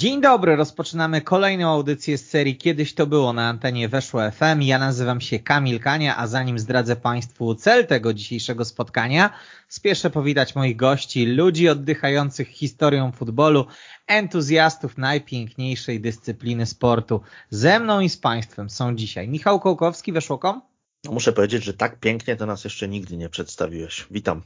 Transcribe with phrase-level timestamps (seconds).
[0.00, 4.62] Dzień dobry, rozpoczynamy kolejną audycję z serii Kiedyś to było na antenie Weszło FM.
[4.62, 9.30] Ja nazywam się Kamil Kania, a zanim zdradzę Państwu cel tego dzisiejszego spotkania,
[9.68, 13.66] spieszę powitać moich gości, ludzi oddychających historią futbolu,
[14.06, 17.20] entuzjastów najpiękniejszej dyscypliny sportu.
[17.50, 20.62] Ze mną i z Państwem są dzisiaj Michał Kołkowski, Weszło.com.
[21.04, 24.06] No muszę powiedzieć, że tak pięknie to nas jeszcze nigdy nie przedstawiłeś.
[24.10, 24.42] Witam.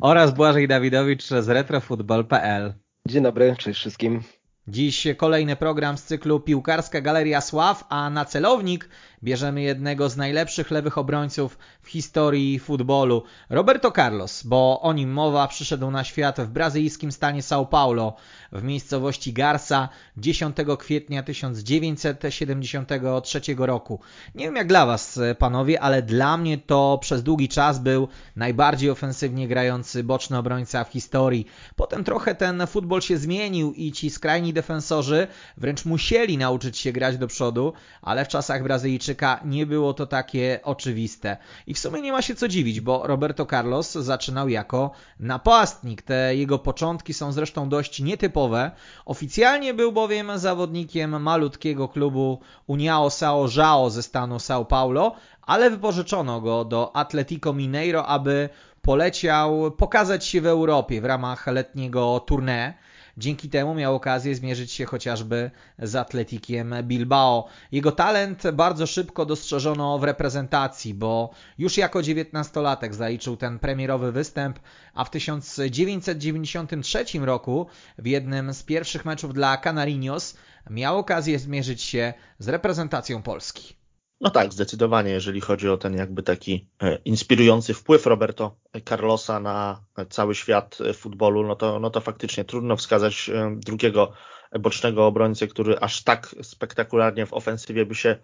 [0.00, 2.74] Oraz Błażej Dawidowicz z retrofutbol.pl.
[3.08, 4.22] Dzień dobry, cześć wszystkim.
[4.68, 8.88] Dziś kolejny program z cyklu Piłkarska Galeria Sław, a na celownik
[9.22, 15.48] bierzemy jednego z najlepszych lewych obrońców w historii futbolu, Roberto Carlos, bo o nim mowa
[15.48, 18.12] przyszedł na świat w brazylijskim stanie São Paulo
[18.52, 24.00] w miejscowości Garça 10 kwietnia 1973 roku.
[24.34, 28.90] Nie wiem jak dla Was, panowie, ale dla mnie to przez długi czas był najbardziej
[28.90, 31.46] ofensywnie grający boczny obrońca w historii.
[31.76, 37.18] Potem trochę ten futbol się zmienił i ci skrajni defensorzy wręcz musieli nauczyć się grać
[37.18, 38.62] do przodu, ale w czasach
[39.06, 41.36] Brazylijczyka nie było to takie oczywiste.
[41.66, 44.90] I w sumie nie ma się co dziwić, bo Roberto Carlos zaczynał jako
[45.20, 46.02] napastnik.
[46.02, 48.70] Te jego początki są zresztą dość nietypowe.
[49.04, 55.12] Oficjalnie był bowiem zawodnikiem malutkiego klubu União São João ze stanu São Paulo,
[55.42, 58.48] ale wypożyczono go do Atletico Mineiro, aby
[58.82, 62.72] poleciał pokazać się w Europie w ramach letniego tournée.
[63.18, 67.48] Dzięki temu miał okazję zmierzyć się chociażby z Atletikiem Bilbao.
[67.72, 74.58] Jego talent bardzo szybko dostrzeżono w reprezentacji, bo już jako dziewiętnastolatek zaliczył ten premierowy występ,
[74.94, 77.66] a w 1993 roku
[77.98, 80.36] w jednym z pierwszych meczów dla Canarinos
[80.70, 83.85] miał okazję zmierzyć się z reprezentacją Polski.
[84.20, 86.68] No tak, zdecydowanie, jeżeli chodzi o ten jakby taki
[87.04, 88.56] inspirujący wpływ Roberto
[88.88, 94.12] Carlosa na cały świat futbolu, no to, no to faktycznie trudno wskazać drugiego
[94.60, 98.16] bocznego obrońcę, który aż tak spektakularnie w ofensywie by się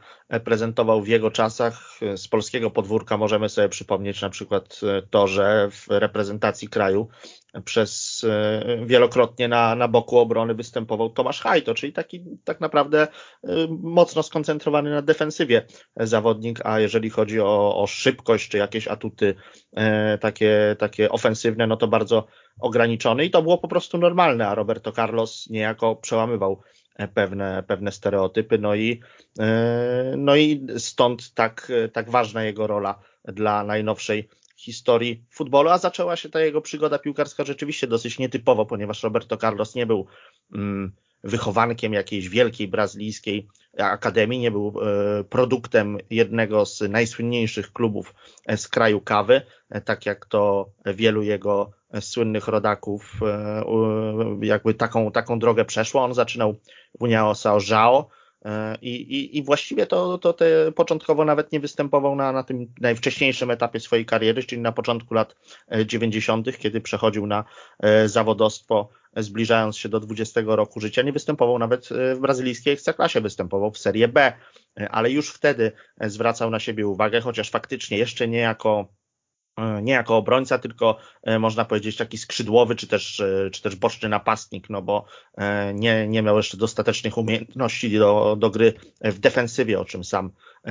[0.44, 1.98] prezentował w jego czasach.
[2.16, 4.80] Z polskiego podwórka możemy sobie przypomnieć na przykład
[5.10, 7.09] to, że w reprezentacji kraju
[7.65, 8.25] przez
[8.87, 13.09] wielokrotnie na, na boku obrony występował Tomasz Hajto, czyli taki tak naprawdę
[13.83, 19.35] mocno skoncentrowany na defensywie zawodnik, a jeżeli chodzi o, o szybkość czy jakieś atuty
[20.21, 22.27] takie, takie ofensywne, no to bardzo
[22.61, 26.63] ograniczony i to było po prostu normalne, a Roberto Carlos niejako przełamywał
[27.15, 29.01] pewne, pewne stereotypy, no i,
[30.17, 34.29] no i stąd tak, tak ważna jego rola dla najnowszej
[34.62, 39.75] historii futbolu, a zaczęła się ta jego przygoda piłkarska rzeczywiście dosyć nietypowo, ponieważ Roberto Carlos
[39.75, 40.06] nie był
[40.55, 40.93] mm,
[41.25, 48.15] wychowankiem jakiejś wielkiej brazylijskiej akademii, nie był e, produktem jednego z najsłynniejszych klubów
[48.56, 49.43] z kraju kawy,
[49.84, 51.71] tak jak to wielu jego
[52.01, 53.21] słynnych rodaków
[54.43, 56.05] jakby taką, taką drogę przeszło.
[56.05, 56.55] On zaczynał
[56.99, 58.09] w Uniao Sao Joao,
[58.82, 63.50] i, i, I właściwie to, to te początkowo nawet nie występował na, na tym najwcześniejszym
[63.50, 65.36] etapie swojej kariery, czyli na początku lat
[65.86, 67.44] 90., kiedy przechodził na
[68.06, 71.03] zawodowstwo, zbliżając się do 20 roku życia.
[71.03, 74.32] Nie występował nawet w brazylijskiej ekstraklasie, występował w Serie B,
[74.91, 78.88] ale już wtedy zwracał na siebie uwagę, chociaż faktycznie jeszcze nie jako
[79.83, 80.99] nie jako obrońca, tylko
[81.39, 85.05] można powiedzieć taki skrzydłowy, czy też, czy też boczny napastnik, no bo
[85.75, 90.31] nie, nie miał jeszcze dostatecznych umiejętności do, do gry w defensywie, o czym sam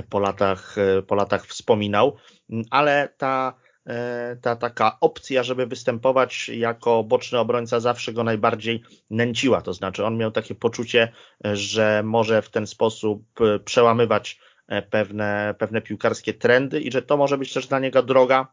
[0.09, 0.75] po latach,
[1.07, 2.16] po latach wspominał,
[2.69, 3.53] ale ta,
[4.41, 10.18] ta taka opcja, żeby występować jako boczny obrońca zawsze go najbardziej nęciła, to znaczy on
[10.18, 11.12] miał takie poczucie,
[11.44, 13.24] że może w ten sposób
[13.65, 14.39] przełamywać
[14.89, 18.48] pewne, pewne piłkarskie trendy i że to może być też dla niego droga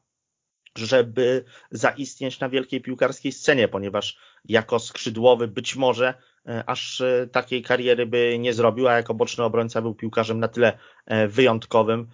[0.78, 6.14] żeby zaistnieć na wielkiej piłkarskiej scenie, ponieważ jako skrzydłowy być może
[6.66, 7.02] aż
[7.32, 10.78] takiej kariery by nie zrobił, a jako boczny obrońca był piłkarzem na tyle
[11.28, 12.08] wyjątkowym,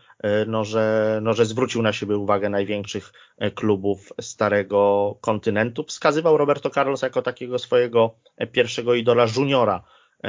[0.47, 3.13] no że, no, że zwrócił na siebie uwagę największych
[3.55, 5.85] klubów starego kontynentu.
[5.85, 8.15] Wskazywał Roberto Carlos jako takiego swojego
[8.53, 9.85] pierwszego idola juniora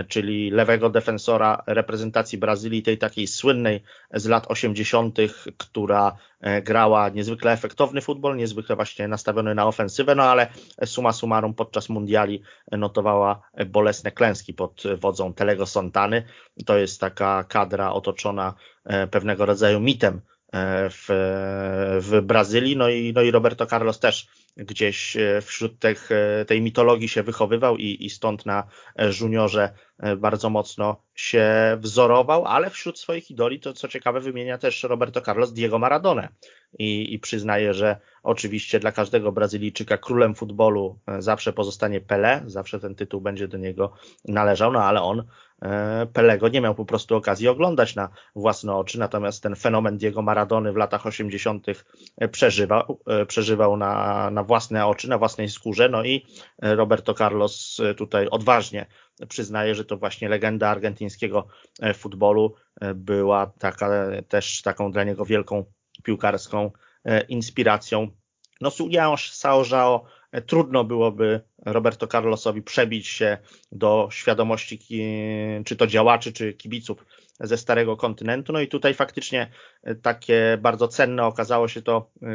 [0.08, 3.84] czyli lewego defensora reprezentacji Brazylii, tej takiej słynnej
[4.14, 5.18] z lat 80.,
[5.58, 6.16] która
[6.64, 10.48] grała niezwykle efektowny futbol, niezwykle właśnie nastawiony na ofensywę, no ale
[10.86, 16.24] suma summarum podczas mundiali notowała bolesne klęski pod wodzą Telego Sontany.
[16.66, 18.54] To jest taka kadra otoczona
[19.12, 20.22] pewnego rodzaju mitem
[20.90, 21.06] w,
[22.02, 26.62] w Brazylii, no i, no i Roberto Carlos też gdzieś e, wśród tych, e, tej
[26.62, 28.64] mitologii się wychowywał i, i stąd na
[28.96, 29.70] e, juniorze
[30.18, 31.46] bardzo mocno się
[31.80, 36.30] wzorował, ale wśród swoich idoli, to co ciekawe, wymienia też Roberto Carlos Diego Maradona.
[36.80, 42.96] I, i przyznaje, że oczywiście dla każdego Brazylijczyka królem futbolu zawsze pozostanie Pele, zawsze ten
[42.96, 43.94] tytuł będzie do niego
[44.26, 45.26] należał, no ale on E,
[46.14, 50.72] Pelego nie miał po prostu okazji oglądać na własne oczy, natomiast ten fenomen Diego Maradony
[50.72, 51.68] w latach 80.
[52.32, 56.26] przeżywał, e, przeżywał na, na własne oczy, na własnej skórze, no i
[56.62, 58.86] Roberto Carlos tutaj odważnie
[59.30, 61.48] przyznaje, że to właśnie legenda argentyńskiego
[61.96, 62.56] futbolu
[62.96, 63.90] była taka,
[64.28, 65.66] też taką dla niego wielką
[66.04, 66.72] piłkarską
[67.30, 68.08] inspiracją.
[68.62, 70.06] No Sugiasz Sao Joao
[70.42, 73.38] trudno byłoby Roberto Carlosowi przebić się
[73.72, 74.80] do świadomości
[75.66, 77.06] czy to działaczy, czy kibiców
[77.40, 78.54] ze starego kontynentu.
[78.54, 79.52] No i tutaj faktycznie
[80.02, 82.28] takie bardzo cenne okazało się to, e,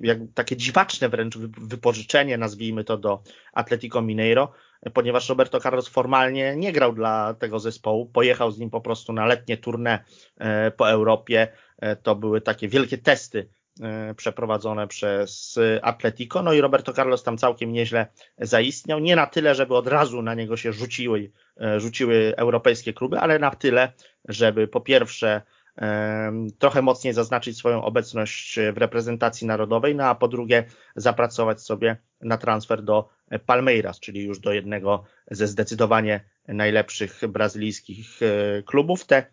[0.00, 3.22] jak takie dziwaczne wręcz wypożyczenie, nazwijmy to, do
[3.52, 4.52] Atletico Mineiro,
[4.94, 9.26] ponieważ Roberto Carlos formalnie nie grał dla tego zespołu, pojechał z nim po prostu na
[9.26, 9.98] letnie tournée
[10.38, 11.48] e, po Europie.
[11.78, 13.61] E, to były takie wielkie testy E,
[14.16, 16.42] przeprowadzone przez Atletico.
[16.42, 18.06] No i Roberto Carlos tam całkiem nieźle
[18.38, 18.98] zaistniał.
[18.98, 21.30] Nie na tyle, żeby od razu na niego się rzuciły,
[21.60, 23.92] e, rzuciły europejskie kluby, ale na tyle,
[24.28, 25.42] żeby po pierwsze
[25.78, 30.64] e, trochę mocniej zaznaczyć swoją obecność w reprezentacji narodowej, no a po drugie
[30.96, 33.08] zapracować sobie na transfer do
[33.46, 38.20] Palmeiras, czyli już do jednego ze zdecydowanie najlepszych brazylijskich
[38.64, 39.04] klubów.
[39.06, 39.26] Te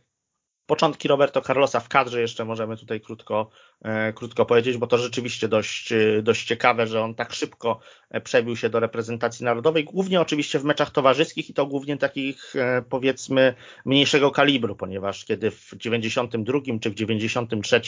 [0.70, 3.69] początki Roberto Carlosa w kadrze jeszcze możemy tutaj krótko, e,
[4.16, 7.80] krótko powiedzieć, bo to rzeczywiście dość, e, dość ciekawe, że on tak szybko
[8.10, 12.54] e, przebił się do reprezentacji narodowej, głównie oczywiście w meczach towarzyskich i to głównie takich
[12.90, 13.54] powiedzmy
[13.86, 17.82] mniejszego kalibru, ponieważ kiedy w 92 czy w 93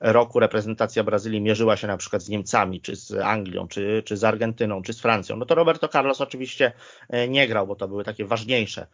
[0.00, 4.24] roku reprezentacja Brazylii mierzyła się na przykład z Niemcami, czy z Anglią, czy, czy z
[4.24, 6.72] Argentyną, czy z Francją, no to Roberto Carlos oczywiście
[7.28, 8.86] nie grał, bo to były takie ważniejsze,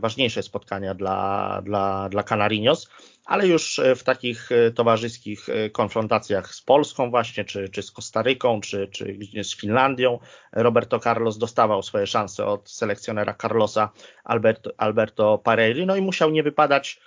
[0.00, 2.88] ważniejsze spotkania dla, dla, dla Canarinos,
[3.26, 7.90] ale już e, w takich e, towarzyskich e, konfrontacjach z Polską właśnie, czy, czy z
[7.90, 10.18] Kostaryką, czy, czy z Finlandią,
[10.52, 13.90] Roberto Carlos dostawał swoje szanse od selekcjonera Carlosa
[14.24, 17.00] Alberto, Alberto Parelli, no i musiał nie wypadać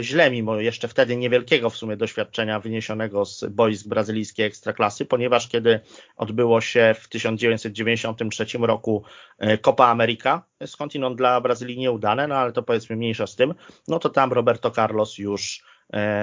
[0.00, 5.80] źle, mimo jeszcze wtedy niewielkiego w sumie doświadczenia wyniesionego z boisk brazylijskiej ekstraklasy, ponieważ kiedy
[6.16, 9.04] odbyło się w 1993 roku
[9.38, 13.54] e, Copa America, skądinąd dla Brazylii nieudane, no ale to powiedzmy mniejsza z tym,
[13.88, 15.73] no to tam Roberto Carlos już E,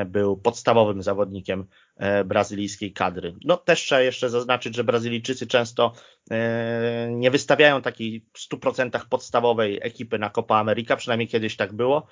[0.06, 1.66] był podstawowym zawodnikiem
[1.98, 3.36] e, brazylijskiej kadry.
[3.46, 5.94] No też trzeba jeszcze zaznaczyć, że Brazylijczycy często
[6.32, 12.08] e, nie wystawiają takiej w 100% podstawowej ekipy na Copa America, przynajmniej kiedyś tak było.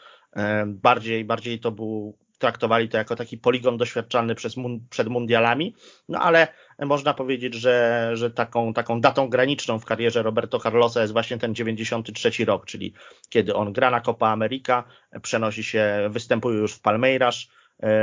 [0.65, 4.55] Bardziej, bardziej to był traktowali to jako taki poligon doświadczalny przez,
[4.89, 5.75] przed mundialami,
[6.09, 6.47] no ale
[6.85, 11.55] można powiedzieć, że, że taką, taką datą graniczną w karierze Roberto Carlosa jest właśnie ten
[11.55, 12.93] 93 rok, czyli
[13.29, 14.83] kiedy on gra na Copa America,
[15.21, 17.47] przenosi się, występuje już w Palmeiras,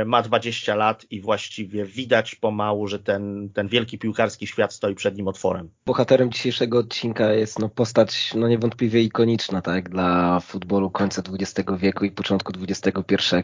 [0.05, 5.17] ma 20 lat i właściwie widać pomału, że ten, ten wielki piłkarski świat stoi przed
[5.17, 5.69] nim otworem.
[5.85, 12.05] Bohaterem dzisiejszego odcinka jest no, postać no, niewątpliwie ikoniczna tak, dla futbolu końca XX wieku
[12.05, 13.35] i początku XXI.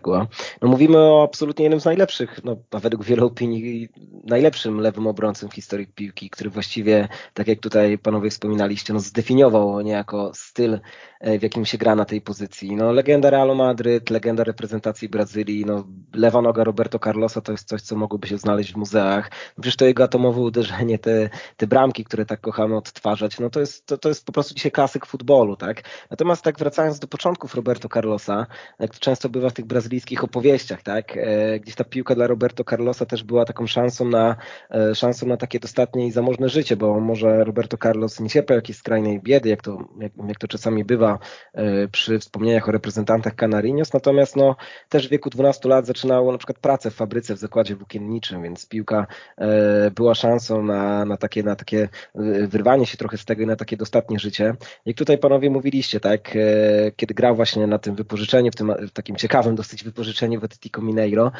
[0.62, 3.90] No, mówimy o absolutnie jednym z najlepszych, no, a według wielu opinii
[4.24, 9.82] najlepszym lewym obrońcą w historii piłki, który właściwie, tak jak tutaj panowie wspominaliście, no, zdefiniował
[9.82, 10.80] niejako styl,
[11.20, 12.76] e, w jakim się gra na tej pozycji.
[12.76, 15.88] No, legenda Realu Madryt, legenda reprezentacji Brazylii, no,
[16.24, 19.32] lewa noga Roberto Carlosa to jest coś, co mogłoby się znaleźć w muzeach.
[19.62, 23.86] Przecież to jego atomowe uderzenie, te, te bramki, które tak kochamy odtwarzać, no to jest,
[23.86, 25.82] to, to jest po prostu dzisiaj klasyk futbolu, tak?
[26.10, 28.48] Natomiast tak wracając do początków Roberto Carlosa,
[28.80, 31.18] jak to często bywa w tych brazylijskich opowieściach, tak?
[31.18, 34.36] E, gdzieś ta piłka dla Roberto Carlosa też była taką szansą na,
[34.72, 38.78] e, szansą na takie dostatnie i zamożne życie, bo może Roberto Carlos nie cierpiał jakiejś
[38.78, 41.20] skrajnej biedy, jak to, jak, jak to czasami bywa
[41.54, 44.56] e, przy wspomnieniach o reprezentantach Canarinos, natomiast no,
[44.90, 48.44] też w wieku 12 lat zaczyna zaczynał na przykład pracę w fabryce w zakładzie włókienniczym,
[48.44, 53.26] więc piłka e, była szansą na, na, takie, na takie e, wyrwanie się trochę z
[53.26, 54.56] tego i na takie dostatnie życie.
[54.86, 58.92] Jak tutaj panowie mówiliście, tak, e, kiedy grał właśnie na tym wypożyczeniu, w tym w
[58.92, 61.32] takim ciekawym dosyć wypożyczeniu w Atletico Mineiro,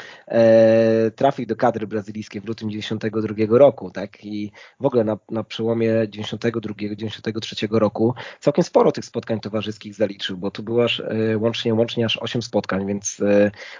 [1.16, 5.90] trafił do kadry brazylijskiej w lutym 92 roku, tak, i w ogóle na, na przełomie
[5.92, 11.02] 92-93 roku całkiem sporo tych spotkań towarzyskich zaliczył, bo tu było aż
[11.36, 13.20] łącznie, łącznie aż 8 spotkań, więc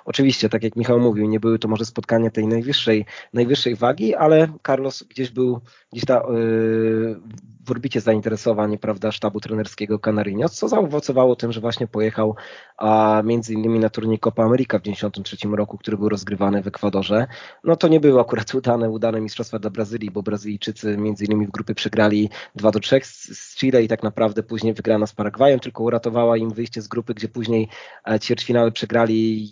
[0.05, 4.49] oczywiście, tak jak Michał mówił, nie były to może spotkania tej najwyższej, najwyższej wagi, ale
[4.67, 5.61] Carlos gdzieś był,
[5.93, 7.21] gdzieś ta yy,
[7.67, 12.37] w orbicie zainteresowań prawda, sztabu trenerskiego Canarinos, co zaowocowało tym, że właśnie pojechał
[12.77, 17.27] a między innymi na turniej Copa America w 1993 roku, który był rozgrywany w Ekwadorze.
[17.65, 21.51] No to nie były akurat udane, udane mistrzostwa dla Brazylii, bo Brazylijczycy między innymi w
[21.51, 25.83] grupie przegrali 2 do 3 z Chile i tak naprawdę później wygrana z Paragwajem, tylko
[25.83, 27.69] uratowała im wyjście z grupy, gdzie później
[28.09, 29.51] e, ćwierćfinały przegrali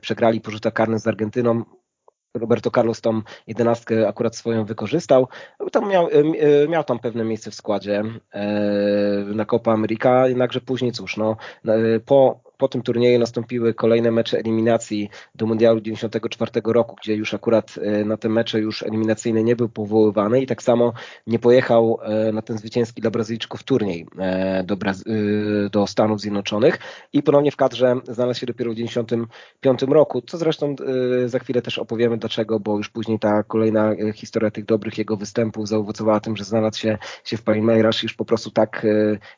[0.00, 1.64] przegrali po rzutach karnych z Argentyną.
[2.34, 5.28] Roberto Carlos tą jedenastkę akurat swoją wykorzystał.
[5.72, 8.02] Tam miał, e, miał tam pewne miejsce w składzie
[9.26, 11.36] na Copa America, jednakże później cóż, no,
[12.06, 17.74] po po tym turnieju nastąpiły kolejne mecze eliminacji do Mundialu 94 roku, gdzie już akurat
[17.82, 20.92] e, na te mecze już eliminacyjne nie był powoływany i tak samo
[21.26, 24.76] nie pojechał e, na ten zwycięski dla Brazylijczyków turniej e, do,
[25.70, 26.78] do Stanów Zjednoczonych
[27.12, 30.76] i ponownie w kadrze znalazł się dopiero w 95 roku, co zresztą
[31.26, 35.68] za chwilę też opowiemy dlaczego, bo już później ta kolejna historia tych dobrych jego występów
[35.68, 38.86] zaowocowała tym, że znalazł się, się w Palmeiras już po prostu tak,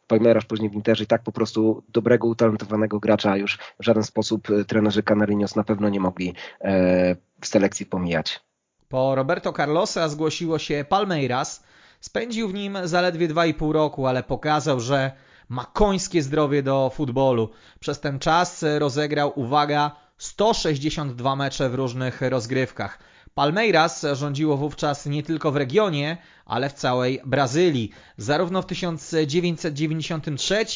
[0.07, 4.51] Palmeiras później w Interze i tak po prostu dobrego, utalentowanego gracza już w żaden sposób
[4.51, 8.41] e, trenerzy Canarinos na pewno nie mogli e, w selekcji pomijać.
[8.89, 11.65] Po Roberto Carlosa zgłosiło się Palmeiras.
[12.01, 15.13] Spędził w nim zaledwie 2,5 roku, ale pokazał, że
[15.49, 17.51] ma końskie zdrowie do futbolu.
[17.81, 22.99] Przez ten czas rozegrał, uwaga, 162 mecze w różnych rozgrywkach.
[23.39, 26.17] Palmeiras rządziło wówczas nie tylko w regionie,
[26.47, 27.91] ale w całej Brazylii.
[28.17, 30.67] Zarówno w 1993,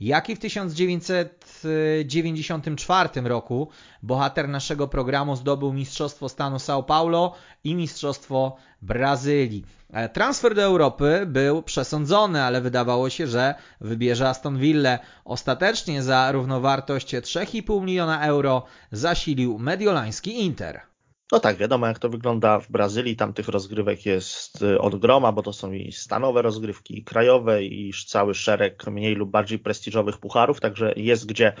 [0.00, 3.68] jak i w 1994 roku
[4.02, 7.34] bohater naszego programu zdobył Mistrzostwo Stanu São Paulo
[7.64, 9.64] i Mistrzostwo Brazylii.
[9.92, 14.98] E, transfer do Europy był przesądzony, ale wydawało się, że wybierze Aston Villa.
[15.24, 18.62] Ostatecznie za równowartość 3,5 miliona euro
[18.92, 20.87] zasilił mediolański Inter.
[21.32, 23.16] No tak, wiadomo jak to wygląda w Brazylii.
[23.16, 27.64] Tam tych rozgrywek jest y, od groma, bo to są i stanowe rozgrywki, i krajowe,
[27.64, 31.52] i cały szereg mniej lub bardziej prestiżowych pucharów, także jest gdzie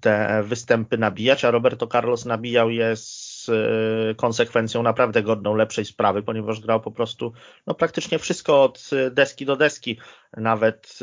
[0.00, 6.22] te występy nabijać, a Roberto Carlos nabijał je z Y, konsekwencją naprawdę godną lepszej sprawy,
[6.22, 7.32] ponieważ grał po prostu
[7.66, 9.98] no, praktycznie wszystko od deski do deski.
[10.36, 10.98] Nawet,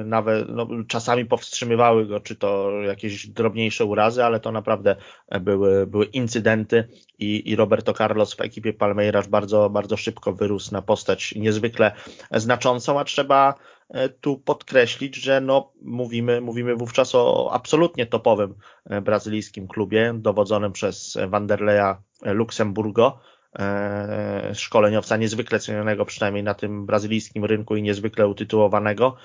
[0.00, 4.96] y, nawet no, czasami powstrzymywały go, czy to jakieś drobniejsze urazy, ale to naprawdę
[5.40, 10.82] były, były incydenty i, i Roberto Carlos w ekipie Palmeiras bardzo, bardzo szybko wyrósł na
[10.82, 11.92] postać niezwykle
[12.30, 13.77] znaczącą, a trzeba E,
[14.20, 18.54] tu podkreślić, że no, mówimy, mówimy wówczas o absolutnie topowym
[18.84, 23.20] e, brazylijskim klubie dowodzonym przez Wanderleya Luxemburgo,
[23.58, 29.16] e, szkoleniowca niezwykle cenionego przynajmniej na tym brazylijskim rynku i niezwykle utytułowanego.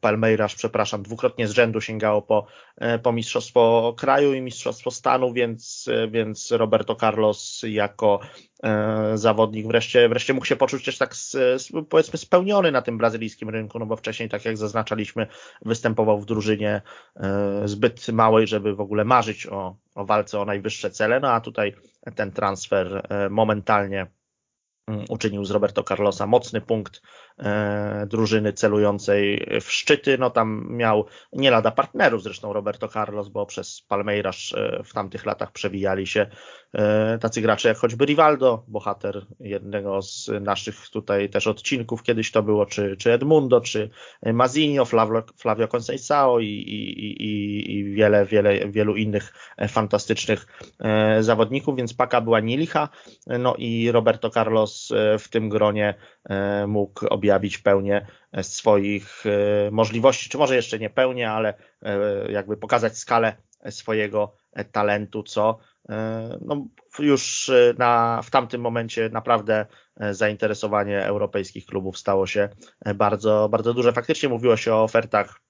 [0.00, 2.46] Palmeiras, przepraszam, dwukrotnie z rzędu sięgało po,
[3.02, 8.20] po Mistrzostwo Kraju i Mistrzostwo Stanu, więc, więc Roberto Carlos jako
[8.53, 8.53] E,
[9.14, 9.66] zawodnik.
[9.66, 11.14] Wreszcie, wreszcie mógł się poczuć też tak
[11.88, 15.26] powiedzmy spełniony na tym brazylijskim rynku, no bo wcześniej, tak jak zaznaczaliśmy,
[15.62, 16.82] występował w drużynie
[17.16, 21.40] e, zbyt małej, żeby w ogóle marzyć o, o walce o najwyższe cele, no a
[21.40, 21.74] tutaj
[22.14, 24.06] ten transfer e, momentalnie
[25.08, 27.00] uczynił z Roberto Carlosa mocny punkt
[27.38, 30.18] E, drużyny celującej w szczyty.
[30.18, 35.26] No tam miał nie lada partnerów, zresztą Roberto Carlos, bo przez Palmeiras e, w tamtych
[35.26, 36.26] latach przewijali się
[36.74, 42.42] e, tacy gracze jak choćby Rivaldo, bohater jednego z naszych tutaj też odcinków kiedyś to
[42.42, 43.90] było, czy, czy Edmundo, czy
[44.32, 49.32] Mazinho, Flavio, Flavio Conceição i, i, i, i wiele, wiele, wielu innych
[49.68, 50.46] fantastycznych
[51.20, 52.88] zawodników, więc paka była nielicha,
[53.26, 54.73] no i Roberto Carlos
[55.18, 55.94] w tym gronie
[56.66, 62.56] mógł objawić pełnię e, swoich e, możliwości, czy może jeszcze nie pełnię, ale e, jakby
[62.56, 63.36] pokazać skalę
[63.70, 64.36] swojego
[64.72, 65.58] talentu, co
[66.40, 66.66] no,
[66.98, 69.66] już na, w tamtym momencie naprawdę
[70.10, 72.48] zainteresowanie europejskich klubów stało się
[72.94, 73.92] bardzo, bardzo duże.
[73.92, 75.40] Faktycznie mówiło się o ofertach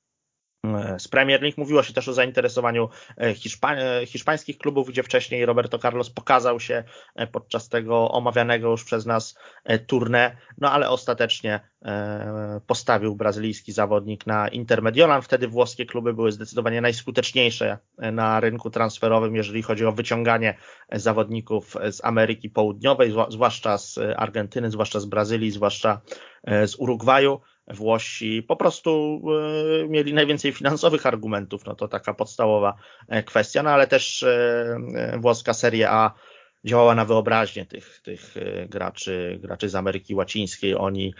[0.98, 1.60] z Premier League.
[1.60, 2.88] Mówiło się też o zainteresowaniu
[3.34, 6.84] Hiszpa hiszpańskich klubów, gdzie wcześniej Roberto Carlos pokazał się
[7.32, 9.38] podczas tego omawianego już przez nas
[9.86, 11.60] tournée, no ale ostatecznie
[12.66, 15.22] postawił brazylijski zawodnik na Intermediolan.
[15.22, 20.58] Wtedy włoskie kluby były zdecydowanie najskuteczniejsze na rynku transferowym, jeżeli chodzi o wyciąganie
[20.92, 26.00] zawodników z Ameryki Południowej, zwłaszcza z Argentyny, zwłaszcza z Brazylii, zwłaszcza
[26.46, 27.40] z Urugwaju.
[27.68, 29.22] Włosi po prostu
[29.82, 32.74] e, mieli najwięcej finansowych argumentów, no to taka podstawowa
[33.08, 36.14] e, kwestia, no ale też e, włoska Serie A
[36.64, 38.34] działała na wyobraźnię tych, tych
[38.68, 40.74] graczy, graczy z Ameryki Łacińskiej.
[40.74, 41.14] Oni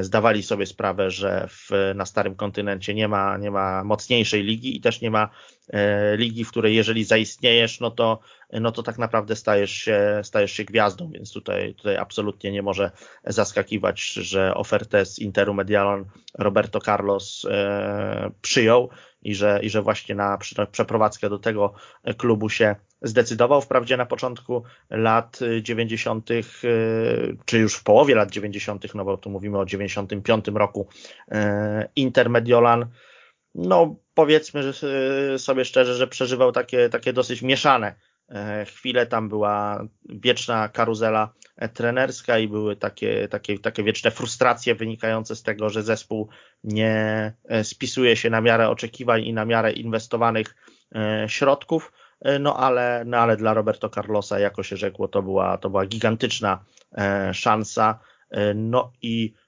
[0.00, 4.80] zdawali sobie sprawę, że w, na starym kontynencie nie ma, nie ma mocniejszej ligi i
[4.80, 5.30] też nie ma
[6.16, 8.20] ligi, w której jeżeli zaistniejesz, no to
[8.52, 12.90] no to tak naprawdę stajesz się, stajesz się gwiazdą, więc tutaj, tutaj absolutnie nie może
[13.24, 16.04] zaskakiwać, że ofertę z Interu Medialon
[16.38, 18.90] Roberto Carlos e, przyjął
[19.26, 20.38] i że, i że właśnie na
[20.72, 21.74] przeprowadzkę do tego
[22.16, 23.60] klubu się zdecydował.
[23.60, 26.34] Wprawdzie na początku lat 90., e,
[27.44, 30.88] czy już w połowie lat 90., no bo tu mówimy o 95 roku,
[31.30, 32.86] e, Inter Mediolan,
[33.54, 37.94] no powiedzmy że sobie szczerze, że przeżywał takie, takie dosyć mieszane
[38.66, 45.36] chwilę tam była wieczna karuzela e, trenerska i były takie, takie, takie wieczne frustracje wynikające
[45.36, 46.28] z tego, że zespół
[46.64, 50.54] nie e, spisuje się na miarę oczekiwań i na miarę inwestowanych
[51.26, 51.92] środków.
[52.40, 56.64] No ale, no ale dla Roberto Carlosa, jako się rzekło, to była, to była gigantyczna
[57.32, 57.98] szansa.
[58.54, 59.45] No i E,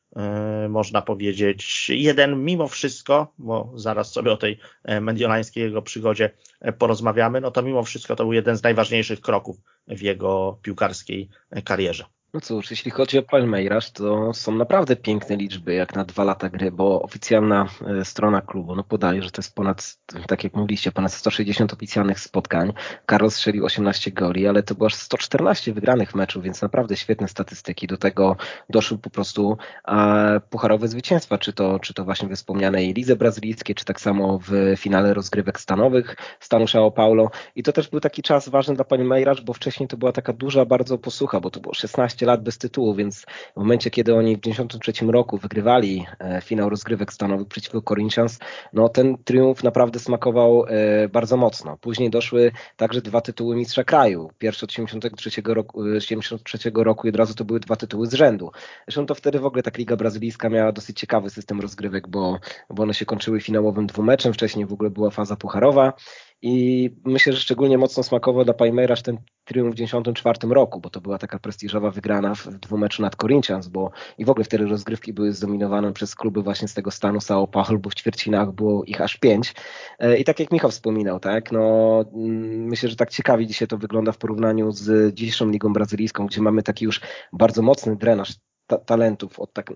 [0.69, 6.73] można powiedzieć, jeden mimo wszystko, bo zaraz sobie o tej e, mediolańskiej jego przygodzie e,
[6.73, 9.57] porozmawiamy, no to mimo wszystko to był jeden z najważniejszych kroków
[9.89, 11.29] w jego piłkarskiej
[11.65, 12.05] karierze.
[12.35, 16.49] No cóż, jeśli chodzi o Palmeiras, to są naprawdę piękne liczby jak na dwa lata
[16.49, 17.67] gry, bo oficjalna
[18.01, 22.21] e, strona klubu no podaje, że to jest ponad, tak jak mówiliście, ponad 160 oficjalnych
[22.21, 22.73] spotkań.
[23.11, 27.87] Carlos strzelił 18 goli, ale to było aż 114 wygranych meczów, więc naprawdę świetne statystyki.
[27.87, 28.37] Do tego
[28.69, 29.59] doszły po prostu
[29.89, 34.39] e, pucharowe zwycięstwa, czy to, czy to właśnie we wspomnianej Lidze Brazylijskiej, czy tak samo
[34.39, 37.31] w finale rozgrywek stanowych stanu São Paulo.
[37.55, 40.65] I to też był taki czas ważny dla Palmeiras, bo wcześniej to była taka duża
[40.65, 44.37] bardzo posłucha, bo to było 16 15 lat bez tytułu, więc w momencie, kiedy oni
[44.37, 48.39] w 1993 roku wygrywali e, finał rozgrywek stanowych przeciwko Corinthians,
[48.73, 51.77] no ten triumf naprawdę smakował e, bardzo mocno.
[51.77, 54.31] Później doszły także dwa tytuły mistrza kraju.
[54.39, 58.15] Pierwszy od 73 roku, 73 e, roku i od razu to były dwa tytuły z
[58.15, 58.51] rzędu.
[58.87, 62.39] Zresztą to wtedy w ogóle ta Liga Brazylijska miała dosyć ciekawy system rozgrywek, bo,
[62.71, 65.93] bo one się kończyły finałowym dwumeczem, wcześniej w ogóle była faza pucharowa
[66.43, 71.01] i myślę, że szczególnie mocno smakował dla Palmeiras ten triumf w 1994 roku, bo to
[71.01, 75.33] była taka prestiżowa wygrana w dwumeczu nad Corinthians, bo i w ogóle wtedy rozgrywki były
[75.33, 79.17] zdominowane przez kluby właśnie z tego stanu Sao Paulo, bo w ćwiercinach było ich aż
[79.17, 79.55] pięć.
[79.99, 83.79] E, I tak jak Michał wspominał, tak, no mm, myślę, że tak ciekawie dzisiaj to
[83.79, 87.01] wygląda w porównaniu z dzisiejszą ligą brazylijską, gdzie mamy taki już
[87.33, 88.35] bardzo mocny drenaż
[88.67, 89.75] ta talentów od tak e,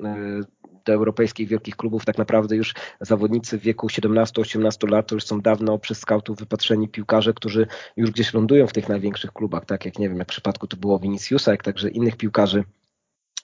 [0.85, 2.05] do europejskich wielkich klubów.
[2.05, 6.89] Tak naprawdę już zawodnicy w wieku 17-18 lat to już są dawno przez skautów wypatrzeni
[6.89, 7.67] piłkarze, którzy
[7.97, 10.77] już gdzieś lądują w tych największych klubach, tak jak nie wiem, jak w przypadku to
[10.77, 12.65] było Viniciusa, jak także innych piłkarzy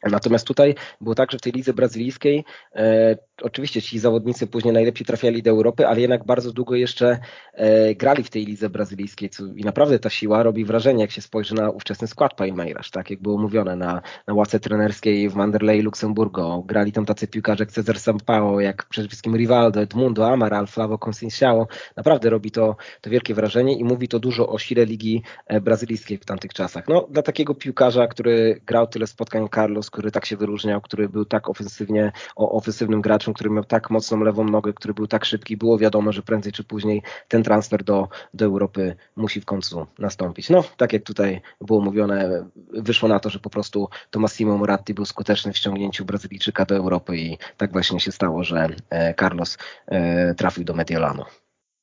[0.02, 5.06] Natomiast tutaj było tak, że w tej lidze brazylijskiej e, oczywiście ci zawodnicy później najlepiej
[5.06, 7.18] trafiali do Europy, ale jednak bardzo długo jeszcze
[7.54, 11.20] e, grali w tej lidze brazylijskiej co, i naprawdę ta siła robi wrażenie, jak się
[11.20, 15.82] spojrzy na ówczesny skład Palmeiras, tak jak było mówione na, na łace trenerskiej w Manderley
[15.82, 16.62] Luxemburgo.
[16.66, 21.66] Grali tam tacy piłkarze jak Cezar Sampaio, jak przede wszystkim Rivaldo, Edmundo, Amaral, Flavo Conceição.
[21.96, 26.18] Naprawdę robi to, to wielkie wrażenie i mówi to dużo o sile ligi e, brazylijskiej
[26.18, 26.88] w tamtych czasach.
[26.88, 31.24] No, dla takiego piłkarza, który grał tyle spotkań Carlos który tak się wyróżniał, który był
[31.24, 35.56] tak ofensywnie, o, ofensywnym graczem, który miał tak mocną lewą nogę, który był tak szybki,
[35.56, 40.50] było wiadomo, że prędzej czy później ten transfer do, do Europy musi w końcu nastąpić.
[40.50, 44.94] No, tak jak tutaj było mówione, wyszło na to, że po prostu to Massimo Moratti
[44.94, 49.58] był skuteczny w ściągnięciu Brazylijczyka do Europy i tak właśnie się stało, że e, Carlos
[49.86, 51.24] e, trafił do Mediolanu.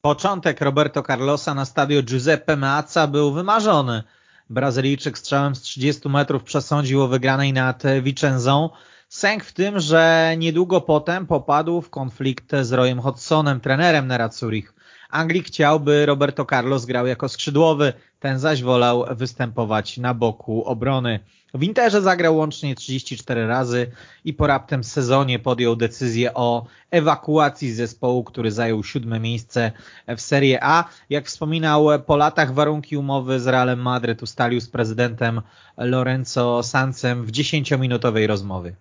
[0.02, 4.04] Początek Roberto Carlosa na stadio Giuseppe Meazza był wymarzony.
[4.50, 8.70] Brazylijczyk strzałem z 30 metrów przesądził o wygranej nad Vicenzą.
[9.10, 14.74] Sęk w tym, że niedługo potem popadł w konflikt z Royem Hodgsonem, trenerem Nerazzurich.
[15.10, 21.20] Anglik chciał, by Roberto Carlos grał jako skrzydłowy, ten zaś wolał występować na boku obrony.
[21.56, 23.92] W Interze zagrał łącznie 34 razy
[24.26, 29.72] i po raptem sezonie podjął decyzję o ewakuacji zespołu, który zajął siódme miejsce
[30.08, 30.84] w Serie A.
[31.10, 35.42] Jak wspominał, po latach warunki umowy z Realem Madryt ustalił z prezydentem
[35.78, 38.76] Lorenzo Sancem w 10-minutowej rozmowie.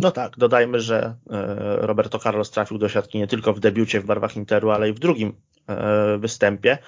[0.00, 1.14] No tak, dodajmy, że
[1.76, 4.98] Roberto Carlos trafił do siatki nie tylko w debiucie w barwach Interu, ale i w
[4.98, 5.32] drugim
[6.18, 6.78] występie.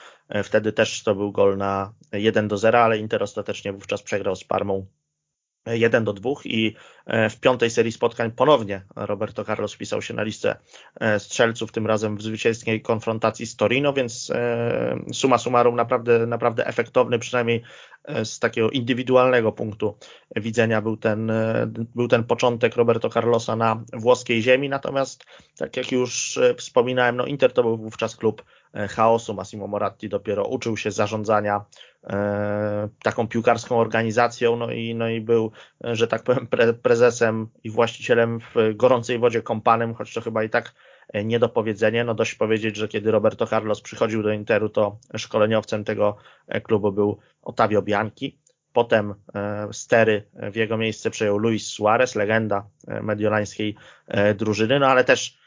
[0.44, 4.44] Wtedy też to był gol na 1 do 0, ale Inter ostatecznie wówczas przegrał z
[4.44, 4.86] Parmą
[5.66, 6.74] 1 do 2 i
[7.06, 10.56] e, w piątej serii spotkań ponownie Roberto Carlos wpisał się na listę
[11.00, 16.66] e, strzelców, tym razem w zwycięskiej konfrontacji z Torino, więc e, suma summarum naprawdę, naprawdę
[16.66, 17.62] efektowny, przynajmniej
[18.24, 19.98] z takiego indywidualnego punktu
[20.36, 21.32] widzenia był ten,
[21.94, 25.24] był ten początek Roberto Carlosa na włoskiej ziemi, natomiast
[25.58, 28.44] tak jak już wspominałem, no Inter to był wówczas klub
[28.88, 31.64] chaosu, Massimo Moratti dopiero uczył się zarządzania
[32.06, 37.70] E, taką piłkarską organizacją, no i, no i był, że tak powiem, pre, prezesem i
[37.70, 40.74] właścicielem w gorącej wodzie kompanem, choć to chyba i tak
[41.24, 42.04] nie do powiedzenia.
[42.04, 46.16] No dość powiedzieć, że kiedy Roberto Carlos przychodził do Interu, to szkoleniowcem tego
[46.62, 48.38] klubu był Otavio Bianchi.
[48.72, 53.76] Potem e, stery w jego miejsce przejął Luis Suarez, legenda e, mediolańskiej
[54.34, 55.38] drużyny, no ale też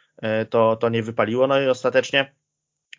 [0.50, 1.48] to, to nie wypaliło.
[1.48, 2.32] No i ostatecznie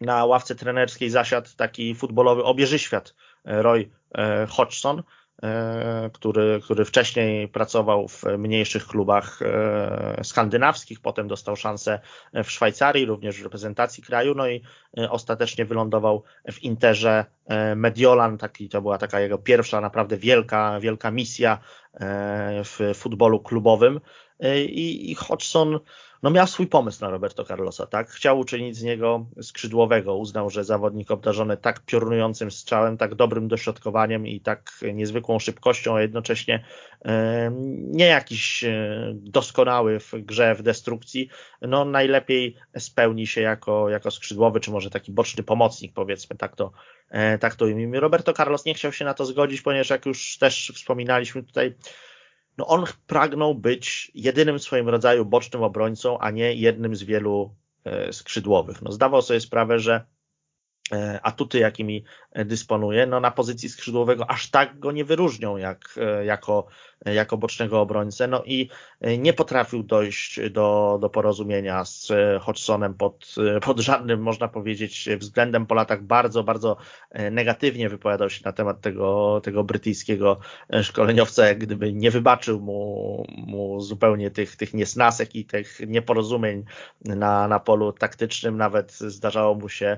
[0.00, 5.02] na ławce trenerskiej zasiadł taki futbolowy obieżyświat Roy e, Hodgson,
[5.42, 12.00] e, który, który wcześniej pracował w mniejszych klubach e, skandynawskich, potem dostał szansę
[12.44, 14.62] w Szwajcarii, również w reprezentacji kraju, no i
[15.10, 17.24] ostatecznie wylądował w Interze
[17.76, 21.58] Mediolan, taki, to była taka jego pierwsza naprawdę wielka, wielka misja
[22.64, 24.00] w futbolu klubowym
[24.66, 25.78] i, i Hodgson
[26.22, 28.10] no miał swój pomysł na Roberto Carlosa, tak?
[28.10, 30.16] Chciał uczynić z niego skrzydłowego.
[30.16, 36.02] Uznał, że zawodnik obdarzony tak piorunującym strzałem, tak dobrym dośrodkowaniem i tak niezwykłą szybkością, a
[36.02, 36.64] jednocześnie
[37.86, 41.28] nie jakiś e, doskonały w grze, w destrukcji,
[41.62, 46.72] no najlepiej spełni się jako, jako skrzydłowy, czy może taki boczny pomocnik, powiedzmy, tak to,
[47.10, 48.00] e, tak to ujmijmy.
[48.00, 51.74] Roberto Carlos nie chciał się na to zgodzić, ponieważ jak już też wspominaliśmy tutaj,
[52.60, 57.54] no on pragnął być jedynym w swoim rodzaju bocznym obrońcą, a nie jednym z wielu
[57.84, 58.82] e, skrzydłowych.
[58.82, 60.04] No zdawał sobie sprawę, że
[60.92, 66.24] e, atuty, jakimi dysponuje, no na pozycji skrzydłowego aż tak go nie wyróżnią jak e,
[66.24, 66.66] jako
[67.04, 68.68] jako bocznego obrońcę, no i
[69.00, 74.48] e, nie potrafił dojść do, do porozumienia z e, Hodgsonem pod, e, pod żadnym, można
[74.48, 75.66] powiedzieć, względem.
[75.66, 76.76] Po latach bardzo, bardzo
[77.30, 80.38] negatywnie wypowiadał się na temat tego, tego brytyjskiego
[80.82, 86.64] szkoleniowca, jak gdyby nie wybaczył mu, mu zupełnie tych, tych niesnasek i tych nieporozumień
[87.04, 89.96] na, na polu taktycznym, nawet zdarzało mu się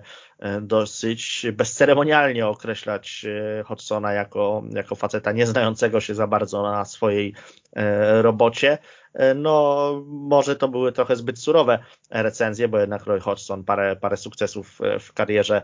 [0.61, 3.27] dosyć bezceremonialnie określać
[3.65, 7.35] Hodgsona jako, jako faceta nieznającego się za bardzo na swojej
[7.76, 8.78] e, robocie.
[9.14, 11.78] E, no, może to były trochę zbyt surowe
[12.11, 15.62] recenzje, bo jednak Roy Hodgson parę, parę sukcesów e, w karierze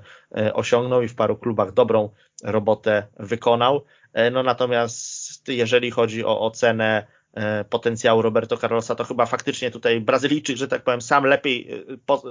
[0.54, 2.10] osiągnął i w paru klubach dobrą
[2.44, 3.84] robotę wykonał.
[4.32, 7.06] No natomiast jeżeli chodzi o ocenę
[7.70, 11.84] potencjału Roberto Carlosa, to chyba faktycznie tutaj Brazylijczyk, że tak powiem, sam lepiej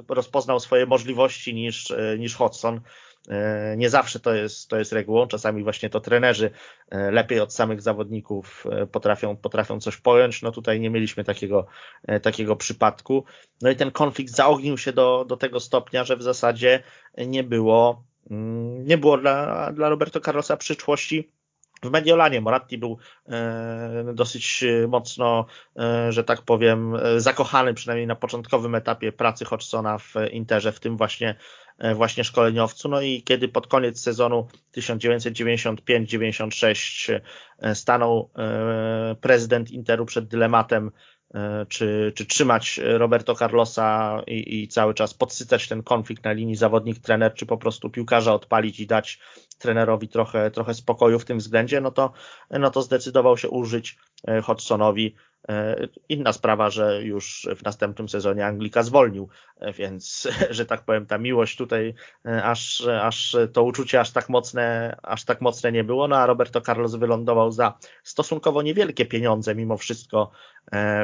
[0.09, 2.81] rozpoznał swoje możliwości niż, niż Hodgson.
[3.27, 6.51] E, nie zawsze to jest, to jest regułą, czasami właśnie to trenerzy
[6.89, 10.41] e, lepiej od samych zawodników e, potrafią, potrafią coś pojąć.
[10.41, 11.67] No tutaj nie mieliśmy takiego,
[12.21, 13.23] takiego przypadku.
[13.61, 16.83] No i ten konflikt zaognił się do, do tego stopnia, że w zasadzie
[17.17, 21.31] nie było, mm, nie było dla, dla Roberto Carlosa przyszłości
[21.83, 22.97] w Mediolanie Moratti był
[24.13, 25.45] dosyć mocno,
[26.09, 31.35] że tak powiem, zakochany przynajmniej na początkowym etapie pracy Hodgsona w Interze, w tym właśnie
[31.66, 32.89] E, właśnie szkoleniowcu.
[32.89, 37.19] No i kiedy pod koniec sezonu 1995-96
[37.59, 40.91] e, stanął e, prezydent Interu przed dylematem,
[41.67, 47.33] czy, czy trzymać Roberto Carlosa i, i cały czas podsycać ten konflikt na linii zawodnik-trener,
[47.33, 49.19] czy po prostu piłkarza odpalić i dać
[49.57, 52.13] trenerowi trochę, trochę spokoju w tym względzie, no to,
[52.49, 53.97] no to zdecydował się użyć
[54.43, 55.26] Hodgsonowi E,
[56.09, 59.29] inna sprawa, że już w następnym sezonie Anglika zwolnił,
[59.59, 61.93] e, więc, że tak powiem, ta miłość tutaj
[62.25, 66.25] e, aż, aż to uczucie aż tak mocne, aż tak mocne nie było, no a
[66.25, 70.31] Roberto Carlos wylądował za stosunkowo niewielkie pieniądze mimo wszystko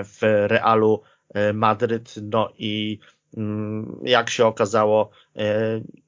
[0.04, 1.02] w Realu
[1.54, 3.00] Madryt, no i
[3.38, 5.10] mm, jak się okazało,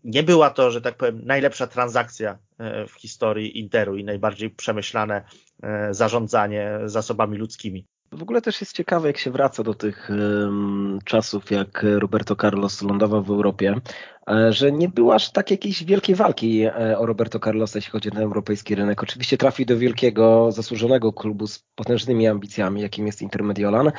[0.04, 2.38] nie była to, że tak powiem, najlepsza transakcja
[2.88, 5.24] w historii Interu i najbardziej przemyślane
[5.92, 7.86] zarządzanie zasobami ludzkimi.
[8.12, 12.82] W ogóle też jest ciekawe, jak się wraca do tych um, czasów, jak Roberto Carlos
[12.82, 13.76] lądował w Europie,
[14.50, 18.22] że nie było aż tak jakiejś wielkiej walki o Roberto Carlosa, jeśli chodzi o ten
[18.22, 19.04] europejski rynek.
[19.04, 23.92] Oczywiście trafił do wielkiego, zasłużonego klubu z potężnymi ambicjami, jakim jest Intermediolan.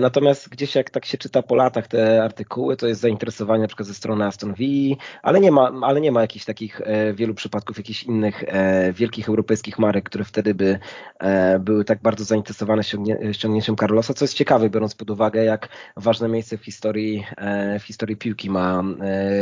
[0.00, 3.88] Natomiast gdzieś jak tak się czyta po latach te artykuły, to jest zainteresowanie na przykład
[3.88, 6.80] ze strony Aston Villa, ale nie ma, ale nie ma jakichś takich
[7.14, 8.44] wielu przypadków jakichś innych
[8.92, 10.78] wielkich europejskich marek, które wtedy by
[11.60, 12.82] były tak bardzo zainteresowane
[13.32, 17.24] ściągnięciem Carlosa, co jest ciekawe, biorąc pod uwagę, jak ważne miejsce w historii,
[17.80, 18.82] w historii piłki ma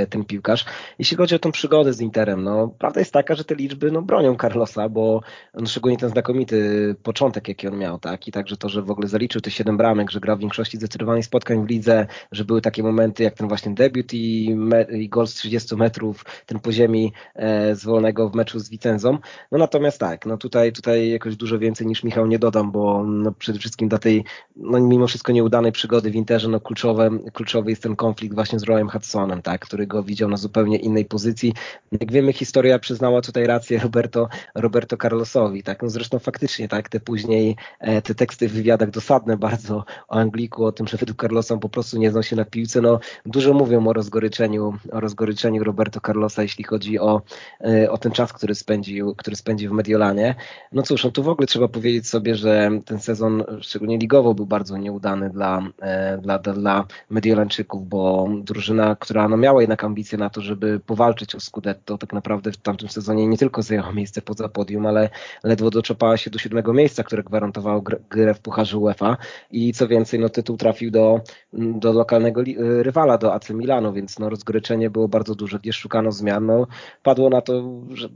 [0.07, 0.65] ten piłkarz.
[0.99, 4.03] Jeśli chodzi o tą przygodę z Interem, no prawda jest taka, że te liczby no,
[4.03, 5.21] bronią Carlosa, bo
[5.55, 8.29] no, szczególnie ten znakomity początek, jaki on miał, tak?
[8.29, 11.25] I także to, że w ogóle zaliczył te siedem bramek, że grał w większości zdecydowanych
[11.25, 15.27] spotkań w lidze, że były takie momenty jak ten właśnie debiut i, me, i gol
[15.27, 19.19] z 30 metrów, ten po ziemi e, z wolnego w meczu z Wicenzą.
[19.53, 23.33] No natomiast tak, no tutaj, tutaj jakoś dużo więcej niż Michał nie dodam, bo no,
[23.33, 24.25] przede wszystkim dla tej
[24.57, 28.63] no, mimo wszystko nieudanej przygody w Interze, no kluczowe, kluczowy jest ten konflikt właśnie z
[28.63, 31.53] Royem Hudsonem, tak, który go widział na zupełnie innej pozycji.
[31.93, 37.01] Jak wiemy, historia przyznała tutaj rację Roberto, Roberto Carlosowi, tak, no zresztą faktycznie, tak, te
[37.01, 41.57] później, e, te teksty w wywiadach dosadne bardzo o Angliku, o tym, że według Carlosa
[41.57, 46.01] po prostu nie znał się na piłce, no dużo mówią o rozgoryczeniu, o rozgoryczeniu Roberto
[46.01, 47.23] Carlosa, jeśli chodzi o,
[47.61, 50.35] e, o ten czas, który spędził, który spędził w Mediolanie.
[50.73, 54.47] No cóż, no tu w ogóle trzeba powiedzieć sobie, że ten sezon, szczególnie ligowo, był
[54.47, 60.31] bardzo nieudany dla, e, dla, dla Mediolańczyków, bo drużyna, która no miała jednak ambicje na
[60.31, 64.49] to, żeby powalczyć o Scudetto, tak naprawdę w tamtym sezonie nie tylko zajęła miejsce poza
[64.49, 65.11] podium, ale
[65.45, 69.17] ledwo doczepała się do siódmego miejsca, które gwarantowało grę w Pucharze UEFA
[69.51, 71.21] i co więcej, no tytuł trafił do,
[71.53, 76.47] do lokalnego rywala, do AC Milano, więc no rozgoryczenie było bardzo duże, gdzie szukano zmian.
[76.47, 76.67] No,
[77.03, 78.09] padło na to, że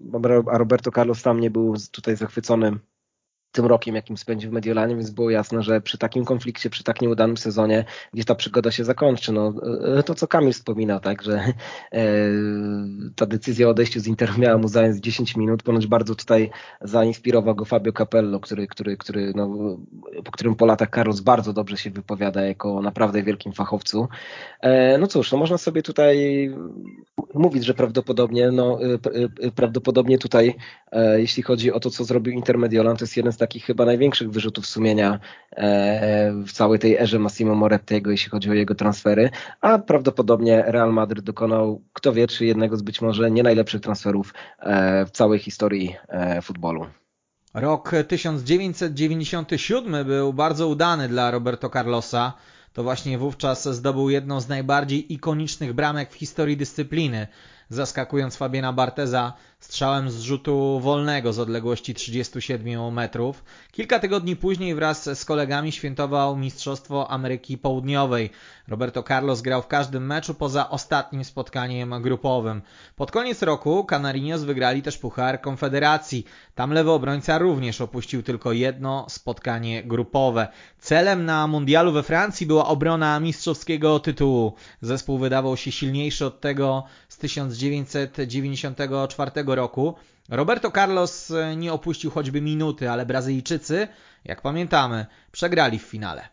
[0.46, 2.78] Roberto Carlos tam nie był tutaj zachwycony
[3.52, 7.02] tym rokiem, jakim spędził w Mediolanie, więc było jasne, że przy takim konflikcie, przy tak
[7.02, 9.32] nieudanym sezonie, gdzie ta przygoda się zakończy.
[9.32, 9.54] No,
[9.98, 11.32] e, to, co Kamil wspominał, tak, że
[11.92, 12.04] e,
[13.16, 17.54] ta decyzja o odejściu z Interu miała mu zająć 10 minut, ponoć bardzo tutaj zainspirował
[17.54, 19.76] go Fabio Capello, który, który, który no,
[20.24, 24.08] po którym po latach Carlos bardzo dobrze się wypowiada jako naprawdę wielkim fachowcu.
[24.60, 26.50] E, no cóż, no można sobie tutaj
[27.34, 28.98] mówić, że prawdopodobnie, no, e,
[29.46, 30.54] e, prawdopodobnie tutaj,
[30.92, 33.84] e, jeśli chodzi o to, co zrobił Inter Mediolan, to jest jeden z takich chyba
[33.84, 35.20] największych wyrzutów sumienia
[35.52, 40.92] e, w całej tej erze Massimo Morettiego, jeśli chodzi o jego transfery, a prawdopodobnie Real
[40.92, 45.38] Madrid dokonał, kto wie, czy jednego z być może nie najlepszych transferów e, w całej
[45.38, 46.86] historii e, futbolu.
[47.54, 52.32] Rok 1997 był bardzo udany dla Roberto Carlosa.
[52.72, 57.26] To właśnie wówczas zdobył jedną z najbardziej ikonicznych bramek w historii dyscypliny
[57.70, 63.44] zaskakując Fabiana Barteza strzałem z rzutu wolnego z odległości 37 metrów.
[63.72, 68.30] Kilka tygodni później wraz z kolegami świętował Mistrzostwo Ameryki Południowej.
[68.68, 72.62] Roberto Carlos grał w każdym meczu poza ostatnim spotkaniem grupowym.
[72.96, 76.24] Pod koniec roku Canarinos wygrali też Puchar Konfederacji.
[76.54, 80.48] Tam lewy obrońca również opuścił tylko jedno spotkanie grupowe.
[80.78, 84.54] Celem na mundialu we Francji była obrona mistrzowskiego tytułu.
[84.80, 89.94] Zespół wydawał się silniejszy od tego z 1994 roku.
[90.28, 93.88] Roberto Carlos nie opuścił choćby minuty, ale Brazylijczycy,
[94.24, 96.28] jak pamiętamy, przegrali w finale.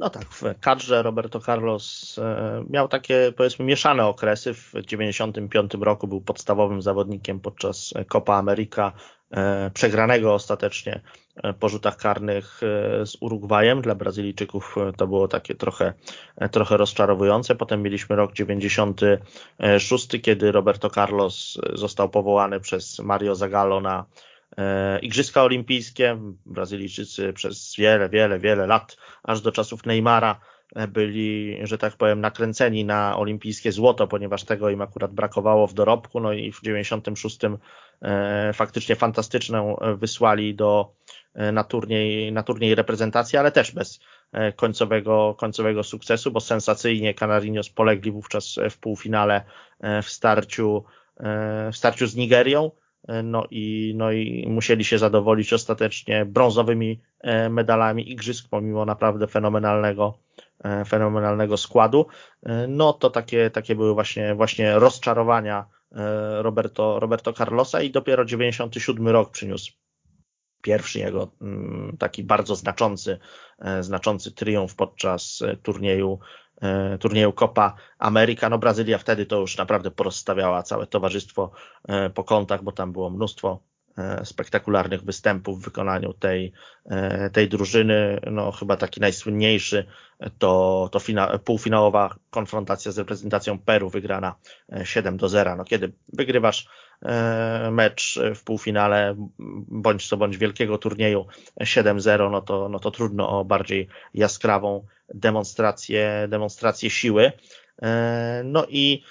[0.00, 4.54] No tak, w kadrze Roberto Carlos e, miał takie powiedzmy mieszane okresy.
[4.54, 9.19] W 1995 roku był podstawowym zawodnikiem podczas Copa America, e,
[9.74, 11.00] przegranego ostatecznie
[11.36, 12.60] e, po rzutach karnych
[13.04, 13.82] z Urugwajem.
[13.82, 15.92] Dla Brazylijczyków to było takie trochę,
[16.50, 17.54] trochę rozczarowujące.
[17.54, 24.06] Potem mieliśmy rok 96, kiedy Roberto Carlos został powołany przez Mario Zagallo na
[24.58, 26.18] E, Igrzyska Olimpijskie.
[26.46, 32.20] Brazylijczycy przez wiele, wiele, wiele lat, aż do czasów Neymara, e, byli, że tak powiem,
[32.20, 36.20] nakręceni na olimpijskie złoto, ponieważ tego im akurat brakowało w dorobku.
[36.20, 37.38] No i w 96
[38.02, 40.92] e, faktycznie fantastyczną wysłali do,
[41.52, 44.00] na, turniej, na turniej reprezentacji, ale też bez
[44.56, 49.42] końcowego, końcowego sukcesu, bo sensacyjnie Canarinos polegli wówczas w półfinale
[50.02, 50.84] w starciu,
[51.72, 52.70] w starciu z Nigerią.
[53.24, 60.18] No i, no i musieli się zadowolić ostatecznie brązowymi e, medalami igrzysk, pomimo naprawdę fenomenalnego,
[60.28, 60.29] e,
[60.86, 62.06] fenomenalnego składu.
[62.42, 65.66] E, no to takie, takie były właśnie, właśnie rozczarowania
[66.38, 69.72] Roberto, Roberto Carlosa i dopiero 97 rok przyniósł
[70.62, 73.18] pierwszy jego mm, taki bardzo znaczący,
[73.80, 76.18] znaczący triumf podczas turnieju
[76.60, 78.48] E, turnieju Copa America.
[78.48, 81.50] No Brazylia wtedy to już naprawdę porozstawiała całe towarzystwo
[81.88, 83.62] e, po kątach, bo tam było mnóstwo,
[84.24, 86.52] spektakularnych występów w wykonaniu tej,
[87.32, 88.20] tej drużyny.
[88.30, 89.86] No, chyba taki najsłynniejszy
[90.38, 94.34] to, to fina, półfinałowa konfrontacja z reprezentacją Peru wygrana
[94.84, 95.56] 7 do 0.
[95.56, 96.68] No, kiedy wygrywasz
[97.70, 99.14] mecz w półfinale
[99.68, 101.26] bądź co bądź wielkiego turnieju
[101.60, 107.32] 7-0, no to, no to trudno o bardziej jaskrawą demonstrację, demonstrację siły.
[108.44, 109.02] No i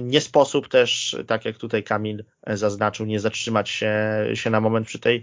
[0.00, 3.92] nie sposób też, tak jak tutaj Kamil zaznaczył, nie zatrzymać się,
[4.34, 5.22] się na moment przy tej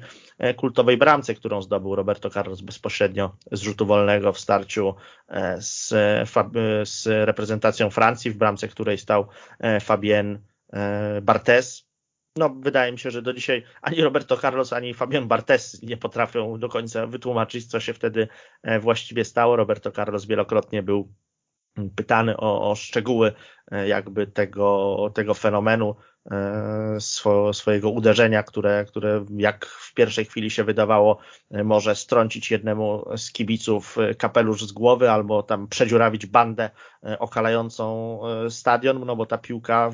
[0.56, 4.96] kultowej bramce, którą zdobył Roberto Carlos bezpośrednio z rzutu wolnego w starciu
[5.60, 5.90] z,
[6.90, 9.28] z reprezentacją Francji, w bramce której stał
[9.82, 10.40] Fabien
[11.22, 11.86] Barthez.
[12.38, 16.60] No, wydaje mi się, że do dzisiaj ani Roberto Carlos, ani Fabian Barthez nie potrafią
[16.60, 18.28] do końca wytłumaczyć, co się wtedy
[18.82, 19.56] właściwie stało.
[19.56, 21.14] Roberto Carlos wielokrotnie był
[21.96, 23.34] pytany o, o szczegóły
[23.72, 25.96] e, jakby tego, tego fenomenu
[26.32, 26.98] e,
[27.54, 31.18] swojego uderzenia, które, które jak w pierwszej chwili się wydawało
[31.52, 36.70] e, może strącić jednemu z kibiców kapelusz z głowy albo tam przedziurawić bandę
[37.20, 39.92] okalającą stadion, no bo ta piłka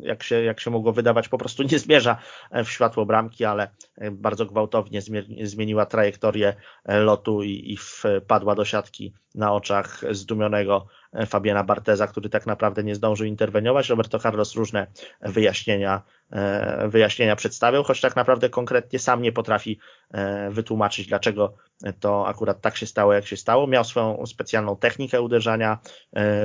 [0.00, 2.18] jak się, jak się mogło wydawać po prostu nie zmierza
[2.64, 3.70] w światło bramki, ale
[4.12, 5.00] bardzo gwałtownie
[5.42, 10.86] zmieniła trajektorię lotu i, i wpadła do siatki na oczach zdumionego
[11.26, 13.88] Fabiana Barteza, który tak naprawdę nie zdążył interweniować.
[13.88, 14.86] Roberto Carlos różne
[15.20, 19.78] wyjaśnienia, e, wyjaśnienia przedstawiał, choć tak naprawdę konkretnie sam nie potrafi
[20.10, 21.54] e, wytłumaczyć, dlaczego
[22.00, 23.66] to akurat tak się stało, jak się stało.
[23.66, 25.78] Miał swoją specjalną technikę uderzania,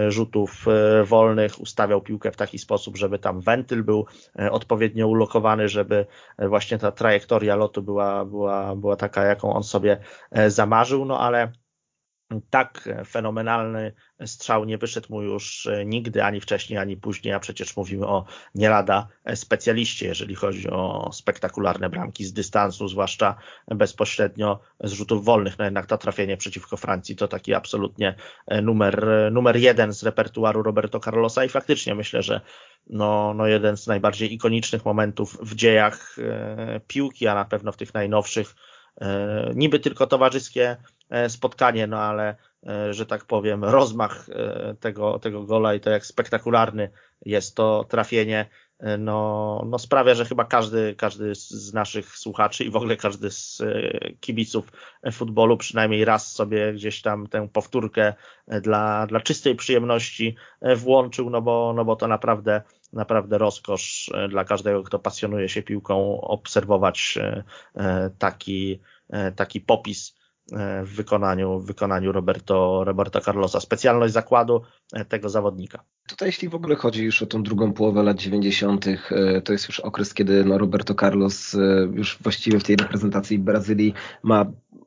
[0.07, 0.65] rzutów
[1.03, 4.05] wolnych, ustawiał piłkę w taki sposób, żeby tam wentyl był
[4.51, 6.05] odpowiednio ulokowany, żeby
[6.39, 9.97] właśnie ta trajektoria lotu była, była, była taka, jaką on sobie
[10.47, 11.51] zamarzył, no ale
[12.49, 13.93] tak fenomenalny
[14.25, 18.69] strzał nie wyszedł mu już nigdy, ani wcześniej, ani później, a przecież mówimy o nie
[18.69, 23.35] lada specjaliście, jeżeli chodzi o spektakularne bramki z dystansu, zwłaszcza
[23.67, 25.57] bezpośrednio z rzutów wolnych.
[25.57, 28.15] No jednak to trafienie przeciwko Francji to taki absolutnie
[28.61, 32.41] numer, numer jeden z repertuaru Roberto Carlosa i faktycznie myślę, że
[32.87, 37.77] no, no jeden z najbardziej ikonicznych momentów w dziejach e, piłki, a na pewno w
[37.77, 38.72] tych najnowszych e,
[39.55, 40.77] niby tylko towarzyskie
[41.13, 42.35] E, spotkanie, no ale,
[42.67, 46.89] e, że tak powiem, rozmach e, tego, tego gola i to jak spektakularny
[47.25, 48.45] jest to trafienie,
[48.97, 53.61] no, no sprawia, że chyba każdy, każdy z naszych słuchaczy i w ogóle każdy z
[54.19, 54.71] kibiców
[55.11, 58.13] futbolu przynajmniej raz sobie gdzieś tam tę powtórkę
[58.47, 60.35] dla, dla czystej przyjemności
[60.75, 62.61] włączył, no bo, no bo to naprawdę,
[62.93, 67.19] naprawdę rozkosz dla każdego, kto pasjonuje się piłką, obserwować
[68.19, 68.79] taki,
[69.35, 70.15] taki popis.
[70.17, 70.22] E,
[70.83, 73.59] w wykonaniu, w wykonaniu Roberto, Roberto Carlosa.
[73.59, 74.61] Specjalność zakładu
[74.93, 75.83] e, tego zawodnika.
[76.07, 79.67] Tutaj jeśli w ogóle chodzi już o tą drugą połowę lat 90., e, to jest
[79.67, 81.55] już okres, kiedy no Roberto Carlos
[81.93, 84.45] już właściwie w tej reprezentacji Brazylii ma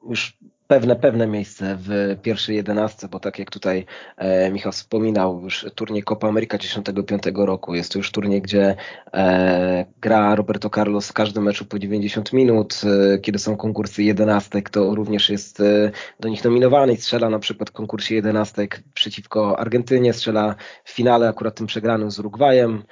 [0.08, 5.66] już pewne, pewne miejsce w pierwszej jedenastce, bo tak jak tutaj e, Michał wspominał, już
[5.74, 8.76] turniej Copa America 95 roku, jest to już turniej, gdzie
[9.14, 12.80] e, gra Roberto Carlos w każdym meczu po 90 minut,
[13.14, 17.38] e, kiedy są konkursy jedenastek, to również jest e, do nich nominowany i strzela na
[17.38, 22.82] przykład w konkursie jedenastek przeciwko Argentynie, strzela w finale akurat tym przegranym z Urugwajem,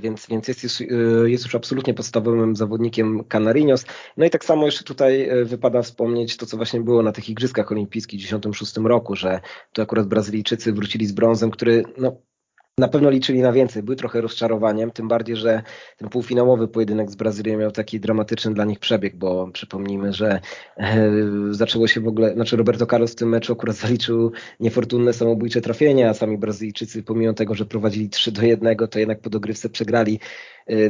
[0.00, 0.84] więc, więc jest, już, e,
[1.30, 3.84] jest już absolutnie podstawowym zawodnikiem Canarinos.
[4.16, 7.28] No i tak samo jeszcze tutaj e, wypada wspomnieć to, co właśnie było na tych
[7.28, 9.40] Igrzyskach Olimpijskich w 1996 roku, że
[9.72, 12.16] tu akurat Brazylijczycy wrócili z brązem, który no,
[12.78, 13.82] na pewno liczyli na więcej.
[13.82, 15.62] Był trochę rozczarowaniem, tym bardziej, że
[15.96, 20.40] ten półfinałowy pojedynek z Brazylią miał taki dramatyczny dla nich przebieg, bo przypomnijmy, że
[20.76, 21.10] e,
[21.50, 26.08] zaczęło się w ogóle, znaczy Roberto Carlos w tym meczu akurat zaliczył niefortunne samobójcze trafienie,
[26.08, 30.20] a sami Brazylijczycy pomimo tego, że prowadzili 3 do 1, to jednak po dogrywce przegrali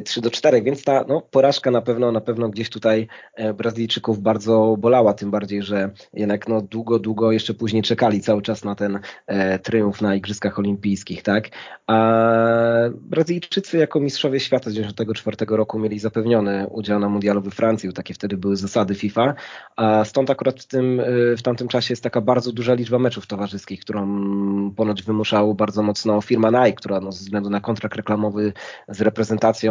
[0.05, 4.19] 3 do 4, więc ta no, porażka na pewno, na pewno gdzieś tutaj e, Brazylijczyków
[4.19, 8.75] bardzo bolała, tym bardziej, że jednak no, długo, długo jeszcze później czekali cały czas na
[8.75, 11.49] ten e, triumf na Igrzyskach Olimpijskich, tak?
[11.87, 12.21] A
[12.95, 18.15] Brazylijczycy jako mistrzowie świata z 1994 roku mieli zapewniony udział na mundialu we Francji, takie
[18.15, 19.35] wtedy były zasady FIFA,
[19.77, 23.27] a stąd akurat w, tym, e, w tamtym czasie jest taka bardzo duża liczba meczów
[23.27, 24.05] towarzyskich, którą
[24.77, 28.53] ponoć wymuszał bardzo mocno firma Nike, która no, ze względu na kontrakt reklamowy
[28.89, 29.64] z reprezentacją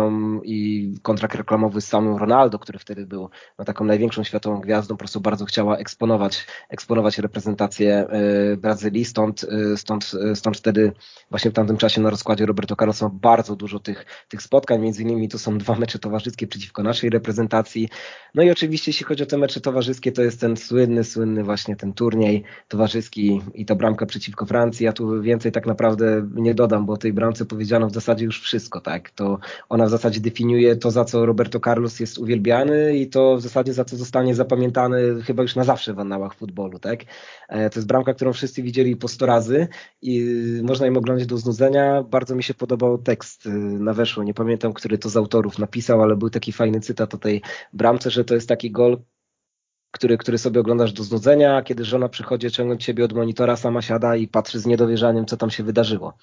[0.44, 3.30] i kontrakt reklamowy z samym Ronaldo, który wtedy był
[3.60, 9.46] no, taką największą światową gwiazdą, po prostu bardzo chciała eksponować, eksponować reprezentację e, Brazylii, stąd,
[9.74, 10.92] e, stąd, e, stąd wtedy
[11.30, 15.04] właśnie w tamtym czasie na rozkładzie Roberto Carlos ma bardzo dużo tych, tych spotkań, między
[15.04, 17.90] innymi to są dwa mecze towarzyskie przeciwko naszej reprezentacji.
[18.36, 21.76] No i oczywiście jeśli chodzi o te mecze towarzyskie, to jest ten słynny, słynny właśnie
[21.76, 24.86] ten turniej towarzyski i ta bramka przeciwko Francji.
[24.86, 28.42] Ja tu więcej tak naprawdę nie dodam, bo o tej bramce powiedziano w zasadzie już
[28.42, 29.10] wszystko, tak.
[29.10, 33.38] To ona ona w zasadzie definiuje to, za co Roberto Carlos jest uwielbiany i to
[33.38, 37.00] w zasadzie za co zostanie zapamiętany chyba już na zawsze w annałach futbolu, tak?
[37.50, 39.68] E, to jest bramka, którą wszyscy widzieli po 100 razy
[40.02, 40.26] i
[40.64, 42.04] można ją oglądać do znudzenia.
[42.04, 46.02] Bardzo mi się podobał tekst y, na weszło, nie pamiętam, który to z autorów napisał,
[46.02, 47.42] ale był taki fajny cytat o tej
[47.74, 48.98] bramce, że to jest taki gol,
[49.92, 53.82] który, który sobie oglądasz do znudzenia, a kiedy żona przychodzi ciągnąć ciebie od monitora, sama
[53.82, 56.14] siada i patrzy z niedowierzaniem, co tam się wydarzyło.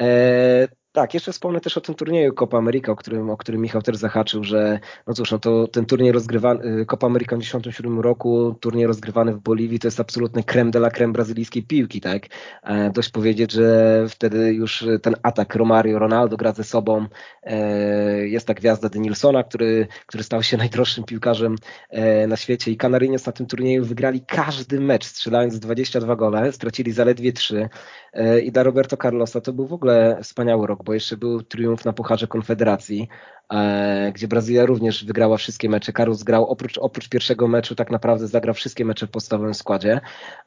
[0.00, 3.82] E, tak, jeszcze wspomnę też o tym turnieju Copa America, o którym, o którym Michał
[3.82, 8.00] też zahaczył, że no cóż, no to ten turniej rozgrywany, y, Copa America w 1997
[8.00, 12.26] roku, turniej rozgrywany w Boliwii, to jest absolutny creme de la creme brazylijskiej piłki, tak?
[12.62, 17.06] E, dość powiedzieć, że wtedy już ten atak Romario, Ronaldo gra ze sobą,
[17.42, 21.56] e, jest ta gwiazda Denilsona, który, który stał się najdroższym piłkarzem
[21.90, 26.92] e, na świecie i Canarynios na tym turnieju wygrali każdy mecz, strzelając 22 gole, stracili
[26.92, 27.68] zaledwie 3
[28.12, 31.84] e, i dla Roberto Carlosa to był w ogóle wspaniały rok, bo jeszcze był triumf
[31.84, 33.08] na Pucharze Konfederacji,
[33.52, 35.92] e, gdzie Brazylia również wygrała wszystkie mecze.
[35.92, 40.00] Karus grał oprócz, oprócz pierwszego meczu tak naprawdę zagrał wszystkie mecze w podstawowym składzie,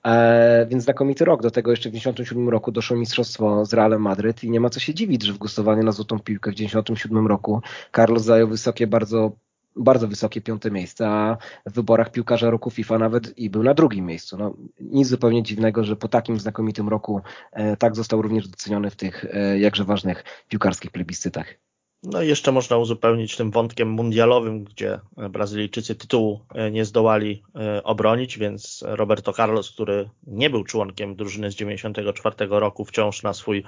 [0.06, 1.42] e, więc znakomity rok.
[1.42, 4.80] Do tego jeszcze w 1997 roku doszło mistrzostwo z Realem Madryt i nie ma co
[4.80, 7.62] się dziwić, że w głosowaniu na złotą piłkę w 1997 roku
[7.96, 9.32] Carlos zajął wysokie bardzo
[9.76, 14.06] bardzo wysokie piąte miejsce, a w wyborach piłkarza roku FIFA nawet i był na drugim
[14.06, 14.38] miejscu.
[14.38, 18.96] No, nic zupełnie dziwnego, że po takim znakomitym roku e, tak został również doceniony w
[18.96, 21.69] tych e, jakże ważnych piłkarskich plebiscytach.
[22.04, 27.84] No i jeszcze można uzupełnić tym wątkiem mundialowym, gdzie Brazylijczycy tytułu e, nie zdołali e,
[27.84, 33.64] obronić, więc Roberto Carlos, który nie był członkiem drużyny z 94 roku, wciąż na swój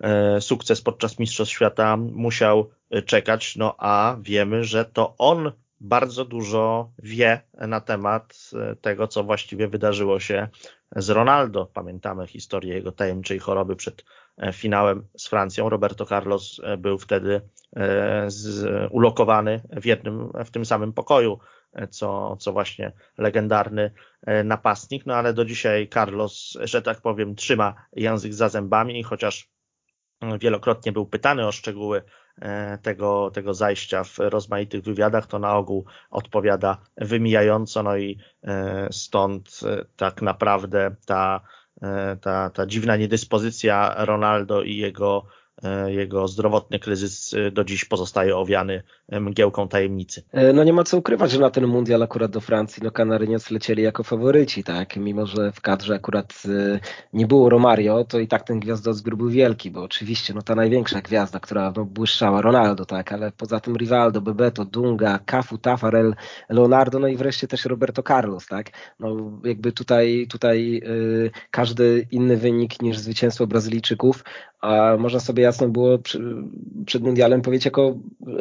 [0.00, 2.70] e, sukces podczas Mistrzostw Świata musiał
[3.06, 9.68] czekać, no a wiemy, że to on bardzo dużo wie na temat tego, co właściwie
[9.68, 10.48] wydarzyło się
[10.96, 11.70] z Ronaldo.
[11.74, 14.04] Pamiętamy historię jego tajemniczej choroby przed
[14.52, 15.68] finałem z Francją.
[15.68, 17.40] Roberto Carlos był wtedy
[17.76, 21.38] E, z, ulokowany w jednym, w tym samym pokoju,
[21.72, 23.90] e, co, co właśnie legendarny
[24.26, 29.50] e, napastnik, no ale do dzisiaj Carlos, że tak powiem, trzyma język za zębami, chociaż
[30.40, 32.02] wielokrotnie był pytany o szczegóły
[32.82, 38.18] tego, tego zajścia w rozmaitych wywiadach, to na ogół odpowiada wymijająco, no i
[38.90, 39.60] stąd
[39.96, 41.40] tak naprawdę ta,
[42.20, 45.45] ta, ta dziwna niedyspozycja Ronaldo i jego E,
[45.86, 50.22] jego zdrowotny kryzys e, do dziś pozostaje owiany e, mgiełką tajemnicy.
[50.54, 53.82] No nie ma co ukrywać, że na ten mundial akurat do Francji no Kanaryniec lecieli
[53.82, 54.96] jako faworyci, tak?
[54.96, 56.42] Mimo, że w kadrze akurat
[57.12, 61.00] nie było Romario, to i tak ten gwiazdozbiór był wielki, bo oczywiście no ta największa
[61.00, 63.12] gwiazda, która no, błyszczała, Ronaldo, tak?
[63.12, 66.14] Ale poza tym Rivaldo, Bebeto, Dunga, Cafu, Tafarel,
[66.48, 68.70] Leonardo, no i wreszcie też Roberto Carlos, tak?
[69.00, 70.82] No jakby tutaj, tutaj
[71.50, 74.24] każdy inny wynik niż zwycięstwo Brazylijczyków
[74.66, 76.20] a można sobie jasno było przy,
[76.86, 77.94] przed mundialem powiedzieć, jako,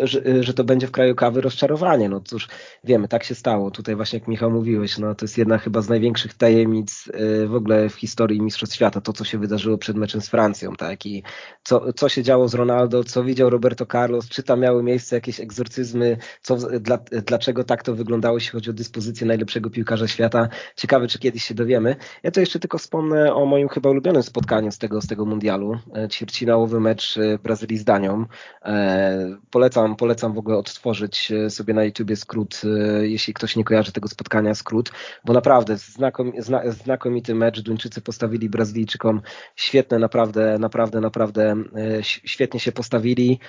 [0.03, 2.09] że, że, to będzie w kraju kawy rozczarowanie.
[2.09, 2.47] No cóż,
[2.83, 3.71] wiemy, tak się stało.
[3.71, 7.55] Tutaj właśnie jak Michał mówiłeś, no to jest jedna chyba z największych tajemnic y, w
[7.55, 11.05] ogóle w historii Mistrzostw Świata, to co się wydarzyło przed meczem z Francją, tak?
[11.05, 11.23] I
[11.63, 15.39] co, co się działo z Ronaldo, co widział Roberto Carlos, czy tam miały miejsce jakieś
[15.39, 20.47] egzorcyzmy, co, dla, dlaczego tak to wyglądało, jeśli chodzi o dyspozycję najlepszego piłkarza świata.
[20.75, 21.95] Ciekawe, czy kiedyś się dowiemy.
[22.23, 25.77] Ja to jeszcze tylko wspomnę o moim chyba ulubionym spotkaniu z tego, z tego mundialu
[26.15, 28.25] ćwierćfinałowy mecz e, Brazylii z Danią.
[28.65, 32.61] E, polecam, polecam w ogóle odtworzyć e, sobie na YouTubie skrót,
[33.01, 34.91] jeśli ktoś nie kojarzy tego spotkania, skrót,
[35.25, 36.31] bo naprawdę znakom,
[36.67, 37.61] znakomity mecz.
[37.61, 39.21] Duńczycy postawili Brazylijczykom
[39.55, 41.55] świetne, naprawdę, naprawdę, naprawdę
[42.01, 43.39] świetnie się postawili.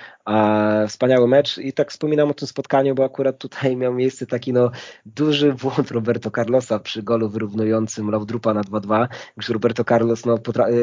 [0.87, 4.71] Wspaniały mecz i tak wspominam o tym spotkaniu, bo akurat tutaj miał miejsce taki no,
[5.05, 9.07] duży błąd Roberto Carlosa przy golu wyrównującym Laudrupa na 2-2,
[9.37, 10.37] gdyż Roberto Carlos no,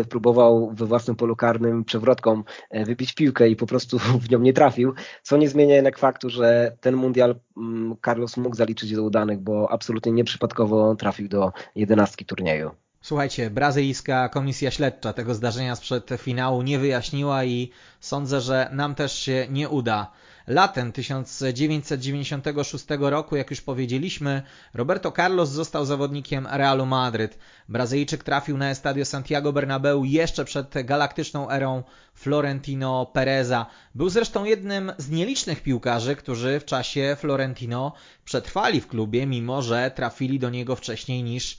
[0.09, 4.53] próbował we własnym polu karnym przewrotką e, wybić piłkę i po prostu w nią nie
[4.53, 9.41] trafił, co nie zmienia jednak faktu, że ten mundial mm, Carlos mógł zaliczyć do udanych,
[9.41, 12.71] bo absolutnie nieprzypadkowo trafił do jedenastki turnieju.
[13.05, 19.19] Słuchajcie, brazylijska komisja śledcza tego zdarzenia sprzed finału nie wyjaśniła i sądzę, że nam też
[19.19, 20.11] się nie uda.
[20.47, 24.43] Latem 1996 roku, jak już powiedzieliśmy,
[24.75, 27.39] Roberto Carlos został zawodnikiem Realu Madryt.
[27.69, 31.83] Brazylijczyk trafił na Estadio Santiago Bernabeu jeszcze przed galaktyczną erą
[32.15, 33.67] Florentino Pereza.
[33.95, 37.93] Był zresztą jednym z nielicznych piłkarzy, którzy w czasie Florentino
[38.25, 41.59] przetrwali w klubie, mimo że trafili do niego wcześniej niż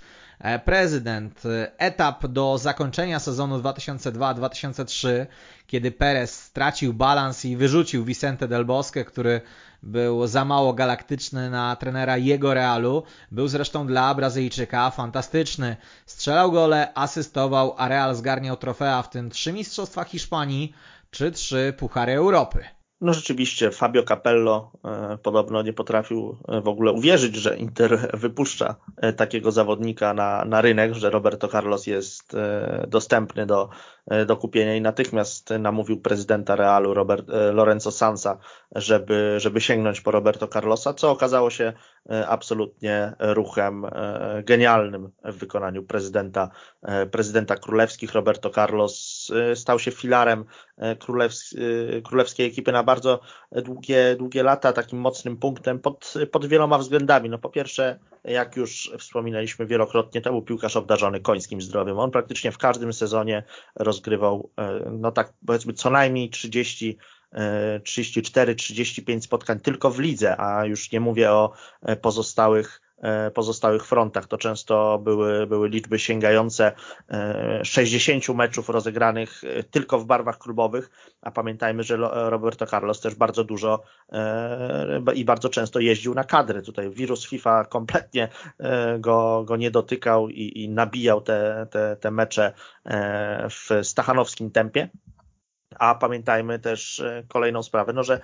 [0.66, 1.44] prezydent.
[1.78, 5.26] Etap do zakończenia sezonu 2002-2003,
[5.68, 9.42] kiedy Perez stracił balans i wyrzucił Vicente del Bosque, który
[9.84, 13.04] był za mało galaktyczny na trenera jego Realu.
[13.32, 15.78] Był zresztą dla Brazylijczyka fantastyczny.
[16.06, 20.74] Strzelał gole, asystował, a Real zgarniał trofea, w tym trzy mistrzostwa Hiszpanii
[21.12, 22.75] czy trzy Puchary Europy.
[23.02, 28.76] No rzeczywiście, Fabio Capello e, podobno nie potrafił e, w ogóle uwierzyć, że Inter wypuszcza
[28.98, 32.36] e, takiego zawodnika na, na rynek, że Roberto Carlos jest
[32.88, 33.70] dostępny do,
[34.26, 38.38] do kupienia i natychmiast namówił prezydenta Realu Robert, Lorenzo Sansa,
[38.76, 41.74] żeby, żeby sięgnąć po Roberto Carlosa, co okazało się
[42.28, 43.86] absolutnie ruchem
[44.44, 46.50] genialnym w wykonaniu prezydenta,
[47.12, 48.14] prezydenta królewskich.
[48.14, 50.46] Roberto Carlos stał się filarem
[52.04, 53.20] królewskiej ekipy na bardzo
[53.52, 57.30] długie, długie lata, takim mocnym punktem pod, pod wieloma względami.
[57.30, 62.00] No po pierwsze, jak już wspominaliśmy wielokrotnie, to był piłkarz obdarzony końskim zdrowiem.
[62.00, 63.44] On praktycznie w każdym sezonie
[63.96, 66.98] rozgrywał, e, no tak powiedzmy co najmniej 30
[67.84, 72.85] 34-35 spotkań tylko w lidze, a już nie mówię o e, pozostałych E,
[73.34, 74.28] pozostałych frontach.
[74.28, 76.72] To często były, były liczby sięgające
[77.64, 80.90] 60 e, meczów rozegranych e, tylko w barwach klubowych,
[81.22, 81.98] a pamiętajmy, że
[82.30, 83.84] Roberto Carlos też bardzo dużo
[85.16, 86.62] i bardzo często jeździł na kadry.
[86.62, 88.30] Tutaj wirus FIFA kompletnie
[89.00, 92.54] go, go nie dotykał i, i nabijał te, te, te mecze
[93.50, 94.90] w stachanowskim tempie.
[95.80, 98.20] A pamiętajmy też e, kolejną sprawę, no, że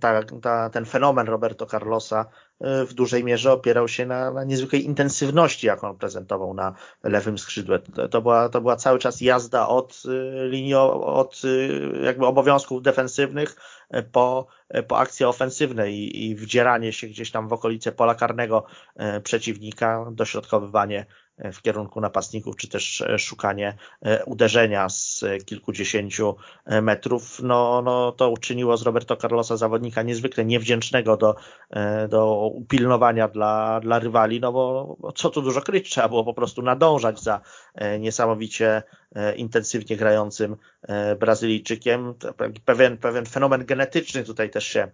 [0.00, 2.26] ta, ta, ten fenomen Roberto Carlosa
[2.60, 7.38] e, w dużej mierze opierał się na, na niezwykłej intensywności, jaką on prezentował na lewym
[7.38, 7.78] skrzydle.
[7.78, 11.42] To, to, była, to była cały czas jazda od e, linii, od
[12.02, 13.56] jakby obowiązków defensywnych
[14.12, 14.46] po,
[14.88, 18.64] po akcje ofensywne i, i wdzieranie się gdzieś tam w okolice pola karnego
[19.22, 21.06] przeciwnika, dośrodkowywanie
[21.38, 28.12] w kierunku napastników, czy też e, szukanie e, uderzenia z kilkudziesięciu e, metrów, no, no
[28.12, 31.34] to uczyniło z Roberto Carlosa zawodnika niezwykle niewdzięcznego do,
[32.08, 36.62] do upilnowania dla, dla rywali, no bo co tu dużo kryć, trzeba było po prostu
[36.62, 37.40] nadążać za
[38.00, 38.82] niesamowicie
[39.36, 40.56] intensywnie grającym
[41.18, 42.14] Brazylijczykiem.
[42.64, 44.90] Pewien, pewien fenomen genetyczny tutaj też się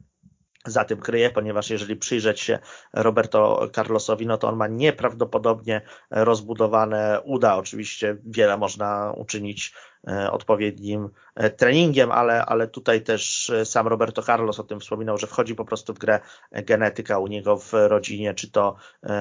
[0.66, 2.58] za tym kryje, ponieważ jeżeli przyjrzeć się
[2.92, 5.80] Roberto Carlosowi, no to on ma nieprawdopodobnie
[6.11, 7.56] rozbudowane uda.
[7.56, 9.74] Oczywiście wiele można uczynić
[10.08, 15.18] e, odpowiednim e, treningiem, ale, ale tutaj też e, sam Roberto Carlos o tym wspominał,
[15.18, 16.20] że wchodzi po prostu w grę
[16.52, 18.76] genetyka u niego w rodzinie, czy to,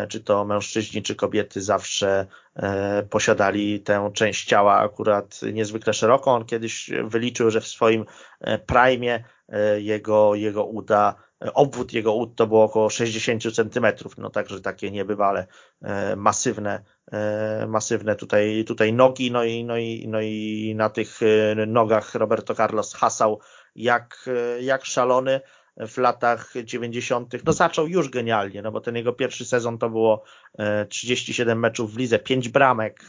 [0.10, 2.28] czy to mężczyźni, czy kobiety zawsze
[3.10, 6.32] posiadali tę część ciała akurat niezwykle szeroką.
[6.32, 8.06] On kiedyś wyliczył, że w swoim
[8.66, 9.24] prime
[9.78, 15.48] jego, jego uda obwód jego ud to było około 60 centymetrów, no także takie niebywale
[15.82, 21.20] e, masywne, e, masywne tutaj, tutaj nogi, no i, no, i, no i na tych
[21.24, 23.40] e, nogach Roberto Carlos hasał
[23.76, 24.30] jak,
[24.62, 25.42] jak szalony
[25.78, 27.46] w latach 90.
[27.46, 30.24] No zaczął już genialnie, no bo ten jego pierwszy sezon to było
[30.90, 33.08] 37 meczów w lidze, 5 bramek,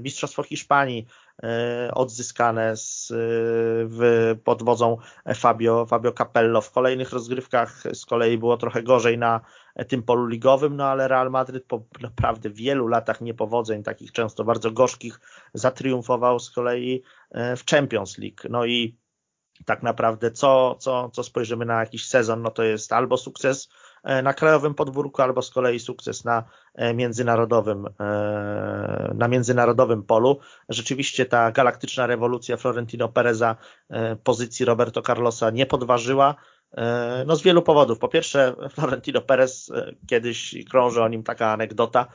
[0.00, 1.06] Mistrzostwo Hiszpanii,
[1.94, 3.14] odzyskane z, e,
[3.88, 4.96] w, pod wodzą
[5.34, 6.60] Fabio, Fabio Capello.
[6.60, 9.40] W kolejnych rozgrywkach z kolei było trochę gorzej na
[9.88, 14.70] tym polu ligowym, no ale Real Madryt po naprawdę wielu latach niepowodzeń, takich często bardzo
[14.70, 15.20] gorzkich,
[15.54, 18.48] zatriumfował z kolei e, w Champions League.
[18.50, 18.98] No i
[19.64, 23.85] tak naprawdę co, co, co spojrzymy na jakiś sezon, no to jest albo sukces E,
[24.22, 26.44] na krajowym podwórku, albo z kolei sukces na
[26.74, 30.38] e, międzynarodowym, e, na międzynarodowym polu.
[30.68, 33.56] Rzeczywiście ta galaktyczna rewolucja Florentino Pereza
[34.24, 36.34] pozycji Roberto Carlosa nie podważyła.
[37.26, 37.98] No z wielu powodów.
[37.98, 39.72] Po pierwsze, Florentino Perez,
[40.06, 42.06] kiedyś krąży o nim taka anegdota,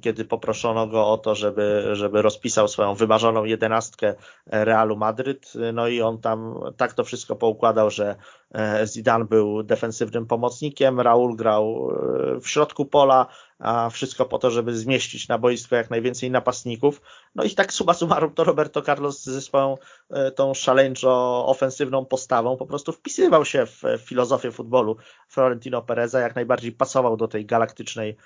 [0.00, 4.14] kiedy poproszono go o to, żeby, żeby rozpisał swoją wymarzoną jedenastkę
[4.46, 5.52] Realu Madryt.
[5.72, 8.16] No i on tam tak to wszystko poukładał, że
[8.54, 11.90] E, Zidane był defensywnym pomocnikiem, Raul grał
[12.36, 13.26] e, w środku pola,
[13.62, 17.00] a wszystko po to, żeby zmieścić na boisko jak najwięcej napastników.
[17.34, 19.76] No i tak suma summarum to Roberto Carlos ze swoją
[20.10, 24.96] e, tą szaleńczo ofensywną postawą po prostu wpisywał się w filozofię futbolu
[25.28, 28.16] Florentino Pereza, jak najbardziej pasował do tej galaktycznej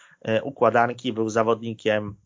[0.43, 2.26] układanki, był zawodnikiem E,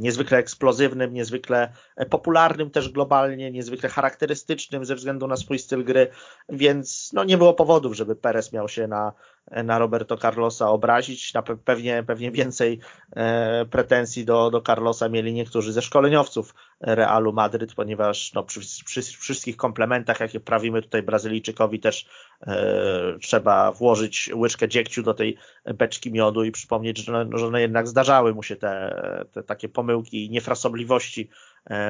[0.00, 1.72] niezwykle eksplozywnym, niezwykle
[2.10, 6.08] popularnym też globalnie, niezwykle charakterystycznym ze względu na swój styl gry,
[6.48, 9.12] więc no nie było powodów, żeby Perez miał się na
[9.50, 11.34] na Roberto Carlosa obrazić.
[11.34, 12.80] Na pewnie, pewnie więcej
[13.16, 19.02] e, pretensji do, do Carlosa mieli niektórzy ze szkoleniowców Realu Madryt, ponieważ no, przy, przy
[19.02, 22.06] wszystkich komplementach, jakie prawimy tutaj Brazylijczykowi, też
[22.46, 27.58] e, trzeba włożyć łyczkę dziegciu do tej beczki miodu i przypomnieć, że, no, że no
[27.58, 31.28] jednak zdarzały mu się te, te takie pomyłki i niefrasobliwości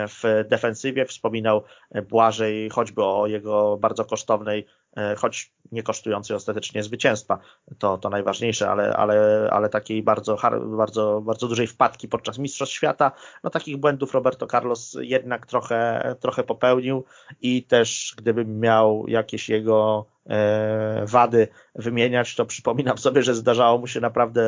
[0.08, 1.06] w defensywie.
[1.06, 1.62] Wspominał
[2.08, 4.66] Błażej choćby o jego bardzo kosztownej
[4.96, 7.38] E, choć nie kosztującej ostatecznie zwycięstwa,
[7.78, 10.36] to, to najważniejsze, ale, ale, ale takiej bardzo,
[10.76, 13.12] bardzo, bardzo dużej wpadki podczas Mistrzostw Świata,
[13.44, 17.04] no takich błędów Roberto Carlos jednak trochę, trochę popełnił
[17.40, 23.86] i też gdybym miał jakieś jego e, wady wymieniać, to przypominam sobie, że zdarzało mu
[23.86, 24.40] się naprawdę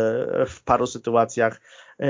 [0.46, 1.60] w paru sytuacjach e,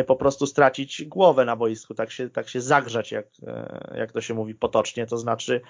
[0.07, 3.27] po prostu stracić głowę na boisku, tak się, tak się zagrzać, jak,
[3.95, 5.61] jak to się mówi potocznie, to znaczy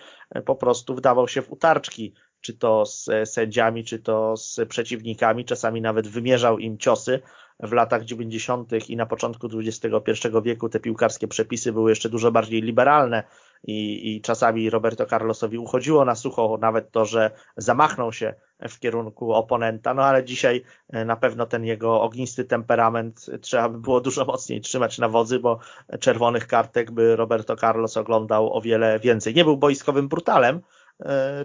[0.44, 5.80] po prostu wdawał się w utarczki czy to z sędziami, czy to z przeciwnikami, czasami
[5.80, 7.20] nawet wymierzał im ciosy.
[7.60, 8.88] W latach 90.
[8.88, 13.24] i na początku XXI wieku te piłkarskie przepisy były jeszcze dużo bardziej liberalne
[13.64, 18.34] i, i czasami Roberto Carlosowi uchodziło na sucho nawet to, że zamachnął się
[18.68, 23.78] w kierunku oponenta, no ale dzisiaj e, na pewno ten jego ognisty temperament trzeba by
[23.78, 25.58] było dużo mocniej trzymać na wodzy, bo
[26.00, 29.34] czerwonych kartek by Roberto Carlos oglądał o wiele więcej.
[29.34, 30.60] Nie był boiskowym brutalem,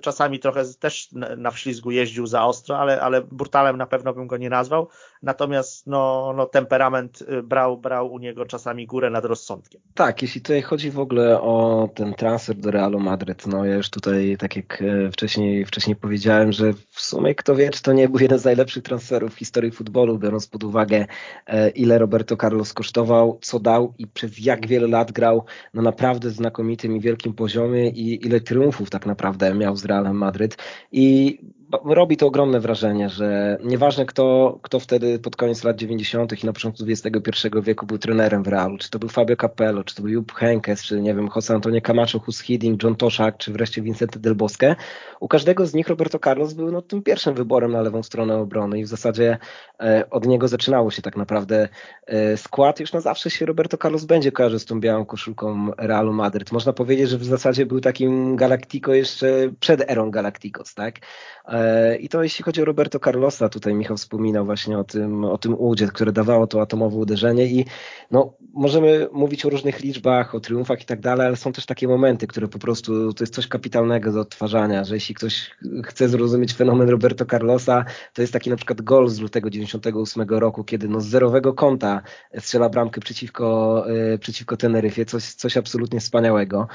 [0.02, 4.38] czasami trochę też na wślizgu jeździł za ostro, ale, ale brutalem na pewno bym go
[4.38, 4.88] nie nazwał.
[5.24, 9.82] Natomiast no, no temperament y, brał, brał u niego czasami górę nad rozsądkiem.
[9.94, 13.90] Tak, jeśli tutaj chodzi w ogóle o ten transfer do Realu Madryt, no ja już
[13.90, 18.10] tutaj, tak jak e, wcześniej, wcześniej powiedziałem, że w sumie kto wie, czy to nie
[18.10, 21.06] był jeden z najlepszych transferów w historii futbolu, biorąc pod uwagę
[21.48, 26.30] e, ile Roberto Carlos kosztował, co dał i przez jak wiele lat grał na naprawdę
[26.30, 30.58] znakomitym i wielkim poziomie i ile triumfów tak naprawdę miał z Realem Madryt
[30.92, 31.40] i
[31.72, 36.44] robi to ogromne wrażenie, że nieważne kto, kto wtedy pod koniec lat 90.
[36.44, 39.96] i na początku XXI wieku był trenerem w Realu, czy to był Fabio Capello, czy
[39.96, 43.54] to był Jupp Heynckes, czy nie wiem, José Antonio Camacho, Hus Hiddink, John Toszak, czy
[43.54, 44.76] wreszcie Vincente Del Bosque,
[45.20, 48.80] u każdego z nich Roberto Carlos był no, tym pierwszym wyborem na lewą stronę obrony
[48.80, 49.38] i w zasadzie
[49.80, 51.70] e, od niego zaczynało się tak naprawdę
[52.06, 52.80] e, skład.
[52.80, 56.52] Już na zawsze się Roberto Carlos będzie kojarzył z tą białą koszulką Realu Madryt.
[56.52, 59.28] Można powiedzieć, że w zasadzie był takim Galactico jeszcze
[59.60, 61.00] przed erą Galacticos, tak?
[61.46, 61.57] E,
[62.00, 65.56] I to jeśli chodzi o Roberto Carlosa, tutaj Michał wspominał właśnie o tym, o tym
[65.60, 67.66] udzie, które dawało to atomowe uderzenie i
[68.12, 71.88] no, możemy mówić o różnych liczbach, o triumfach i tak dalej, ale są też takie
[71.88, 75.52] momenty, które po prostu to jest coś kapitalnego do odtwarzania, że jeśli ktoś
[75.86, 80.64] chce zrozumieć fenomen Roberto Carlosa, to jest taki na przykład gol z lutego 98 roku,
[80.64, 82.02] kiedy no z zerowego kąta
[82.40, 86.68] strzela bramkę przeciwko, e, przeciwko Teneryfie, coś, coś absolutnie wspaniałego.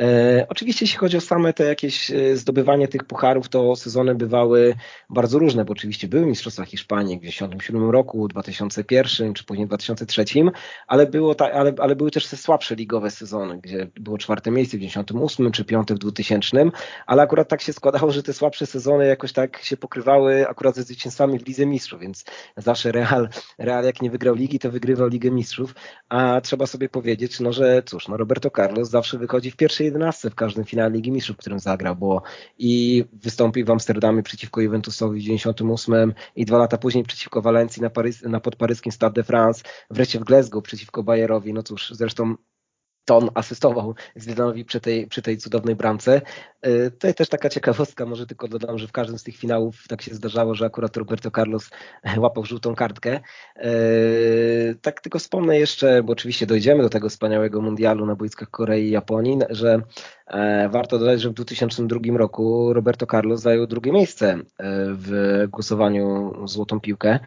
[0.00, 4.74] E, oczywiście jeśli chodzi o same te jakieś e, zdobywanie tych pucharów, to sezony bywały
[5.10, 10.24] bardzo różne, bo oczywiście były Mistrzostwa Hiszpanii w 1997 roku, 2001 czy później 2003,
[10.86, 14.76] ale, było ta, ale, ale były też te słabsze ligowe sezony, gdzie było czwarte miejsce
[14.76, 16.70] w 1998 czy piąte w 2000,
[17.06, 20.82] ale akurat tak się składało, że te słabsze sezony jakoś tak się pokrywały akurat ze
[20.82, 22.24] zwycięstwami w Lidze Mistrzów, więc
[22.56, 25.74] zawsze Real, Real jak nie wygrał ligi, to wygrywał Ligę Mistrzów,
[26.08, 30.30] a trzeba sobie powiedzieć, no że cóż, no Roberto Carlos zawsze wychodzi w pierwszej 11
[30.30, 32.22] w każdym finale Ligi Mistrzów, w którym zagrał, bo
[32.58, 37.90] i wystąpił w Amsterdamie przeciwko Juventusowi w 98 i dwa lata później przeciwko Walencji na,
[37.90, 42.34] Parys, na podparyskim Stade de France, wreszcie w Glasgow przeciwko Bayerowi, no cóż, zresztą
[43.08, 46.22] to on asystował Zidanowi przy tej, przy tej cudownej bramce.
[46.66, 49.88] Y, to jest też taka ciekawostka, może tylko dodam, że w każdym z tych finałów
[49.88, 51.70] tak się zdarzało, że akurat Roberto Carlos
[52.16, 53.20] łapał żółtą kartkę.
[53.56, 58.88] Y, tak tylko wspomnę jeszcze, bo oczywiście dojdziemy do tego wspaniałego mundialu na boiskach Korei
[58.88, 59.82] i Japonii, że
[60.26, 64.42] e, warto dodać, że w 2002 roku Roberto Carlos zajął drugie miejsce e,
[64.92, 67.18] w głosowaniu Złotą Piłkę.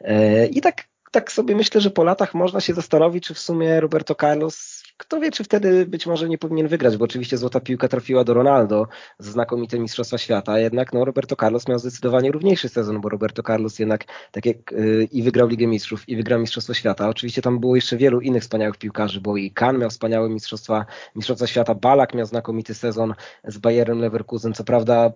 [0.00, 3.80] E, I tak tak sobie myślę, że po latach można się zastanowić, czy w sumie
[3.80, 7.88] Roberto Carlos kto wie, czy wtedy być może nie powinien wygrać, bo oczywiście złota piłka
[7.88, 8.88] trafiła do Ronaldo
[9.18, 14.04] znakomite Mistrzostwa Świata, jednak no, Roberto Carlos miał zdecydowanie równiejszy sezon, bo Roberto Carlos jednak
[14.32, 17.08] tak jak yy, i wygrał Ligę Mistrzów i wygrał Mistrzostwo Świata.
[17.08, 21.46] Oczywiście tam było jeszcze wielu innych wspaniałych piłkarzy, bo i Kahn miał wspaniałe Mistrzostwa, Mistrzostwa
[21.46, 23.14] Świata, Balak miał znakomity sezon
[23.44, 25.12] z Bayerem Leverkusen, co prawda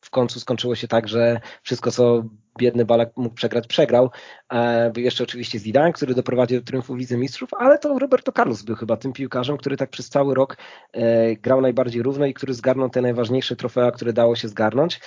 [0.00, 2.24] w końcu skończyło się tak, że wszystko, co
[2.58, 4.10] biedny Balak mógł przegrać, przegrał.
[4.52, 8.62] E, jeszcze oczywiście Zidane, który doprowadził do triumfu w Lidze Mistrzów, ale to Roberto Carlos
[8.62, 10.56] był chyba tym piłkarzem, który tak przez cały rok
[10.92, 15.00] e, grał najbardziej równo i który zgarnął te najważniejsze trofea, które dało się zgarnąć.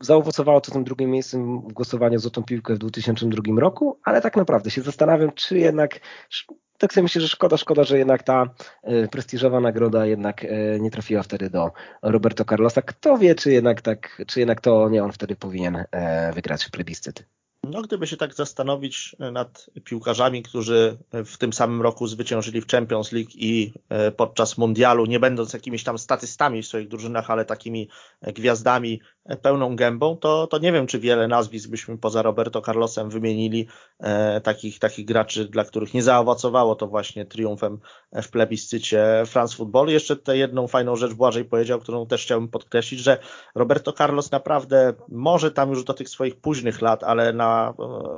[0.00, 4.36] Zaowocowało to tym drugim miejscem w głosowaniu z Złotą Piłkę w 2002 roku, ale tak
[4.36, 6.00] naprawdę się zastanawiam, czy jednak
[6.82, 8.46] tak sobie myślę, że szkoda, szkoda, że jednak ta
[8.82, 11.70] e, prestiżowa nagroda jednak e, nie trafiła wtedy do
[12.02, 12.82] Roberto Carlosa.
[12.82, 17.24] Kto wie, czy jednak tak, czy jednak to nie on wtedy powinien e, wygrać plebiscyt.
[17.64, 23.12] No, gdyby się tak zastanowić nad piłkarzami, którzy w tym samym roku zwyciężyli w Champions
[23.12, 23.72] League i
[24.16, 27.88] podczas mundialu, nie będąc jakimiś tam statystami w swoich drużynach, ale takimi
[28.22, 29.00] gwiazdami,
[29.42, 33.66] pełną gębą, to, to nie wiem, czy wiele nazwisk byśmy poza Roberto Carlosem wymienili
[34.00, 37.78] e, takich, takich graczy, dla których nie zaowocowało to właśnie triumfem
[38.12, 39.88] w plebiscycie France Football.
[39.88, 43.18] Jeszcze tę jedną fajną rzecz Błażej powiedział, którą też chciałbym podkreślić, że
[43.54, 47.74] Roberto Carlos naprawdę może tam już do tych swoich późnych lat, ale na,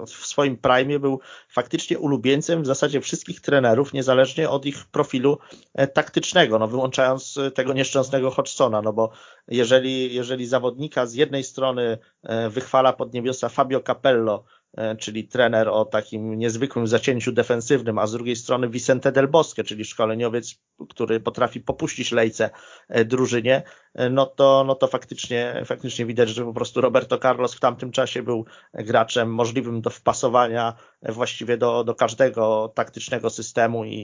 [0.07, 5.39] w swoim prime był faktycznie ulubieńcem w zasadzie wszystkich trenerów, niezależnie od ich profilu
[5.75, 9.11] e, taktycznego, no wyłączając tego nieszczęsnego Hodgsona, no bo
[9.49, 10.47] jeżeli, jeżeli
[10.95, 14.45] zawodnika z jednej strony e, wychwala pod niebiosa Fabio Capello,
[14.77, 19.65] e, czyli trener o takim niezwykłym zacięciu defensywnym, a z drugiej strony Vicente del Bosque,
[19.65, 20.55] czyli szkoleniowiec,
[20.89, 22.51] który potrafi popuścić lejce
[22.89, 23.63] e, drużynie,
[24.11, 28.23] no to, no to faktycznie, faktycznie widać, że po prostu Roberto Carlos w tamtym czasie
[28.23, 33.95] był graczem możliwym do wpasowania właściwie do, do każdego taktycznego systemu i,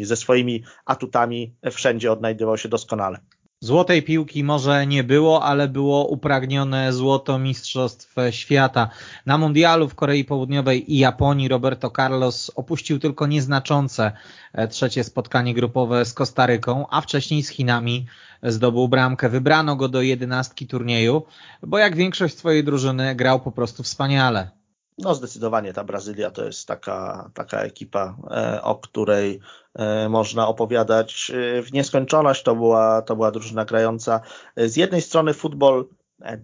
[0.00, 3.18] i ze swoimi atutami wszędzie odnajdywał się doskonale.
[3.62, 8.88] Złotej piłki może nie było, ale było upragnione złoto Mistrzostw Świata.
[9.26, 14.12] Na Mundialu w Korei Południowej i Japonii Roberto Carlos opuścił tylko nieznaczące
[14.52, 18.06] e, trzecie spotkanie grupowe z Kostaryką, a wcześniej z Chinami
[18.42, 19.28] zdobył bramkę.
[19.28, 21.22] Wybrano go do jedenastki turnieju,
[21.62, 24.50] bo jak większość swojej drużyny grał po prostu wspaniale.
[24.98, 29.40] No zdecydowanie ta Brazylia to jest taka, taka ekipa, e, o której
[30.08, 32.42] można opowiadać e, w nieskończoność.
[32.42, 34.20] To była, to była drużyna grająca
[34.56, 35.88] z jednej strony futbol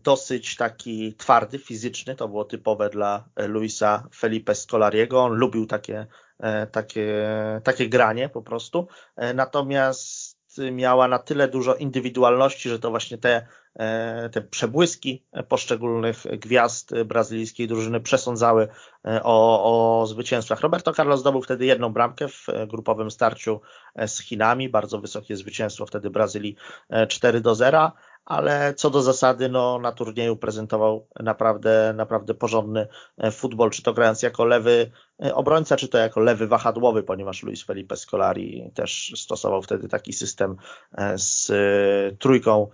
[0.02, 5.20] dosyć taki twardy, fizyczny, to było typowe dla Luisa Felipe Scolariego.
[5.20, 6.06] On lubił takie,
[6.72, 7.24] takie,
[7.64, 8.88] takie granie po prostu.
[9.34, 10.37] Natomiast
[10.72, 17.68] miała na tyle dużo indywidualności, że to właśnie te, e, te przebłyski poszczególnych gwiazd brazylijskiej
[17.68, 18.68] drużyny przesądzały
[19.04, 20.60] e, o, o zwycięstwach.
[20.60, 23.60] Roberto Carlos zdobył wtedy jedną bramkę w grupowym starciu
[23.94, 26.56] e, z Chinami, bardzo wysokie zwycięstwo wtedy Brazylii
[27.08, 27.92] 4 do 0,
[28.28, 32.86] ale co do zasady, no, na turnieju prezentował naprawdę, naprawdę porządny
[33.18, 34.90] e, futbol, czy to grając jako lewy
[35.24, 40.12] e, obrońca, czy to jako lewy wahadłowy, ponieważ Luis Felipe Scolari też stosował wtedy taki
[40.12, 40.56] system
[40.92, 41.52] e, z
[42.18, 42.68] trójką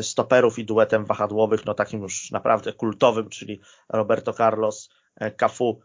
[0.00, 4.90] stoperów i duetem wahadłowych, no takim już naprawdę kultowym, czyli Roberto Carlos,
[5.36, 5.80] Cafu.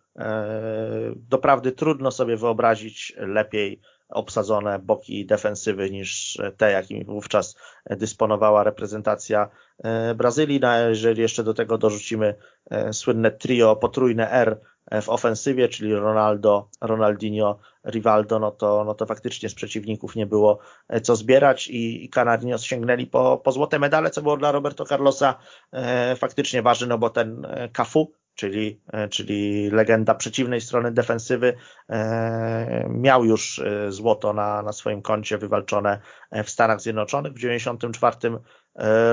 [1.16, 7.58] Doprawdy trudno sobie wyobrazić lepiej obsadzone boki defensywy niż te, jakimi wówczas
[7.89, 9.49] dysponowała reprezentacja
[9.84, 10.60] e, Brazylii.
[10.60, 12.36] No, jeżeli jeszcze do tego dorzucimy
[12.70, 14.60] e, słynne trio potrójne R
[15.01, 20.60] w ofensywie, czyli Ronaldo, Ronaldinho, Rivaldo, no to, no to faktycznie z przeciwników nie było
[20.88, 24.86] e, co zbierać i, i Canarinos sięgnęli po, po złote medale, co było dla Roberto
[24.86, 25.36] Carlosa
[25.72, 31.57] e, faktycznie ważne, no bo ten Cafu czyli, e, czyli legenda przeciwnej strony defensywy,
[31.89, 35.99] e, miał już e, złoto na, na swoim koncie wywalczone
[36.43, 38.38] w Stanach Zjednoczonych w 1994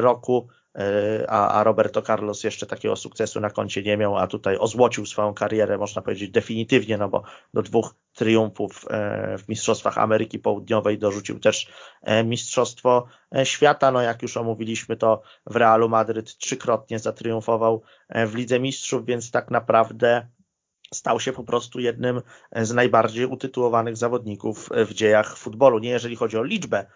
[0.00, 0.48] roku.
[0.78, 5.06] E, a, a Roberto Carlos jeszcze takiego sukcesu na koncie nie miał, a tutaj ozłocił
[5.06, 7.22] swoją karierę, można powiedzieć, definitywnie, no bo
[7.54, 11.68] do dwóch triumfów e, w Mistrzostwach Ameryki Południowej dorzucił też
[12.02, 13.06] e, Mistrzostwo
[13.44, 13.90] Świata.
[13.90, 17.82] No jak już omówiliśmy, to w Realu Madryt trzykrotnie zatriumfował
[18.26, 20.28] w Lidze Mistrzów, więc tak naprawdę
[20.94, 22.22] stał się po prostu jednym
[22.56, 25.78] z najbardziej utytułowanych zawodników w dziejach futbolu.
[25.78, 26.86] Nie jeżeli chodzi o liczbę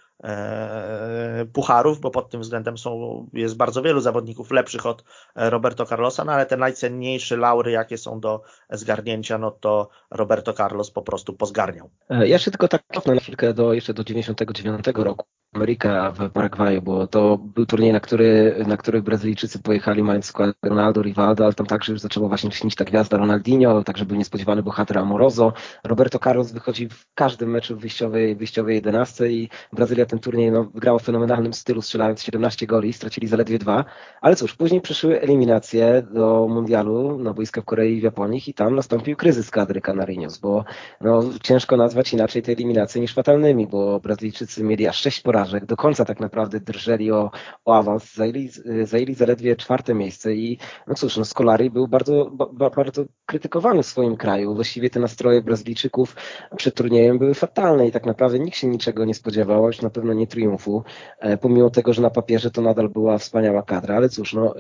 [1.53, 5.05] pucharów, bo pod tym względem są, jest bardzo wielu zawodników lepszych od
[5.35, 10.91] Roberto Carlosa, no ale te najcenniejsze laury, jakie są do zgarnięcia, no to Roberto Carlos
[10.91, 11.91] po prostu pozgarniał.
[12.11, 15.27] Ja jeszcze tylko tak cofnę na chwilkę do, jeszcze do 99 roku.
[15.55, 20.57] Ameryka w Paragwaju, bo to był turniej, na który, na który Brazylijczycy pojechali mając skład
[20.65, 24.63] Ronaldo, Rivaldo, ale tam także już zaczęło właśnie śnić ta gwiazda Ronaldinho, także był niespodziewany
[24.63, 25.53] bohater Amoroso.
[25.85, 30.99] Roberto Carlos wychodzi w każdym meczu wyjściowej, wyjściowej 11 i Brazylia ten turniej no, wygrała
[30.99, 33.85] w fenomenalnym stylu, strzelając 17 goli, stracili zaledwie dwa,
[34.21, 38.55] ale cóż, później przyszły eliminacje do mundialu na boiska w Korei i w Japonii i
[38.55, 40.65] tam nastąpił kryzys kadry Canarinos, bo
[41.01, 45.67] no, ciężko nazwać inaczej te eliminacje niż fatalnymi, bo Brazylijczycy mieli aż 6 porażek że
[45.67, 47.31] do końca tak naprawdę drżeli o,
[47.65, 48.51] o awans, zajęli,
[48.85, 53.87] zajęli zaledwie czwarte miejsce i no cóż, no Scolari był bardzo, ba, bardzo krytykowany w
[53.87, 54.55] swoim kraju.
[54.55, 56.17] Właściwie te nastroje Brazylijczyków
[56.57, 60.13] przed turniejem były fatalne i tak naprawdę nikt się niczego nie spodziewał, już na pewno
[60.13, 60.85] nie triumfu,
[61.19, 64.55] e, pomimo tego, że na papierze to nadal była wspaniała kadra, ale cóż, no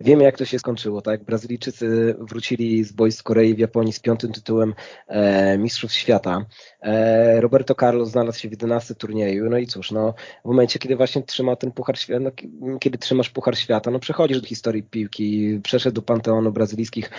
[0.00, 1.24] wiemy jak to się skończyło, tak?
[1.24, 4.74] Brazylijczycy wrócili z boisk Korei w Japonii z piątym tytułem
[5.08, 6.46] e, Mistrzów Świata.
[6.82, 10.14] E, Roberto Carlos znalazł się w 11 turnieju, no i cóż, no
[10.44, 12.24] w momencie, kiedy właśnie trzyma ten Puchar Świata,
[12.60, 17.10] no, kiedy trzymasz Puchar Świata, no przechodzisz do historii piłki, przeszedł do panteonu brazylijskich,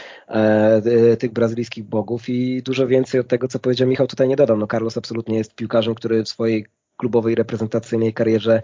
[1.19, 4.59] tych brazylijskich bogów i dużo więcej od tego, co powiedział Michał, tutaj nie dodam.
[4.59, 6.65] No Carlos absolutnie jest piłkarzem, który w swojej
[7.03, 8.61] klubowej reprezentacyjnej karierze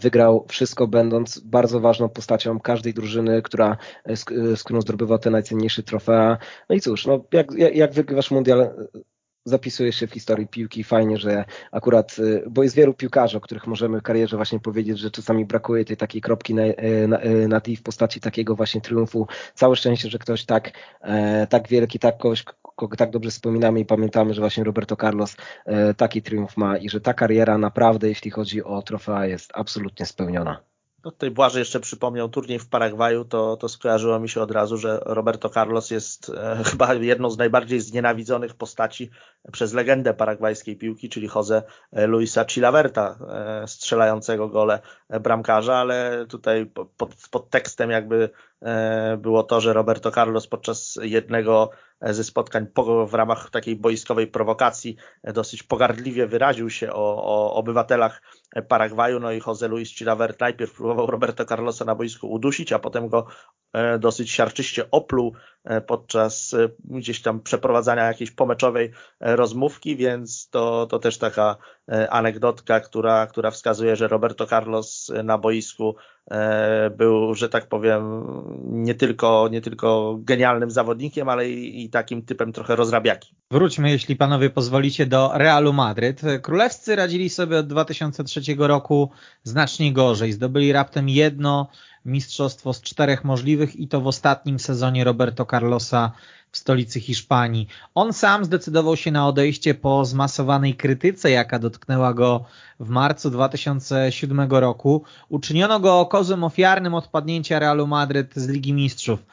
[0.00, 3.76] wygrał wszystko, będąc bardzo ważną postacią każdej drużyny, która,
[4.06, 4.24] z,
[4.60, 6.38] z którą zdobywa te najcenniejsze trofea.
[6.68, 8.70] No i cóż, no jak, jak wygrywasz mundial
[9.44, 10.84] zapisuje się w historii piłki.
[10.84, 12.16] Fajnie, że akurat,
[12.50, 15.96] bo jest wielu piłkarzy, o których możemy w karierze właśnie powiedzieć, że czasami brakuje tej
[15.96, 16.62] takiej kropki na,
[17.08, 17.18] na,
[17.48, 19.26] na tej w postaci takiego właśnie triumfu.
[19.54, 20.70] Całe szczęście, że ktoś tak,
[21.00, 22.61] e, tak wielki, tak kogoś, kogo
[22.96, 27.00] tak dobrze wspominamy i pamiętamy, że właśnie Roberto Carlos e, taki triumf ma i że
[27.00, 30.60] ta kariera naprawdę, jeśli chodzi o trofea, jest absolutnie spełniona.
[31.04, 34.76] No tutaj Błażej jeszcze przypomniał turniej w Paragwaju, to, to skojarzyło mi się od razu,
[34.76, 39.10] że Roberto Carlos jest e, chyba jedną z najbardziej znienawidzonych postaci
[39.52, 41.62] przez legendę paragwajskiej piłki, czyli Jose
[41.92, 44.80] Luisa Chilaverta, e, strzelającego gole
[45.20, 46.66] bramkarza, ale tutaj
[46.96, 48.30] pod, pod tekstem jakby
[48.62, 51.70] e, było to, że Roberto Carlos podczas jednego
[52.02, 58.22] ze spotkań po, w ramach takiej boiskowej prowokacji dosyć pogardliwie wyraził się o, o obywatelach
[58.68, 63.08] Paragwaju, no i Jose Luis Chilavert najpierw próbował Roberto Carlosa na boisku udusić, a potem
[63.08, 63.26] go
[63.72, 65.51] e, dosyć siarczyście opluł e,
[65.86, 68.90] podczas e, gdzieś tam przeprowadzania jakiejś pomeczowej
[69.20, 71.56] rozmówki, więc to, to też taka
[72.10, 75.96] anegdotka, która, która wskazuje, że Roberto Carlos na boisku
[76.96, 78.24] był, że tak powiem,
[78.64, 83.34] nie tylko, nie tylko genialnym zawodnikiem, ale i, i takim typem trochę rozrabiaki.
[83.50, 86.20] Wróćmy, jeśli panowie pozwolicie, do Realu Madryt.
[86.42, 89.10] Królewscy radzili sobie od 2003 roku
[89.42, 90.32] znacznie gorzej.
[90.32, 91.68] Zdobyli raptem jedno
[92.04, 96.12] mistrzostwo z czterech możliwych i to w ostatnim sezonie Roberto Carlosa
[96.50, 97.68] w stolicy Hiszpanii.
[97.94, 102.44] On sam zdecydował się na odejście po zmasowanej krytyce, jaka dotknęła go
[102.80, 105.04] w marcu 2007 roku.
[105.28, 109.26] Uczyniono go kozłem ofiarnym odpadnięcia Realu Madryt z Ligi Mistrzów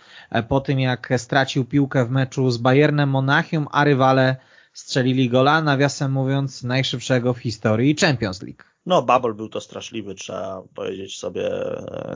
[0.48, 4.36] po tym, jak stracił piłkę w meczu z Bayernem Monachium, a rywale
[4.74, 8.64] strzelili gola, nawiasem mówiąc, najszybszego w historii Champions League.
[8.90, 11.52] No, Babel był to straszliwy, trzeba powiedzieć sobie,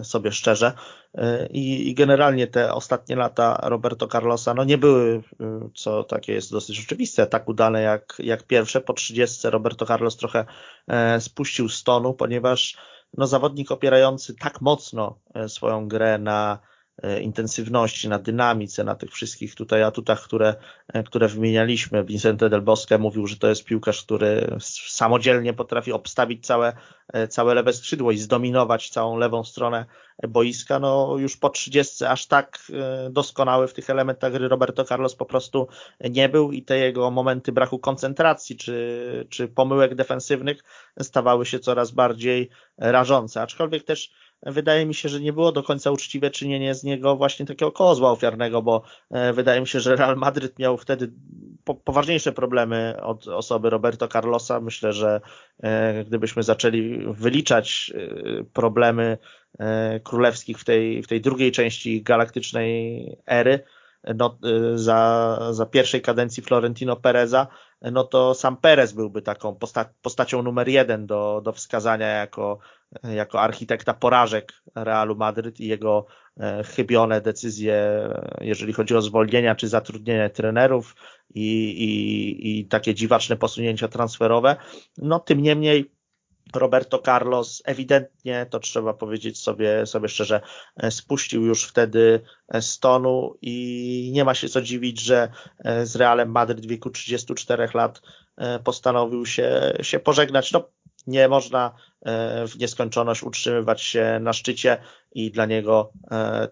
[0.03, 0.73] sobie szczerze.
[1.49, 5.23] I, I, generalnie te ostatnie lata Roberto Carlosa no nie były,
[5.75, 8.81] co takie jest dosyć oczywiste, tak udane jak, jak pierwsze.
[8.81, 10.45] Po 30 Roberto Carlos trochę
[10.87, 12.77] e, spuścił stonu, ponieważ
[13.17, 16.59] no, zawodnik opierający tak mocno e, swoją grę na
[17.21, 20.55] intensywności, na dynamice, na tych wszystkich tutaj atutach, które,
[20.87, 22.03] e, które wymienialiśmy.
[22.03, 26.73] Vicente del Bosque mówił, że to jest piłkarz, który samodzielnie potrafi obstawić całe,
[27.13, 29.85] e, całe lewe skrzydło i zdominować całą lewą stronę
[30.27, 30.79] boiska.
[30.79, 32.59] No już po 30 aż tak
[33.09, 35.67] doskonały w tych elementach gry Roberto Carlos po prostu
[36.09, 40.63] nie był i te jego momenty braku koncentracji czy, czy pomyłek defensywnych
[41.01, 43.41] stawały się coraz bardziej rażące.
[43.41, 44.11] Aczkolwiek też
[44.45, 48.11] wydaje mi się, że nie było do końca uczciwe czynienie z niego właśnie takiego kozła
[48.11, 51.11] ofiarnego, bo e, wydaje mi się, że Real Madryt miał wtedy
[51.83, 54.59] poważniejsze problemy od osoby Roberto Carlosa.
[54.59, 55.21] Myślę, że
[55.63, 59.17] e, gdybyśmy zaczęli wyliczać e, problemy
[60.03, 63.63] królewskich w tej, w tej drugiej części galaktycznej ery,
[64.15, 64.37] no,
[64.75, 67.47] za, za pierwszej kadencji Florentino Pereza,
[67.81, 72.59] no to sam Perez byłby taką posta postacią numer jeden do, do wskazania jako,
[73.03, 76.05] jako architekta porażek Realu Madryt i jego
[76.39, 78.09] e, chybione decyzje,
[78.41, 80.95] jeżeli chodzi o zwolnienia czy zatrudnienie trenerów
[81.35, 84.55] i, i, i takie dziwaczne posunięcia transferowe.
[84.97, 85.91] No tym niemniej
[86.55, 90.41] Roberto Carlos ewidentnie, to trzeba powiedzieć sobie, sobie szczerze,
[90.77, 92.21] e, spuścił już wtedy
[92.61, 95.29] z tonu i nie ma się co dziwić, że
[95.59, 98.01] e, z Realem Madryt w wieku 34 lat
[98.37, 100.51] e, postanowił się, się pożegnać.
[100.51, 100.63] No,
[101.07, 101.75] nie można
[102.47, 104.77] w nieskończoność utrzymywać się na szczycie
[105.11, 105.91] i dla niego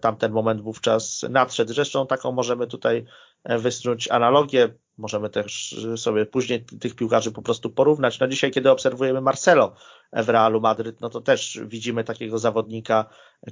[0.00, 1.72] tamten moment wówczas nadszedł.
[1.72, 3.04] Zresztą taką możemy tutaj
[3.44, 4.74] wysnuć analogię.
[4.98, 8.18] Możemy też sobie później tych piłkarzy po prostu porównać.
[8.18, 9.74] No dzisiaj, kiedy obserwujemy Marcelo
[10.12, 13.04] w Realu Madryt, no to też widzimy takiego zawodnika,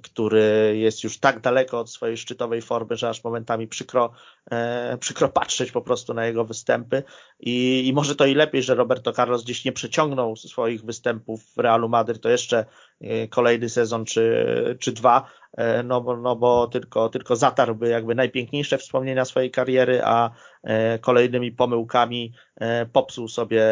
[0.03, 4.13] który jest już tak daleko od swojej szczytowej formy, że aż momentami przykro,
[4.51, 7.03] e, przykro patrzeć po prostu na jego występy.
[7.41, 11.59] I, i może to i lepiej, że Roberto Carlos gdzieś nie przeciągnął swoich występów w
[11.59, 12.65] Realu Madryt, to jeszcze
[13.01, 14.47] e, kolejny sezon czy,
[14.81, 20.01] czy dwa, e, no bo, no bo tylko, tylko zatarłby jakby najpiękniejsze wspomnienia swojej kariery,
[20.05, 20.31] a
[21.01, 23.65] kolejnymi pomyłkami e, popsuł sobie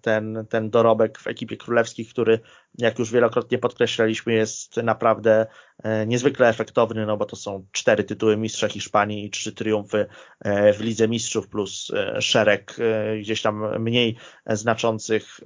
[0.00, 2.40] ten, ten dorobek w ekipie królewskich, który
[2.78, 5.46] jak już wielokrotnie podkreślaliśmy, jest naprawdę
[5.82, 10.06] e, niezwykle efektowny, no bo to są cztery tytuły mistrza Hiszpanii i trzy triumfy
[10.40, 12.76] e, w Lidze Mistrzów plus e, szereg
[13.20, 14.16] gdzieś tam mniej
[14.46, 15.40] znaczących,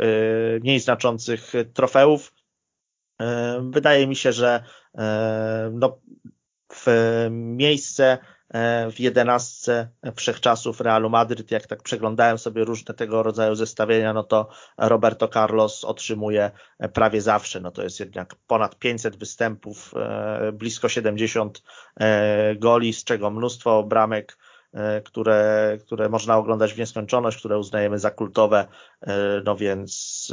[0.60, 2.32] mniej znaczących trofeów.
[3.70, 4.64] Wydaje mi się, że
[5.72, 6.00] no,
[6.72, 6.86] w
[7.30, 8.18] miejsce
[8.90, 11.50] w jedenastce wszechczasów Realu Madryt.
[11.50, 16.50] Jak tak przeglądałem sobie różne tego rodzaju zestawienia, no to Roberto Carlos otrzymuje
[16.92, 17.60] prawie zawsze.
[17.60, 19.94] No to jest jednak ponad 500 występów,
[20.52, 21.62] blisko 70
[22.56, 24.43] goli, z czego mnóstwo bramek E,
[25.04, 28.66] które, które można oglądać w nieskończoność, które uznajemy za kultowe,
[29.02, 30.32] e, no więc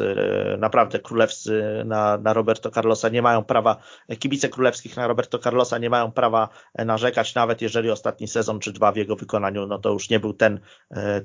[0.54, 3.78] e, naprawdę królewscy na, na Roberto Carlosa nie mają prawa,
[4.20, 6.50] kibice królewskich na Roberto Carlosa nie mają prawa
[6.86, 10.34] narzekać, nawet jeżeli ostatni sezon czy dwa w jego wykonaniu, no to już nie był
[10.34, 10.60] ten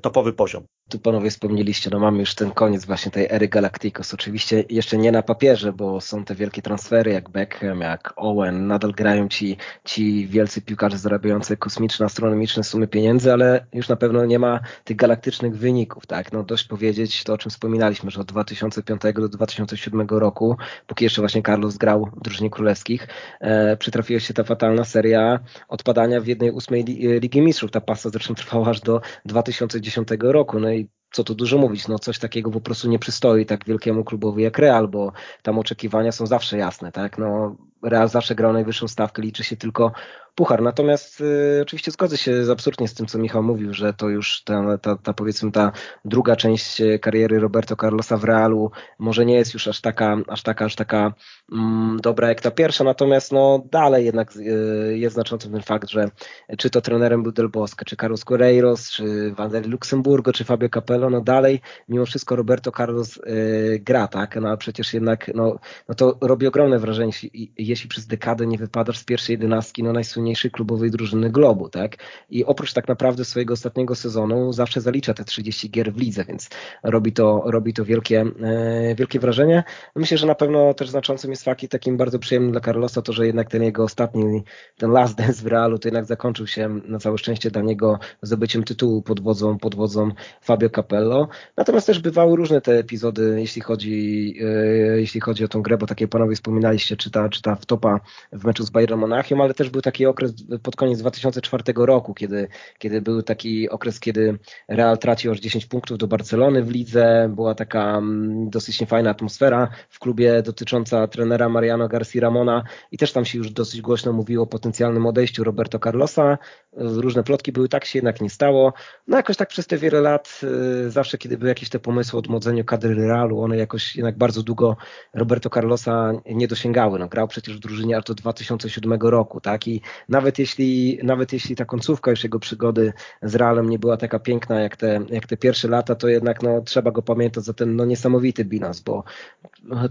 [0.01, 0.63] topowy poziom.
[0.89, 4.13] Tu panowie wspomnieliście, no mamy już ten koniec właśnie tej ery Galacticos.
[4.13, 8.91] Oczywiście jeszcze nie na papierze, bo są te wielkie transfery jak Beckham, jak Owen, nadal
[8.91, 14.25] grają ci, ci wielcy piłkarze zarabiający kosmiczne, astronomiczne sumy pieniędzy, pieniędzy, ale już na pewno
[14.25, 16.33] nie ma tych galaktycznych wyników, tak?
[16.33, 21.21] No dość powiedzieć to, o czym wspominaliśmy, że od 2005 do 2007 roku, póki jeszcze
[21.21, 23.07] właśnie Carlos grał w drużynie królewskich,
[23.39, 26.83] e, przytrafiła się ta fatalna seria odpadania w jednej ósmej
[27.21, 27.71] Ligi Mistrzów.
[27.71, 30.59] Ta pasa zresztą trwała aż do 2010 roku.
[30.59, 34.03] No i co tu dużo mówić, no coś takiego po prostu nie przystoi tak wielkiemu
[34.03, 37.17] klubowi jak Real, bo tam oczekiwania są zawsze jasne, tak?
[37.17, 37.55] No
[37.89, 39.91] Real zawsze grał najwyższą stawkę, liczy się tylko
[40.37, 40.61] puchar.
[40.61, 44.43] Natomiast y, oczywiście zgodzę się z absurdnie z tym, co Michał mówił, że to już
[44.43, 45.71] ta, ta, ta powiedzmy ta
[46.05, 50.65] druga część kariery Roberto Carlosa w Realu może nie jest już aż taka, aż taka,
[50.65, 51.13] aż taka
[51.51, 56.09] mm, dobra jak ta pierwsza, natomiast no dalej jednak y, jest znaczący ten fakt, że
[56.57, 61.09] czy to trenerem był Del Bosque, czy Carlos Correiros, czy Wanderlei Luxemburgo, czy Fabio Capello,
[61.09, 64.35] no dalej mimo wszystko Roberto Carlos y, gra, tak?
[64.35, 65.59] No a przecież jednak no,
[65.89, 69.93] no to robi ogromne wrażenie, jeśli, jeśli przez dekadę nie wypadasz z pierwszej jedenastki, no
[69.93, 71.95] najsłynniejszej klubowej drużyny Globu, tak?
[72.29, 76.49] I oprócz tak naprawdę swojego ostatniego sezonu zawsze zalicza te 30 gier w lidze, więc
[76.83, 79.63] robi to, robi to wielkie, e, wielkie wrażenie.
[79.95, 83.13] Myślę, że na pewno też znaczącym jest fakt i takim bardzo przyjemnym dla Carlosa to,
[83.13, 84.43] że jednak ten jego ostatni,
[84.77, 88.63] ten last dance w Realu to jednak zakończył się na całe szczęście dla niego zdobyciem
[88.63, 90.11] tytułu pod wodzą, pod wodzą
[90.41, 91.27] Fabio Capello.
[91.57, 95.85] Natomiast też bywały różne te epizody, jeśli chodzi, e, jeśli chodzi o tą grę, bo
[95.85, 97.99] takie panowie wspominaliście, czy ta, czy ta wtopa
[98.31, 100.33] w meczu z Bayern Monachium, ale też był taki okres
[100.63, 102.47] pod koniec 2004 roku, kiedy,
[102.77, 107.29] kiedy był taki okres, kiedy Real tracił aż 10 punktów do Barcelony w lidze.
[107.35, 113.11] Była taka mm, dosyć niefajna atmosfera w klubie dotycząca trenera Mariano Garcia Ramona i też
[113.11, 116.37] tam się już dosyć głośno mówiło o potencjalnym odejściu Roberto Carlosa.
[116.77, 118.73] Różne plotki były, tak się jednak nie stało.
[119.07, 120.41] No jakoś tak przez te wiele lat,
[120.87, 124.43] y, zawsze kiedy były jakieś te pomysły o odmłodzeniu kadry Realu, one jakoś jednak bardzo
[124.43, 124.77] długo
[125.13, 126.99] Roberto Carlosa nie dosięgały.
[126.99, 129.67] No, grał przecież w drużynie aż do 2007 roku, tak?
[129.67, 134.19] I nawet jeśli, nawet jeśli ta końcówka już jego przygody z Realem nie była taka
[134.19, 137.75] piękna jak te, jak te pierwsze lata, to jednak no, trzeba go pamiętać za ten
[137.75, 139.03] no, niesamowity bilans, bo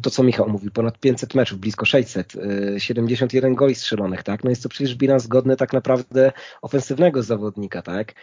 [0.02, 2.32] to co Michał mówił, ponad 500 meczów, blisko 600,
[2.78, 4.44] 71 y, goli strzelonych, tak?
[4.44, 6.32] No jest to przecież bilans godny tak naprawdę
[6.76, 8.14] ofensywnego zawodnika, tak?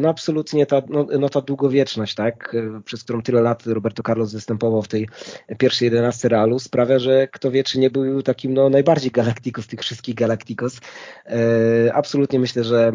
[0.00, 2.56] No absolutnie ta, no, no ta długowieczność, tak?
[2.84, 5.08] Przez którą tyle lat Roberto Carlos występował w tej
[5.58, 9.80] pierwszej 11 Realu sprawia, że kto wie, czy nie był takim no, najbardziej galaktikus tych
[9.80, 10.80] wszystkich galaktikus.
[11.26, 12.92] E, absolutnie myślę, że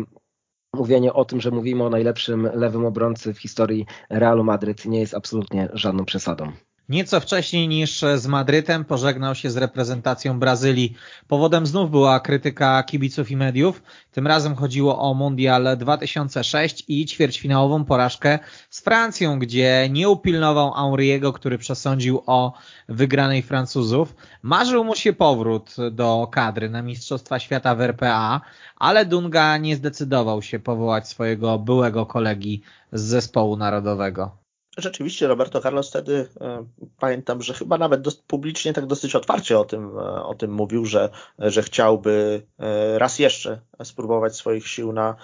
[0.76, 5.14] mówienie o tym, że mówimy o najlepszym lewym obrońcy w historii Realu Madryt nie jest
[5.14, 6.52] absolutnie żadną przesadą.
[6.94, 10.94] Nieco wcześniej niż z Madrytem pożegnał się z reprezentacją Brazylii.
[11.28, 13.84] Powodem znów była krytyka kibiców i mediów.
[14.12, 18.40] Tym razem chodziło o Mundial 2006 i ćwierćfinałową porażkę
[18.70, 22.54] z Francją, gdzie nie upilnował Henriego, który przesądził o
[22.90, 24.16] wygranej Francuzów.
[24.42, 28.42] Marzył mu się powrót do kadry na Mistrzostwa Świata w RPA,
[28.76, 34.43] ale Dunga nie zdecydował się powołać swojego byłego kolegi z zespołu narodowego.
[34.78, 36.66] Rzeczywiście Roberto Carlos wtedy e,
[37.00, 41.10] pamiętam, że chyba nawet publicznie tak dosyć otwarcie o tym, e, o tym mówił, że,
[41.40, 45.16] że chciałby e, raz jeszcze spróbować swoich sił na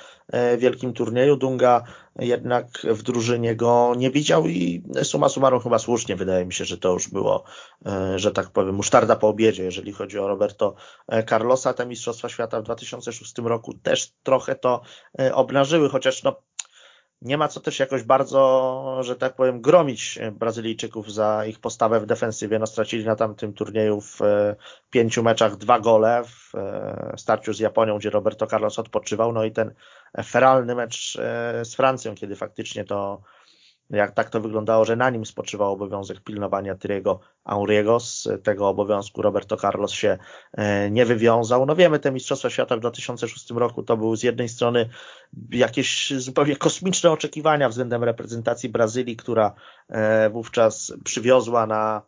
[0.58, 1.36] wielkim turnieju.
[1.38, 1.84] Dunga
[2.20, 6.78] jednak w drużynie go nie widział i suma summarum chyba słusznie wydaje mi się, że
[6.78, 7.43] to już było,
[8.16, 10.76] że tak powiem, musztarda po obiedzie, jeżeli chodzi o Roberto
[11.30, 11.74] Carlosa.
[11.74, 14.82] Te Mistrzostwa Świata w 2006 roku też trochę to
[15.34, 16.41] obnażyły, chociaż no,
[17.22, 22.05] nie ma co też jakoś bardzo, że tak powiem, gromić Brazylijczyków za ich postawę w
[22.05, 22.59] defensywie.
[22.59, 24.55] No, stracili na tamtym turnieju w e,
[24.89, 29.34] pięciu meczach dwa gole w e, starciu z Japonią, gdzie Roberto Carlos odpoczywał.
[29.34, 29.74] No i ten
[30.24, 33.22] feralny mecz e, z Francją, kiedy faktycznie to
[33.90, 38.00] jak tak to wyglądało, że na nim spoczywał obowiązek pilnowania Tyriego Auriego.
[38.00, 40.18] Z tego obowiązku Roberto Carlos się
[40.54, 41.66] e, nie wywiązał.
[41.66, 44.90] No wiemy, te Mistrzostwa Świata w 2006 roku to były z jednej strony
[45.52, 49.54] jakieś zupełnie kosmiczne oczekiwania względem reprezentacji Brazylii, która
[49.90, 52.02] e, wówczas przywiozła na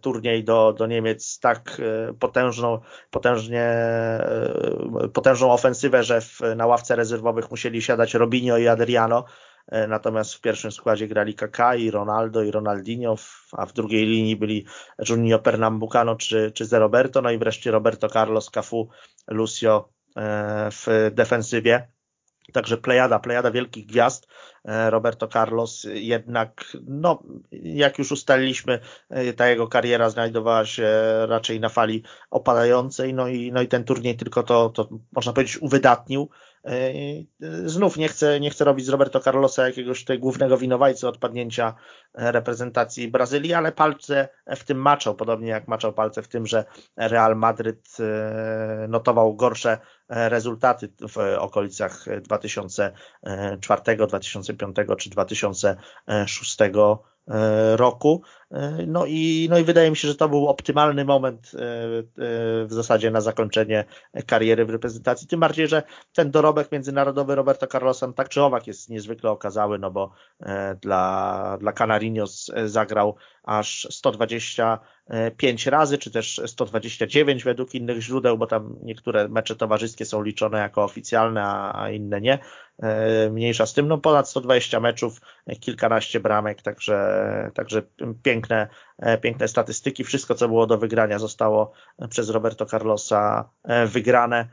[0.00, 1.80] turniej do, do Niemiec tak
[2.18, 3.74] potężną, potężnie,
[5.12, 9.24] potężną ofensywę, że w, na ławce rezerwowych musieli siadać Robinho i Adriano,
[9.88, 13.16] natomiast w pierwszym składzie grali Kaká i Ronaldo i Ronaldinho,
[13.52, 14.66] a w drugiej linii byli
[15.08, 18.88] Juninho Pernambucano czy, czy Roberto, no i wreszcie Roberto Carlos, Cafu,
[19.28, 19.88] Lucio
[20.70, 21.88] w defensywie.
[22.52, 24.28] Także plejada, plejada wielkich gwiazd.
[24.64, 27.22] E, Roberto Carlos jednak, no,
[27.62, 28.78] jak już ustaliliśmy,
[29.10, 30.88] e, ta jego kariera znajdowała się
[31.26, 35.62] raczej na fali opadającej, no i, no i ten turniej tylko to, to można powiedzieć
[35.62, 36.28] uwydatnił.
[36.64, 36.72] E,
[37.64, 41.74] znów nie chcę, nie chcę robić z Roberto Carlosa jakiegoś tutaj głównego winowajcy odpadnięcia
[42.14, 46.64] reprezentacji Brazylii, ale palce w tym maczał, podobnie jak maczał palce w tym, że
[46.96, 47.96] Real Madryt
[48.88, 49.78] notował gorsze
[50.08, 56.58] rezultaty w okolicach 2004, 2005 czy 2006
[57.76, 58.22] roku.
[58.86, 62.02] No i, no i wydaje mi się, że to był optymalny moment e, e,
[62.66, 63.84] w zasadzie na zakończenie
[64.26, 65.28] kariery w reprezentacji.
[65.28, 65.82] Tym bardziej, że
[66.14, 71.56] ten dorobek międzynarodowy Roberto Carlosa tak czy owak jest niezwykle okazały, no bo e, dla,
[71.60, 79.28] dla Canarinos zagrał aż 125 razy, czy też 129 według innych źródeł, bo tam niektóre
[79.28, 82.38] mecze towarzyskie są liczone jako oficjalne, a, a inne nie.
[83.30, 85.20] Mniejsza z tym, no ponad 120 meczów,
[85.60, 87.82] kilkanaście bramek, także, także
[88.38, 88.68] piękne,
[89.20, 90.04] piękne statystyki.
[90.04, 91.72] Wszystko, co było do wygrania, zostało
[92.10, 93.50] przez Roberto Carlosa
[93.86, 94.48] wygrane.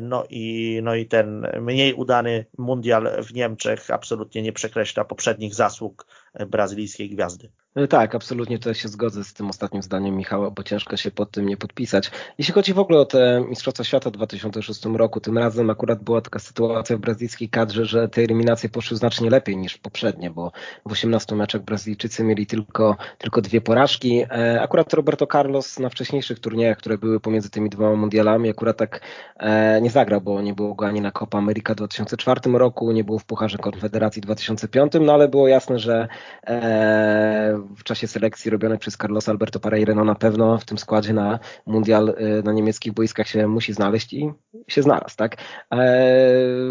[0.00, 6.06] No i, no i ten mniej udany mundial w Niemczech absolutnie nie przekreśla poprzednich zasług
[6.46, 7.50] brazylijskiej gwiazdy.
[7.78, 11.30] No tak, absolutnie tutaj się zgodzę z tym ostatnim zdaniem Michała, bo ciężko się pod
[11.30, 12.10] tym nie podpisać.
[12.38, 16.20] Jeśli chodzi w ogóle o te Mistrzostwa Świata w 2006 roku, tym razem akurat była
[16.20, 20.52] taka sytuacja w brazylijskiej kadrze, że te eliminacje poszły znacznie lepiej niż poprzednie, bo
[20.86, 24.24] w 18 meczach Brazylijczycy mieli tylko, tylko dwie porażki.
[24.30, 29.00] E, akurat Roberto Carlos na wcześniejszych turniejach, które były pomiędzy tymi dwoma mundialami, akurat tak
[29.40, 33.04] e, nie zagrał, bo nie było go ani na Copa America w 2004 roku, nie
[33.04, 36.08] było w Pucharze Konfederacji w 2005, no ale było jasne, że
[36.46, 41.12] e, w czasie selekcji robionej przez Carlosa Alberto Pereira, no na pewno w tym składzie
[41.12, 44.32] na mundial y, na niemieckich boiskach się musi znaleźć i
[44.68, 45.36] się znalazł, tak?
[45.72, 46.08] E,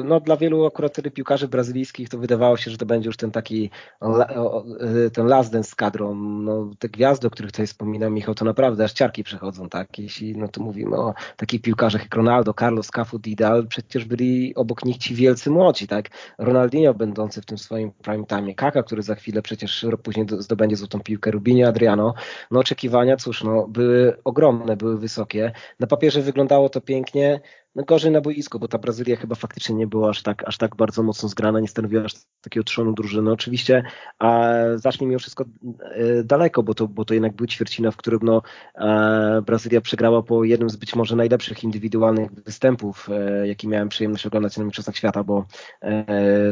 [0.04, 3.32] no dla wielu akurat wtedy piłkarzy brazylijskich to wydawało się, że to będzie już ten
[3.32, 3.70] taki
[5.14, 8.84] ten last dance z kadrą, no te gwiazdy, o których tutaj wspominał Michał, to naprawdę
[8.84, 10.00] aż ciarki przechodzą, tak?
[10.00, 14.86] Jeśli no to mówimy o takich piłkarzach jak Ronaldo, Carlos, Cafu, Didal, przecież byli obok
[14.86, 16.10] nich ci wielcy młodzi, tak?
[16.38, 21.00] Ronaldinho będący w tym swoim prime time, Kaka, który za chwilę przecież później zdobędzie złotą
[21.00, 22.14] piłkę, Rubinio, Adriano,
[22.52, 25.52] no oczekiwania, cóż, no były ogromne, były wysokie.
[25.80, 27.42] Na papierze wyglądało to pięknie,
[27.78, 30.76] no gorzej na boisku, bo ta Brazylia chyba faktycznie nie była aż tak, aż tak
[30.76, 33.32] bardzo mocno zgrana, nie stanowiła aż takiego trzonu drużyny.
[33.32, 33.84] Oczywiście
[34.20, 35.46] a zacznie mimo wszystko
[35.82, 38.42] e, daleko, bo to, bo to jednak był ćwiercina, w którym no,
[38.76, 44.26] e, Brazylia przegrała po jednym z być może najlepszych indywidualnych występów, e, jaki miałem przyjemność
[44.26, 45.46] oglądać na Mistrzostwach Świata, bo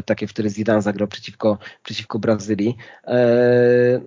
[0.04, 2.76] takie, w których Zidane zagrał przeciwko, przeciwko Brazylii.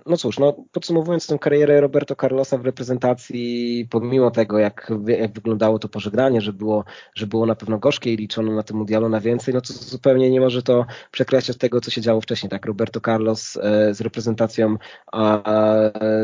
[0.06, 5.78] No cóż, no, podsumowując tę karierę Roberto Carlosa w reprezentacji, pomimo tego, jak, jak wyglądało
[5.78, 6.84] to pożegnanie, że było
[7.14, 10.30] że było na pewno gorzkie i liczono na tym mundialu na więcej, no to zupełnie
[10.30, 12.50] nie może to przekreślać tego, co się działo wcześniej.
[12.50, 14.76] Tak, Roberto Carlos e, z reprezentacją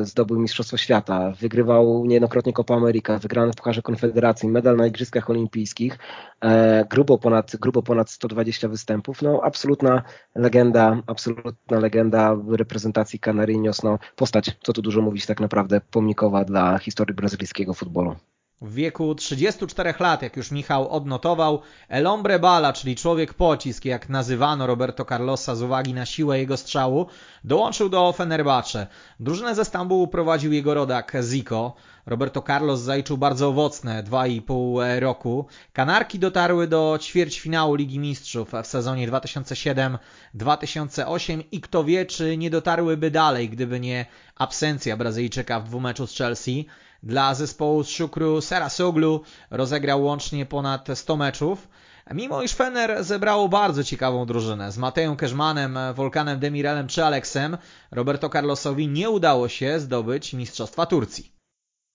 [0.03, 5.99] zdobył Mistrzostwo Świata, wygrywał niejednokrotnie Copa America, wygrany w Pucharze Konfederacji, medal na Igrzyskach Olimpijskich,
[6.41, 10.03] e, grubo ponad, grubo ponad 120 występów, no absolutna
[10.35, 16.79] legenda, absolutna legenda reprezentacji Canarinos, no postać, co tu dużo mówić, tak naprawdę pomnikowa dla
[16.79, 18.17] historii brazylijskiego futbolu.
[18.61, 24.09] W wieku 34 lat, jak już Michał odnotował, El Hombre Bala, czyli człowiek pocisk, jak
[24.09, 27.07] nazywano Roberto Carlosa z uwagi na siłę jego strzału,
[27.45, 28.87] dołączył do Fenerbahce.
[29.21, 31.75] Drużynę ze Stambułu prowadził jego rodak Zico.
[32.07, 35.47] Roberto Carlos zaliczył bardzo owocne 2,5 roku.
[35.73, 43.11] Kanarki dotarły do ćwierćfinału Ligi Mistrzów w sezonie 2007-2008 i kto wie, czy nie dotarłyby
[43.11, 46.67] dalej, gdyby nie absencja Brazylijczyka w dwumeczu z Chelsea.
[47.03, 49.21] Dla zespołu z Szukru Serasoglu
[49.51, 51.69] rozegrał łącznie ponad 100 meczów.
[52.15, 57.59] Mimo iż Fener zebrało bardzo ciekawą drużynę z Mateją Keżmanem, Wolkanem Demirelem czy Aleksem,
[57.91, 61.36] Roberto Carlosowi nie udało się zdobyć Mistrzostwa Turcji.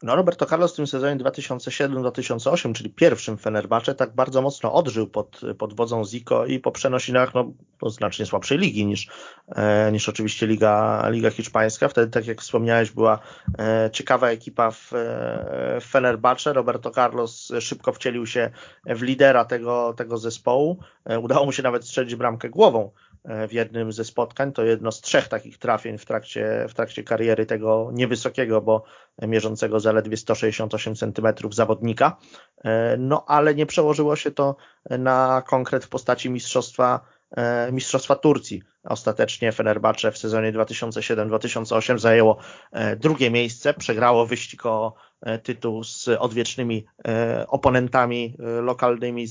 [0.03, 5.41] No Roberto Carlos w tym sezonie 2007-2008, czyli pierwszym Fenerbahce, tak bardzo mocno odżył pod,
[5.57, 9.07] pod wodzą Zico i po przenosinach no, to znacznie słabszej ligi niż,
[9.55, 11.87] e, niż oczywiście Liga, Liga Hiszpańska.
[11.87, 13.19] Wtedy, tak jak wspomniałeś, była
[13.59, 16.53] e, ciekawa ekipa w, e, Fenerbahce.
[16.53, 18.51] Roberto Carlos szybko wcielił się
[18.85, 20.79] w lidera tego, tego zespołu.
[21.05, 22.91] E, udało mu się nawet strzelić bramkę głową
[23.25, 24.53] w jednym ze spotkań.
[24.53, 28.83] To jedno z trzech takich trafień w trakcie, w trakcie kariery tego niewysokiego, bo
[29.21, 32.17] mierzącego zaledwie 168 cm zawodnika.
[32.97, 34.55] No ale nie przełożyło się to
[34.89, 37.20] na konkret w postaci mistrzostwa E,
[37.71, 38.61] Mistrzostwa Turcji.
[38.83, 42.37] Ostatecznie Fenerbahce w sezonie 2007-2008 zajęło
[42.71, 46.85] e, drugie miejsce, przegrało wyścig o e, tytuł z odwiecznymi
[47.47, 49.25] oponentami lokalnymi,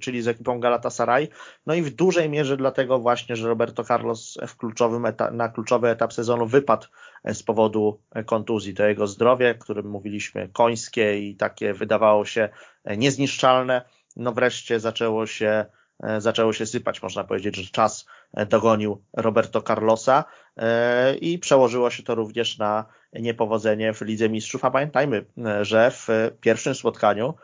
[0.00, 1.28] czyli z ekipą Galatasaray.
[1.66, 6.12] No i w dużej mierze dlatego właśnie, że Roberto Carlos w kluczowym na kluczowy etap
[6.12, 6.86] sezonu wypadł
[7.24, 8.74] z powodu kontuzji.
[8.74, 12.48] To jego zdrowie, którym mówiliśmy, końskie i takie wydawało się
[12.96, 13.82] niezniszczalne.
[14.16, 15.85] No wreszcie zaczęło się E,
[16.18, 20.24] zaczęło się sypać, można powiedzieć, że czas e, dogonił Roberto Carlosa
[20.56, 25.24] e, i przełożyło się to również na niepowodzenie w Lidze Mistrzów, a pamiętajmy,
[25.62, 26.08] że w
[26.40, 27.34] pierwszym spotkaniu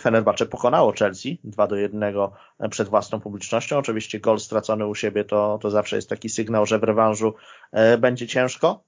[0.00, 2.14] Fenerbahce pokonało Chelsea 2 do 1
[2.70, 3.78] przed własną publicznością.
[3.78, 7.34] Oczywiście gol stracony u siebie to, to zawsze jest taki sygnał, że w rewanżu
[7.98, 8.84] będzie ciężko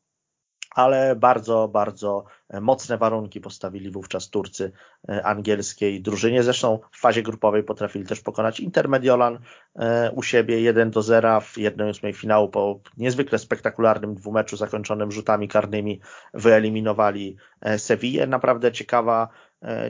[0.71, 2.25] ale bardzo, bardzo
[2.61, 4.73] mocne warunki postawili wówczas Turcy
[5.09, 6.43] e, angielskiej drużynie.
[6.43, 9.39] Zresztą w fazie grupowej potrafili też pokonać Intermediolan
[9.77, 15.49] e, u siebie 1 do 0 w 1-8 finału po niezwykle spektakularnym dwumeczu zakończonym rzutami
[15.49, 16.01] karnymi
[16.35, 18.27] wyeliminowali e, Sevillę.
[18.27, 19.29] Naprawdę ciekawa,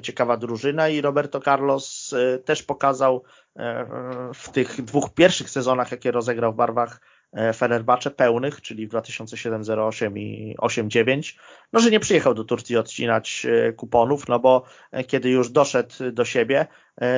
[0.03, 3.23] ciekawa drużyna i Roberto Carlos też pokazał
[4.35, 7.20] w tych dwóch pierwszych sezonach, jakie rozegrał w barwach E,
[7.55, 11.39] Fenerbahce pełnych, czyli w 2007-08 i 8-9,
[11.73, 15.95] no że nie przyjechał do Turcji odcinać e, kuponów, no bo e, kiedy już doszedł
[16.13, 16.67] do siebie,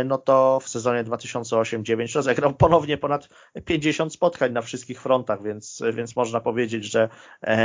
[0.04, 3.28] no to w sezonie 2008-9 rozegrał ponownie ponad
[3.64, 7.08] 50 spotkań na wszystkich frontach, więc, więc można powiedzieć, że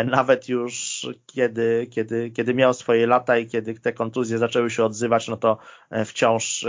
[0.06, 5.28] nawet już kiedy, kiedy, kiedy miał swoje lata i kiedy te kontuzje zaczęły się odzywać,
[5.28, 5.58] no to
[6.06, 6.66] wciąż,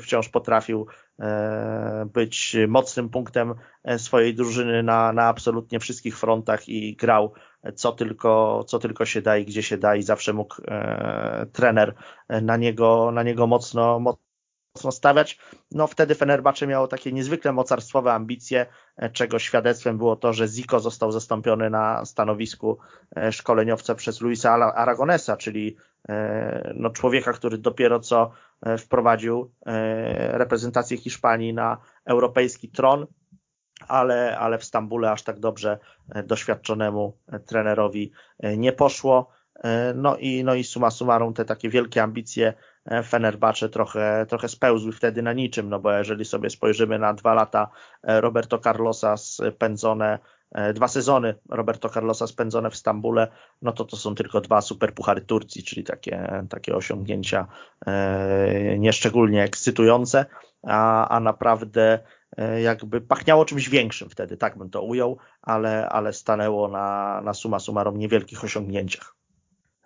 [0.00, 0.86] wciąż potrafił
[1.20, 7.32] E, być mocnym punktem e, swojej drużyny na, na absolutnie wszystkich frontach i grał
[7.74, 11.94] co tylko, co tylko się da i gdzie się da i zawsze mógł e, trener
[12.42, 14.23] na niego, na niego mocno, mocno
[14.90, 15.38] stawiać.
[15.70, 18.66] No wtedy Fenerbahce miało takie niezwykle mocarstwowe ambicje,
[19.12, 22.78] czego świadectwem było to, że Zico został zastąpiony na stanowisku
[23.30, 25.76] szkoleniowca przez Luisa Aragonesa, czyli
[26.74, 28.30] no, człowieka, który dopiero co
[28.64, 33.06] E, wprowadził e, reprezentację Hiszpanii na europejski tron,
[33.88, 35.78] ale, ale w Stambule aż tak dobrze
[36.08, 38.12] e, doświadczonemu trenerowi
[38.56, 39.30] nie poszło.
[39.94, 42.54] No i, no i suma summarum te takie wielkie ambicje
[43.04, 47.70] Fenerbahce trochę, trochę spełzły wtedy na niczym, no bo jeżeli sobie spojrzymy na dwa lata
[48.02, 50.18] Roberto Carlosa spędzone
[50.54, 53.28] E, dwa sezony Roberto Carlosa spędzone w Stambule,
[53.62, 57.46] no to to są tylko dwa superpuchary Turcji, czyli takie, takie osiągnięcia
[57.86, 60.26] e, nieszczególnie ekscytujące,
[60.62, 61.98] a, a naprawdę
[62.36, 67.34] e, jakby pachniało czymś większym wtedy, tak bym to ujął, ale, ale stanęło na, na
[67.34, 69.14] suma summarum niewielkich osiągnięciach.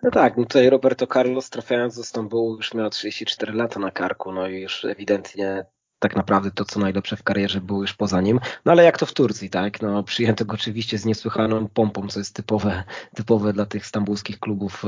[0.01, 4.31] No tak, no tutaj Roberto Carlos trafiając do Stambułu już miał 34 lata na karku,
[4.31, 5.65] no i już ewidentnie
[5.99, 8.39] tak naprawdę to, co najlepsze w karierze było już poza nim.
[8.65, 9.81] No ale jak to w Turcji, tak?
[9.81, 12.83] No, przyjęto go oczywiście z niesłychaną pompą, co jest typowe,
[13.15, 14.87] typowe dla tych stambulskich klubów, e,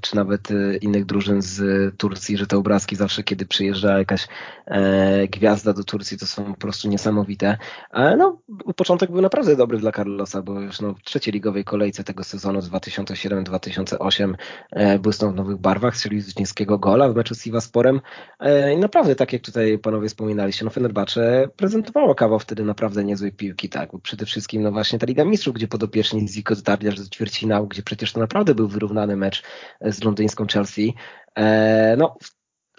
[0.00, 4.28] czy nawet e, innych drużyn z Turcji, że te obrazki zawsze, kiedy przyjeżdża jakaś
[4.66, 7.58] e, gwiazda do Turcji, to są po prostu niesamowite.
[7.90, 8.38] Ale no,
[8.76, 12.60] początek był naprawdę dobry dla Carlosa, bo już no, w trzeciej ligowej kolejce tego sezonu
[12.60, 14.34] 2007-2008
[14.70, 18.00] e, błysnął w nowych barwach, strzelił z niskiego gola w meczu z Sivasporem.
[18.40, 23.04] E, I naprawdę, tak jak tutaj panowie wspominali, wspominaliście, no Fenerbahce prezentowało kawał wtedy naprawdę
[23.04, 26.88] niezłej piłki, tak, bo przede wszystkim no właśnie ta Liga Mistrzów, gdzie podopieczni Zico dotarli
[26.88, 29.42] aż do ćwierćfinału, gdzie przecież to naprawdę był wyrównany mecz
[29.80, 30.94] z londyńską Chelsea.
[31.34, 32.16] E, no,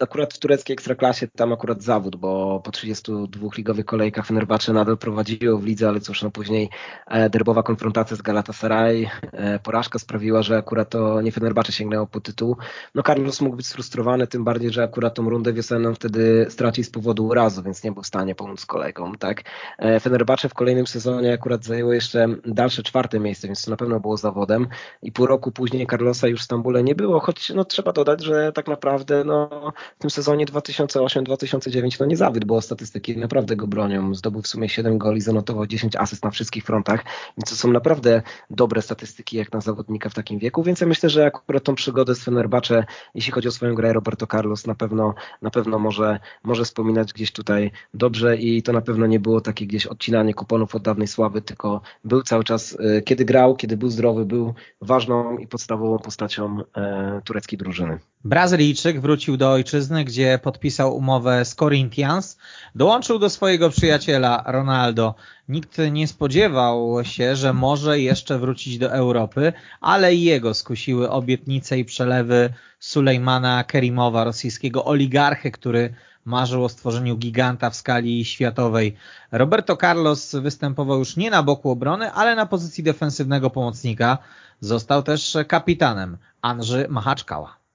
[0.00, 5.58] akurat w tureckiej ekstraklasie tam akurat zawód, bo po 32 ligowych kolejkach Fenerbahce nadal prowadziło
[5.58, 6.70] w lidze, ale cóż, no później
[7.06, 12.20] e, derbowa konfrontacja z Galatasaray, e, porażka sprawiła, że akurat to nie Fenerbahce sięgnęło po
[12.20, 12.56] tytuł.
[12.94, 16.90] No Carlos mógł być sfrustrowany, tym bardziej, że akurat tą rundę wiosenną wtedy stracił z
[16.90, 19.42] powodu urazu, więc nie był w stanie pomóc kolegom, tak.
[19.78, 24.00] E, Fenerbahce w kolejnym sezonie akurat zajęło jeszcze dalsze czwarte miejsce, więc to na pewno
[24.00, 24.66] było zawodem
[25.02, 28.52] i pół roku później Carlosa już w Stambule nie było, choć no trzeba dodać, że
[28.52, 34.14] tak naprawdę no w tym sezonie 2008-2009 no nie zawiódł, bo statystyki naprawdę go bronią.
[34.14, 37.04] Zdobył w sumie 7 goli, zanotował 10 asyst na wszystkich frontach,
[37.36, 41.10] więc to są naprawdę dobre statystyki jak na zawodnika w takim wieku, więc ja myślę,
[41.10, 42.84] że akurat tą przygodę z Fenerbahce,
[43.14, 47.32] jeśli chodzi o swoją grę Roberto Carlos, na pewno, na pewno może, może wspominać gdzieś
[47.32, 51.42] tutaj dobrze i to na pewno nie było takie gdzieś odcinanie kuponów od dawnej sławy,
[51.42, 56.58] tylko był cały czas, e, kiedy grał, kiedy był zdrowy, był ważną i podstawową postacią
[56.76, 57.98] e, tureckiej drużyny.
[58.26, 62.38] Brazylijczyk wrócił do ojczyzny, gdzie podpisał umowę z Corinthians.
[62.74, 65.14] Dołączył do swojego przyjaciela Ronaldo.
[65.48, 71.78] Nikt nie spodziewał się, że może jeszcze wrócić do Europy, ale i jego skusiły obietnice
[71.78, 75.94] i przelewy Sulejmana Kerimowa, rosyjskiego oligarchy, który
[76.24, 78.96] marzył o stworzeniu giganta w skali światowej.
[79.32, 84.18] Roberto Carlos występował już nie na boku obrony, ale na pozycji defensywnego pomocnika.
[84.60, 87.65] Został też kapitanem Andrzy Machaczkała.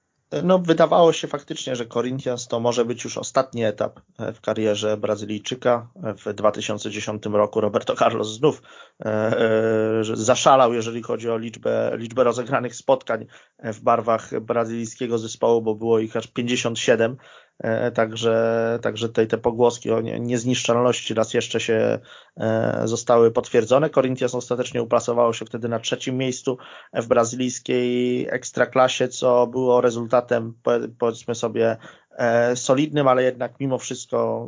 [0.43, 3.99] No, wydawało się faktycznie, że Corinthians to może być już ostatni etap
[4.33, 5.87] w karierze Brazylijczyka.
[5.95, 8.61] W 2010 roku Roberto Carlos znów
[8.99, 13.25] e, e, zaszalał, jeżeli chodzi o liczbę, liczbę rozegranych spotkań
[13.59, 17.17] w barwach brazylijskiego zespołu, bo było ich aż 57.
[17.61, 21.99] E, także, także tej, te pogłoski o niezniszczalności raz jeszcze się
[22.37, 23.89] e, zostały potwierdzone.
[23.89, 26.57] Corinthians ostatecznie uplasowało się wtedy na trzecim miejscu
[26.93, 30.53] w brazylijskiej ekstraklasie, co było rezultatem
[30.99, 31.77] powiedzmy sobie
[32.17, 34.47] e, solidnym, ale jednak mimo wszystko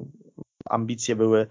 [0.65, 1.47] ambicje były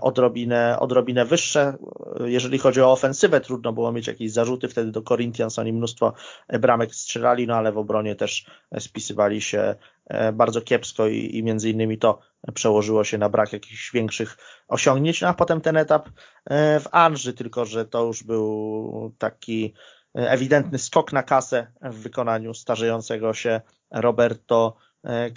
[0.00, 1.76] odrobinę, odrobinę wyższe.
[2.24, 4.68] Jeżeli chodzi o ofensywę, trudno było mieć jakieś zarzuty.
[4.68, 6.12] Wtedy do Corinthians oni mnóstwo
[6.60, 8.46] bramek strzelali, no ale w obronie też
[8.78, 9.74] spisywali się
[10.10, 12.18] E, bardzo kiepsko i, i między innymi to
[12.54, 14.36] przełożyło się na brak jakichś większych
[14.68, 16.08] osiągnięć, no a potem ten etap
[16.44, 19.74] e, w Anży, tylko że to już był taki
[20.18, 23.60] e, ewidentny skok na kasę w wykonaniu starzejącego się
[23.90, 24.76] Roberto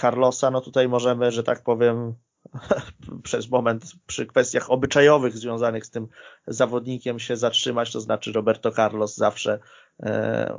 [0.01, 0.51] Carlosa.
[0.51, 2.15] No tutaj możemy, że tak powiem,
[3.23, 6.07] przez moment przy kwestiach obyczajowych związanych z tym
[6.47, 9.59] zawodnikiem się zatrzymać, to znaczy Roberto Carlos zawsze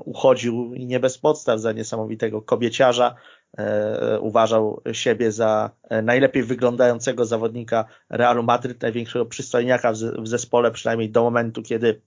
[0.05, 3.15] uchodził i nie bez podstaw za niesamowitego kobieciarza,
[3.59, 11.11] E, uważał siebie za e, najlepiej wyglądającego zawodnika Realu Madryt, największego przystojniaka w zespole, przynajmniej
[11.11, 12.01] do momentu, kiedy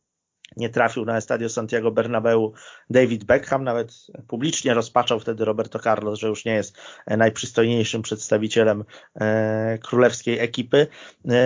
[0.58, 2.54] nie trafił na Estadio Santiago Bernabeu
[2.90, 3.94] David Beckham, nawet
[4.28, 8.84] publicznie rozpaczał wtedy Roberto Carlos, że już nie jest e, najprzystojniejszym przedstawicielem
[9.82, 10.88] królewskiej ekipy.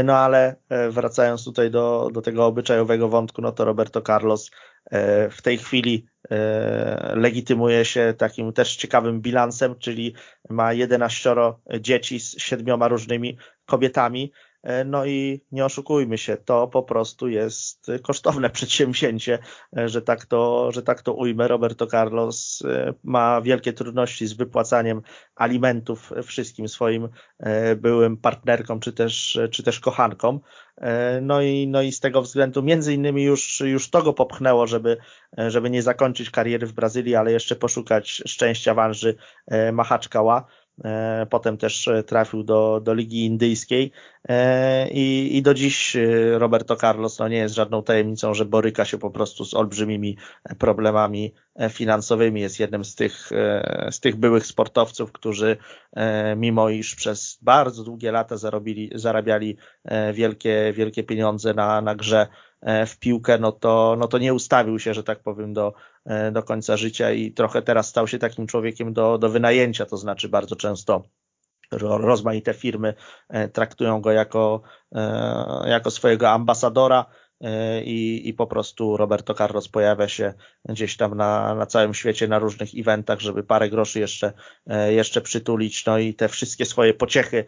[0.04, 0.56] No ale
[0.90, 4.52] wracając tutaj do, do tego obyczajowego wątku, no to Roberto Carlos
[5.32, 10.16] w tej chwili E, legitymuje się takim też ciekawym bilansem, czyli
[10.50, 11.36] ma 11
[11.80, 14.32] dzieci z siedmioma różnymi kobietami.
[14.64, 19.40] E, no i nie oszukujmy się, to po prostu jest kosztowne przedsięwzięcie,
[19.78, 21.48] e, że tak to, że tak to ujmę.
[21.48, 22.64] Roberto Carlos
[23.04, 25.02] ma wielkie trudności z wypłacaniem
[25.36, 27.10] alimentów wszystkim swoim
[27.78, 30.40] byłym partnerkom czy też, czy też kochankom.
[30.82, 34.68] E, no i, no i z tego względu między innymi już, już to go popchnęło,
[34.68, 34.98] żeby,
[35.38, 39.16] żeby nie zakończyć kariery w Brazylii, ale jeszcze poszukać szczęścia w Anży
[39.48, 40.46] e, Machaczkała.
[40.84, 43.92] E, potem też trafił do, do Ligi Indyjskiej
[44.92, 45.98] i, i do dziś
[46.32, 50.18] Roberto Carlos no nie jest żadną tajemnicą, że boryka się po prostu z olbrzymimi
[50.60, 51.34] problemami
[51.70, 52.42] finansowymi.
[52.42, 53.30] Jest jednym z tych,
[53.92, 55.58] z tych byłych sportowców, którzy
[56.38, 59.58] mimo iż przez bardzo długie lata zarobili, zarabiali
[60.14, 62.51] wielkie wielkie pieniądze na, na grze e,
[62.88, 65.74] w piłkę, no to, no to nie ustawił się, że tak powiem, do,
[66.06, 69.98] e, do końca życia i trochę teraz stał się takim człowiekiem do, do wynajęcia, to
[69.98, 71.04] znaczy bardzo często
[71.72, 72.94] rozmaite firmy
[73.30, 74.62] e, traktują go jako,
[75.66, 77.06] jako swojego ambasadora
[77.86, 80.34] i, i po prostu Roberto Carlos pojawia się
[80.70, 84.34] gdzieś tam na, na całym świecie, na różnych eventach, żeby parę groszy jeszcze,
[84.90, 87.46] jeszcze przytulić, no i te wszystkie swoje pociechy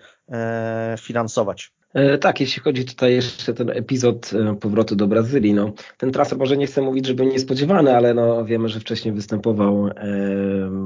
[0.98, 1.72] finansować.
[1.94, 6.40] E, tak, jeśli chodzi tutaj jeszcze ten epizod e, powrotu do Brazylii, no, ten transfer
[6.40, 9.94] może nie chcę mówić, żeby niespodziewany, ale no, wiemy, że wcześniej występował e,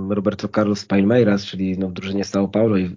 [0.09, 2.95] Roberto Carlos Palmeiras, czyli no, w drużynie São Paulo i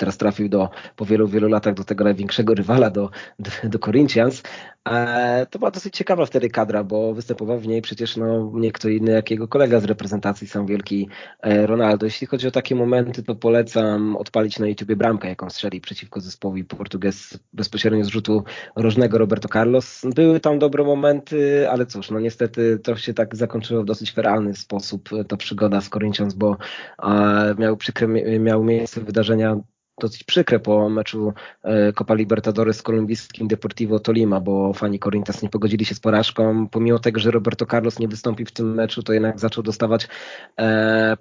[0.00, 4.42] teraz trafił do, po wielu, wielu latach do tego największego rywala, do, do, do Corinthians.
[4.88, 8.88] E, to była dosyć ciekawa wtedy kadra, bo występował w niej przecież no, nie kto
[8.88, 11.08] inny jak jego kolega z reprezentacji, sam wielki
[11.42, 12.06] e, Ronaldo.
[12.06, 16.64] Jeśli chodzi o takie momenty, to polecam odpalić na YouTubie bramkę, jaką strzeli przeciwko zespołowi
[16.64, 18.44] Portuges bezpośrednio z rzutu
[18.76, 20.02] rożnego Roberto Carlos.
[20.14, 24.54] Były tam dobre momenty, ale cóż, no niestety to się tak zakończyło w dosyć feralny
[24.54, 26.56] sposób ta przygoda z Corinthians, bo
[27.58, 28.08] miał, przykre,
[28.38, 29.56] miał miejsce wydarzenia
[30.00, 31.32] dosyć przykre po meczu
[31.62, 36.68] e, Copa Libertadores z kolumbijskim Deportivo Tolima, bo fani Corinthians nie pogodzili się z porażką.
[36.68, 40.08] Pomimo tego, że Roberto Carlos nie wystąpi w tym meczu, to jednak zaczął dostawać
[40.58, 41.16] e,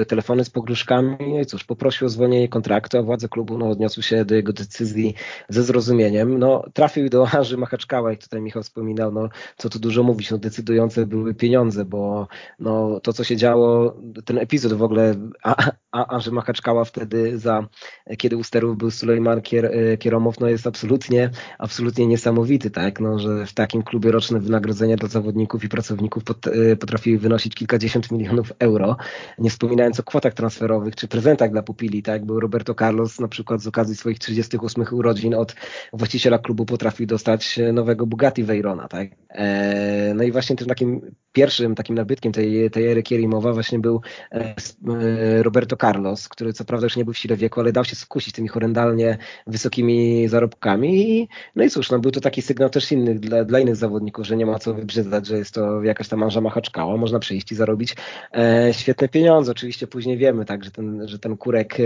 [0.00, 1.16] e, telefony z pogróżkami.
[1.20, 4.52] No i cóż, poprosił o zwolnienie kontraktu, a władze klubu no, odniosły się do jego
[4.52, 5.14] decyzji
[5.48, 6.38] ze zrozumieniem.
[6.38, 10.38] No, trafił do Anży Machaczkała i tutaj Michał wspominał, no, co tu dużo mówić, no,
[10.38, 12.28] decydujące były pieniądze, bo
[12.58, 17.68] no, to, co się działo, ten epizod w ogóle, a, a Anży Machaczkała wtedy za
[18.16, 23.46] kiedy u sterów był Sulejman Kier, Kieromow, no jest absolutnie, absolutnie niesamowity, tak, no, że
[23.46, 26.46] w takim klubie roczne wynagrodzenia dla zawodników i pracowników pot,
[26.80, 28.96] potrafiły wynosić kilkadziesiąt milionów euro,
[29.38, 33.60] nie wspominając o kwotach transferowych czy prezentach dla pupili, tak, był Roberto Carlos na przykład
[33.60, 35.54] z okazji swoich 38 urodzin od
[35.92, 41.00] właściciela klubu potrafił dostać nowego Bugatti Veyrona, tak, e, no i właśnie tym takim
[41.32, 44.00] pierwszym takim nabytkiem tej, tej ery Kierimowa właśnie był
[44.32, 47.84] e, e, Roberto Carlos, który co prawda już nie był w sile wieku, ale dał
[47.84, 51.28] się skusić tymi horrendalnie wysokimi zarobkami.
[51.56, 54.36] No i cóż, no był to taki sygnał też innych dla, dla innych zawodników, że
[54.36, 57.96] nie ma co wybrzydzać, że jest to jakaś tam manża machaczkała, można przyjść i zarobić
[58.34, 59.52] e, świetne pieniądze.
[59.52, 61.82] Oczywiście później wiemy, tak, że ten, że ten kurek e,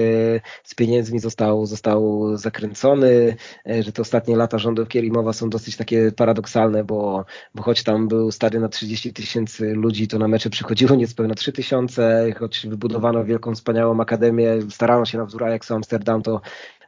[0.64, 3.36] z pieniędzmi został, został zakręcony,
[3.66, 7.24] e, że te ostatnie lata rządów Kierimowa są dosyć takie paradoksalne, bo,
[7.54, 11.52] bo choć tam był stadion na 30 tysięcy ludzi, to na mecze przychodziło niespełna 3
[11.52, 16.40] tysiące, choć wybudowano wielką, wspaniałą akademię, starano się na wzór Ajaxu Amsterdam, to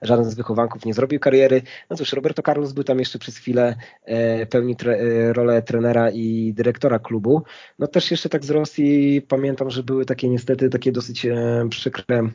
[0.02, 1.62] żaden z wychowanków nie zrobił kariery.
[1.90, 6.10] No cóż, Roberto Carlos był tam jeszcze przez chwilę e, pełni tre, e, rolę trenera
[6.10, 7.42] i dyrektora klubu.
[7.78, 12.28] No też jeszcze tak z Rosji pamiętam, że były takie niestety takie dosyć e, przykre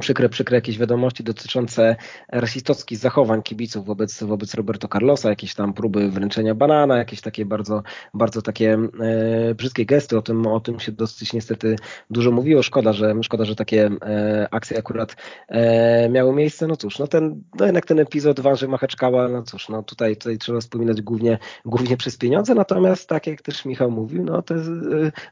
[0.00, 1.96] przykre, przykre jakieś wiadomości dotyczące
[2.28, 7.82] rasistowskich zachowań kibiców wobec, wobec Roberto Carlosa, jakieś tam próby wręczenia banana, jakieś takie bardzo,
[8.14, 11.76] bardzo takie e, brzydkie gesty, o tym, o tym się dosyć niestety
[12.10, 15.16] dużo mówiło, szkoda, że, szkoda, że takie e, akcje akurat
[15.48, 19.68] e, miały miejsce, no cóż, no ten, no jednak ten epizod Wanży Macheczkała, no cóż,
[19.68, 24.24] no tutaj, tutaj trzeba wspominać głównie, głównie przez pieniądze, natomiast tak jak też Michał mówił,
[24.24, 24.60] no to e,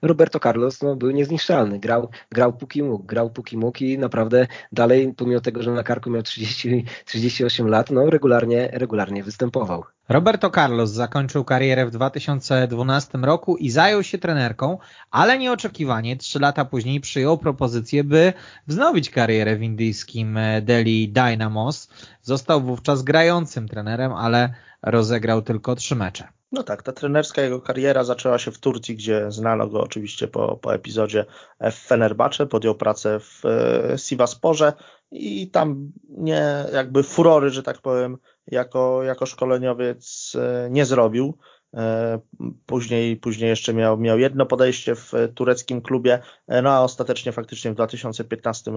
[0.02, 5.14] Roberto Carlos no, był niezniszczalny, grał, grał póki mógł, grał póki mógł i naprawdę dalej,
[5.16, 9.84] pomimo tego, że na karku miał 30, 38 lat, no regularnie, regularnie występował.
[10.08, 14.78] Roberto Carlos zakończył karierę w 2012 roku i zajął się trenerką,
[15.10, 18.32] ale nieoczekiwanie trzy lata później przyjął propozycję, by
[18.66, 21.88] wznowić karierę w indyjskim e, Delhi Dynamos.
[22.22, 26.37] Został wówczas grającym trenerem, ale rozegrał tylko trzy mecze.
[26.52, 30.56] No tak, ta trenerska jego kariera zaczęła się w Turcji, gdzie znano go oczywiście po,
[30.56, 31.24] po epizodzie
[31.60, 34.72] w Fenerbahce, podjął pracę w e, Sivasporze
[35.10, 41.38] i tam nie jakby furory, że tak powiem, jako, jako szkoleniowiec e, nie zrobił.
[41.76, 42.18] E,
[42.66, 47.70] później, później jeszcze miał, miał jedno podejście w tureckim klubie, e, no a ostatecznie faktycznie
[47.70, 48.70] w 2015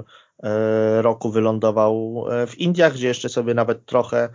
[0.44, 4.30] e, roku wylądował w Indiach, gdzie jeszcze sobie nawet trochę,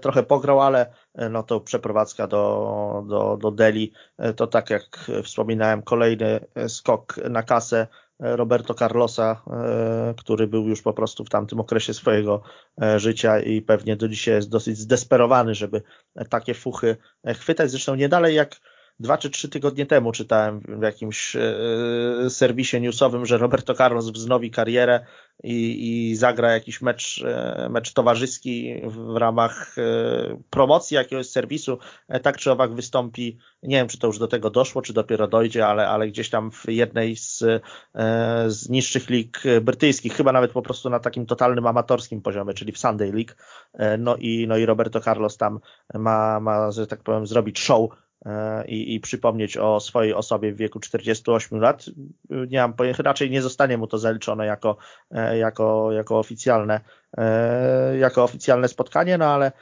[0.00, 0.92] trochę pograł, ale
[1.30, 3.92] no to przeprowadzka do, do, do Delhi.
[4.36, 7.86] To tak jak wspominałem, kolejny skok na kasę
[8.18, 12.42] Roberto Carlosa, e, który był już po prostu w tamtym okresie swojego
[12.82, 15.82] e, życia i pewnie do dzisiaj jest dosyć zdesperowany, żeby
[16.28, 17.70] takie fuchy e, chwytać.
[17.70, 18.60] Zresztą nie dalej jak
[19.00, 21.50] dwa czy trzy tygodnie temu czytałem w jakimś e,
[22.30, 25.06] serwisie newsowym, że Roberto Carlos wznowi karierę
[25.42, 29.82] i, i zagra jakiś mecz, e, mecz towarzyski w ramach e,
[30.50, 31.78] promocji jakiegoś serwisu.
[32.22, 35.66] Tak czy owak wystąpi, nie wiem czy to już do tego doszło, czy dopiero dojdzie,
[35.66, 37.44] ale, ale gdzieś tam w jednej z,
[38.46, 42.78] z niższych lig brytyjskich, chyba nawet po prostu na takim totalnym amatorskim poziomie, czyli w
[42.78, 43.32] Sunday League.
[43.98, 45.60] No i, no i Roberto Carlos tam
[45.94, 48.05] ma, ma, że tak powiem, zrobić show E,
[48.66, 51.86] i, i przypomnieć o swojej osobie w wieku 48 lat.
[52.30, 54.76] Nie mam raczej nie zostanie mu to zaliczone jako,
[55.10, 56.80] e, jako, jako oficjalne e,
[58.00, 59.52] jako oficjalne spotkanie, no ale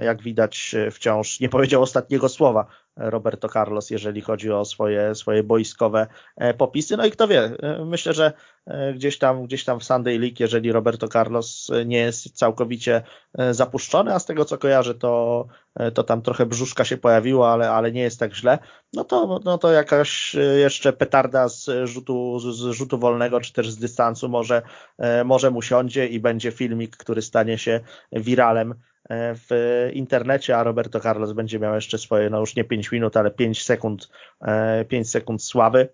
[0.00, 6.06] jak widać wciąż nie powiedział ostatniego słowa Roberto Carlos, jeżeli chodzi o swoje, swoje boiskowe
[6.36, 6.96] e, popisy.
[6.96, 8.32] No i kto wie, e, myślę, że
[8.66, 13.02] e, gdzieś tam, gdzieś tam w Sunday League, jeżeli Roberto Carlos nie jest całkowicie
[13.50, 15.46] zapuszczony, a z tego co kojarzę, to,
[15.94, 18.58] to tam trochę brzuszka się pojawiło, ale, ale nie jest tak źle,
[18.92, 23.78] no to, no to jakaś jeszcze petarda z rzutu, z rzutu wolnego, czy też z
[23.78, 24.62] dystansu może,
[25.24, 27.80] może mu siądzie i będzie filmik, który stanie się
[28.12, 28.74] wiralem
[29.08, 29.50] E, w
[29.92, 33.62] internecie, a Roberto Carlos będzie miał jeszcze swoje, no już nie 5 minut, ale 5
[33.62, 34.08] sekund,
[34.88, 35.88] 5 e, sekund sławy.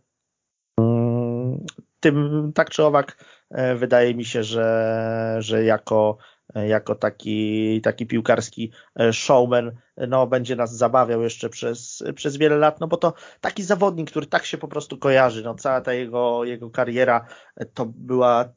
[0.80, 1.66] Mm,
[2.00, 6.18] tym tak czy owak e, wydaje mi się, że, że jako,
[6.54, 8.72] jako taki, taki piłkarski
[9.12, 9.72] showman
[10.08, 14.26] no, będzie nas zabawiał jeszcze przez, przez wiele lat, no bo to taki zawodnik, który
[14.26, 17.26] tak się po prostu kojarzy, no cała ta jego, jego kariera
[17.74, 18.52] to była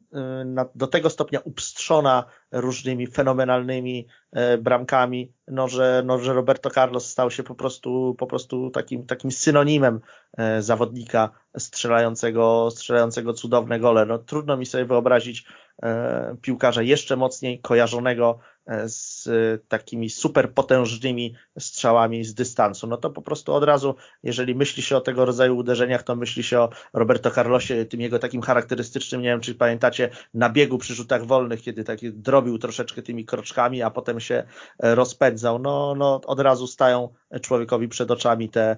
[0.76, 7.31] do tego stopnia upstrzona różnymi fenomenalnymi e, bramkami, no że, no, że Roberto Carlos stał
[7.31, 10.01] się po prostu, po prostu takim, takim synonimem
[10.38, 14.05] e, zawodnika strzelającego, strzelającego cudowne gole.
[14.05, 15.45] No, trudno mi sobie wyobrazić
[15.84, 18.39] e, piłkarza jeszcze mocniej kojarzonego
[18.85, 19.30] z
[19.68, 22.88] takimi super potężnymi strzałami z dystansu.
[22.88, 26.44] No to po prostu od razu, jeżeli myśli się o tego rodzaju uderzeniach, to myśli
[26.44, 30.95] się o Roberto Carlosie, tym jego takim charakterystycznym, nie wiem czy pamiętacie, na biegu przy
[30.95, 34.44] rzutach wolnych, kiedy taki drobił troszeczkę tymi kroczkami, a potem się
[34.80, 35.60] rozpędzał.
[35.60, 37.10] No, no od razu stają
[37.41, 38.77] człowiekowi przed oczami te,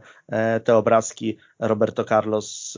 [0.63, 2.77] te obrazki Roberto Carlos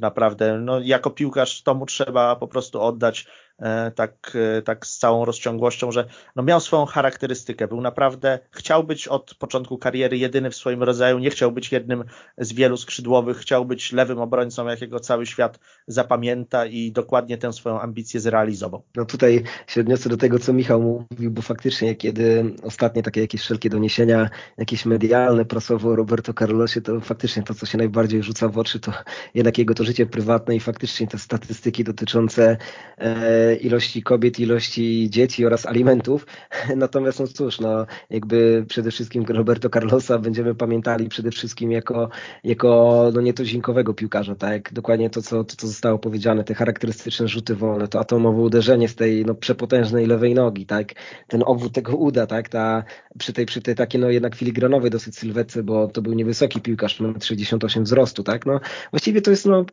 [0.00, 3.51] naprawdę, no jako piłkarz to mu trzeba po prostu oddać E,
[3.94, 6.06] tak, e, tak z całą rozciągłością, że
[6.36, 7.68] no miał swoją charakterystykę.
[7.68, 12.04] Był naprawdę, chciał być od początku kariery jedyny w swoim rodzaju, nie chciał być jednym
[12.38, 17.80] z wielu skrzydłowych, chciał być lewym obrońcą, jakiego cały świat zapamięta i dokładnie tę swoją
[17.80, 18.82] ambicję zrealizował.
[18.96, 23.40] No tutaj się odniosę do tego, co Michał mówił, bo faktycznie kiedy ostatnie takie jakieś
[23.40, 28.48] wszelkie doniesienia, jakieś medialne, prasowo o Roberto Carlosie, to faktycznie to, co się najbardziej rzuca
[28.48, 28.92] w oczy, to
[29.34, 32.56] jednak jego to życie prywatne i faktycznie te statystyki dotyczące
[32.98, 36.26] e, ilości kobiet, ilości dzieci oraz alimentów.
[36.76, 42.08] Natomiast no cóż, no jakby przede wszystkim Roberto Carlosa będziemy pamiętali przede wszystkim jako,
[42.44, 44.72] jako no nietuzinkowego piłkarza, tak?
[44.72, 48.94] Dokładnie to co, to, co zostało powiedziane, te charakterystyczne rzuty wolne, to atomowe uderzenie z
[48.94, 50.92] tej no, przepotężnej lewej nogi, tak?
[51.28, 52.48] Ten obwód tego uda, tak?
[52.48, 52.84] Ta,
[53.18, 57.00] przy tej, przy tej takiej no jednak filigranowej dosyć sylwetce, bo to był niewysoki piłkarz,
[57.00, 58.46] ma 68 wzrostu, tak?
[58.46, 58.60] No
[58.90, 59.64] właściwie to jest no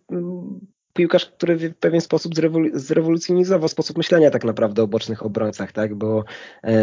[0.99, 2.33] piłkarz, który w pewien sposób
[2.73, 5.95] zrewolucjonizował sposób myślenia tak naprawdę o bocznych obrońcach, tak?
[5.95, 6.23] bo
[6.63, 6.73] e,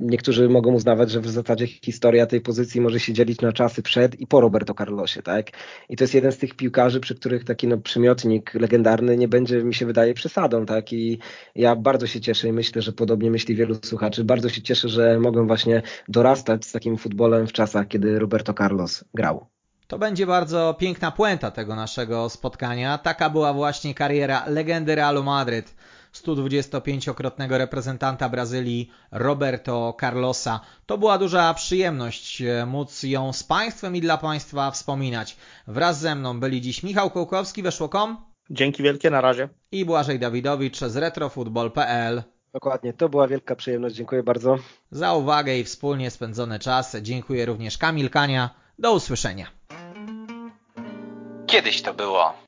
[0.00, 4.20] niektórzy mogą uznawać, że w zasadzie historia tej pozycji może się dzielić na czasy przed
[4.20, 5.22] i po Roberto Carlosie.
[5.22, 5.46] Tak?
[5.88, 9.64] I to jest jeden z tych piłkarzy, przy których taki no, przymiotnik legendarny nie będzie,
[9.64, 10.66] mi się wydaje, przesadą.
[10.66, 10.92] Tak?
[10.92, 11.18] I
[11.54, 15.18] ja bardzo się cieszę i myślę, że podobnie myśli wielu słuchaczy, bardzo się cieszę, że
[15.20, 19.59] mogłem właśnie dorastać z takim futbolem w czasach, kiedy Roberto Carlos grał.
[19.90, 22.98] To będzie bardzo piękna puenta tego naszego spotkania.
[22.98, 25.74] Taka była właśnie kariera legendy Realu Madryt.
[26.14, 30.60] 125-krotnego reprezentanta Brazylii Roberto Carlosa.
[30.86, 35.36] To była duża przyjemność e, móc ją z Państwem i dla Państwa wspominać.
[35.66, 38.16] Wraz ze mną byli dziś Michał Kołkowski, weszło.com.
[38.50, 39.48] Dzięki wielkie, na razie.
[39.72, 42.22] I Błażej Dawidowicz z retrofutbol.pl.
[42.52, 44.58] Dokładnie, to była wielka przyjemność, dziękuję bardzo.
[44.90, 48.50] Za uwagę i wspólnie spędzony czas dziękuję również Kamil Kania.
[48.78, 49.46] Do usłyszenia.
[51.50, 52.32] Kiedyś to było.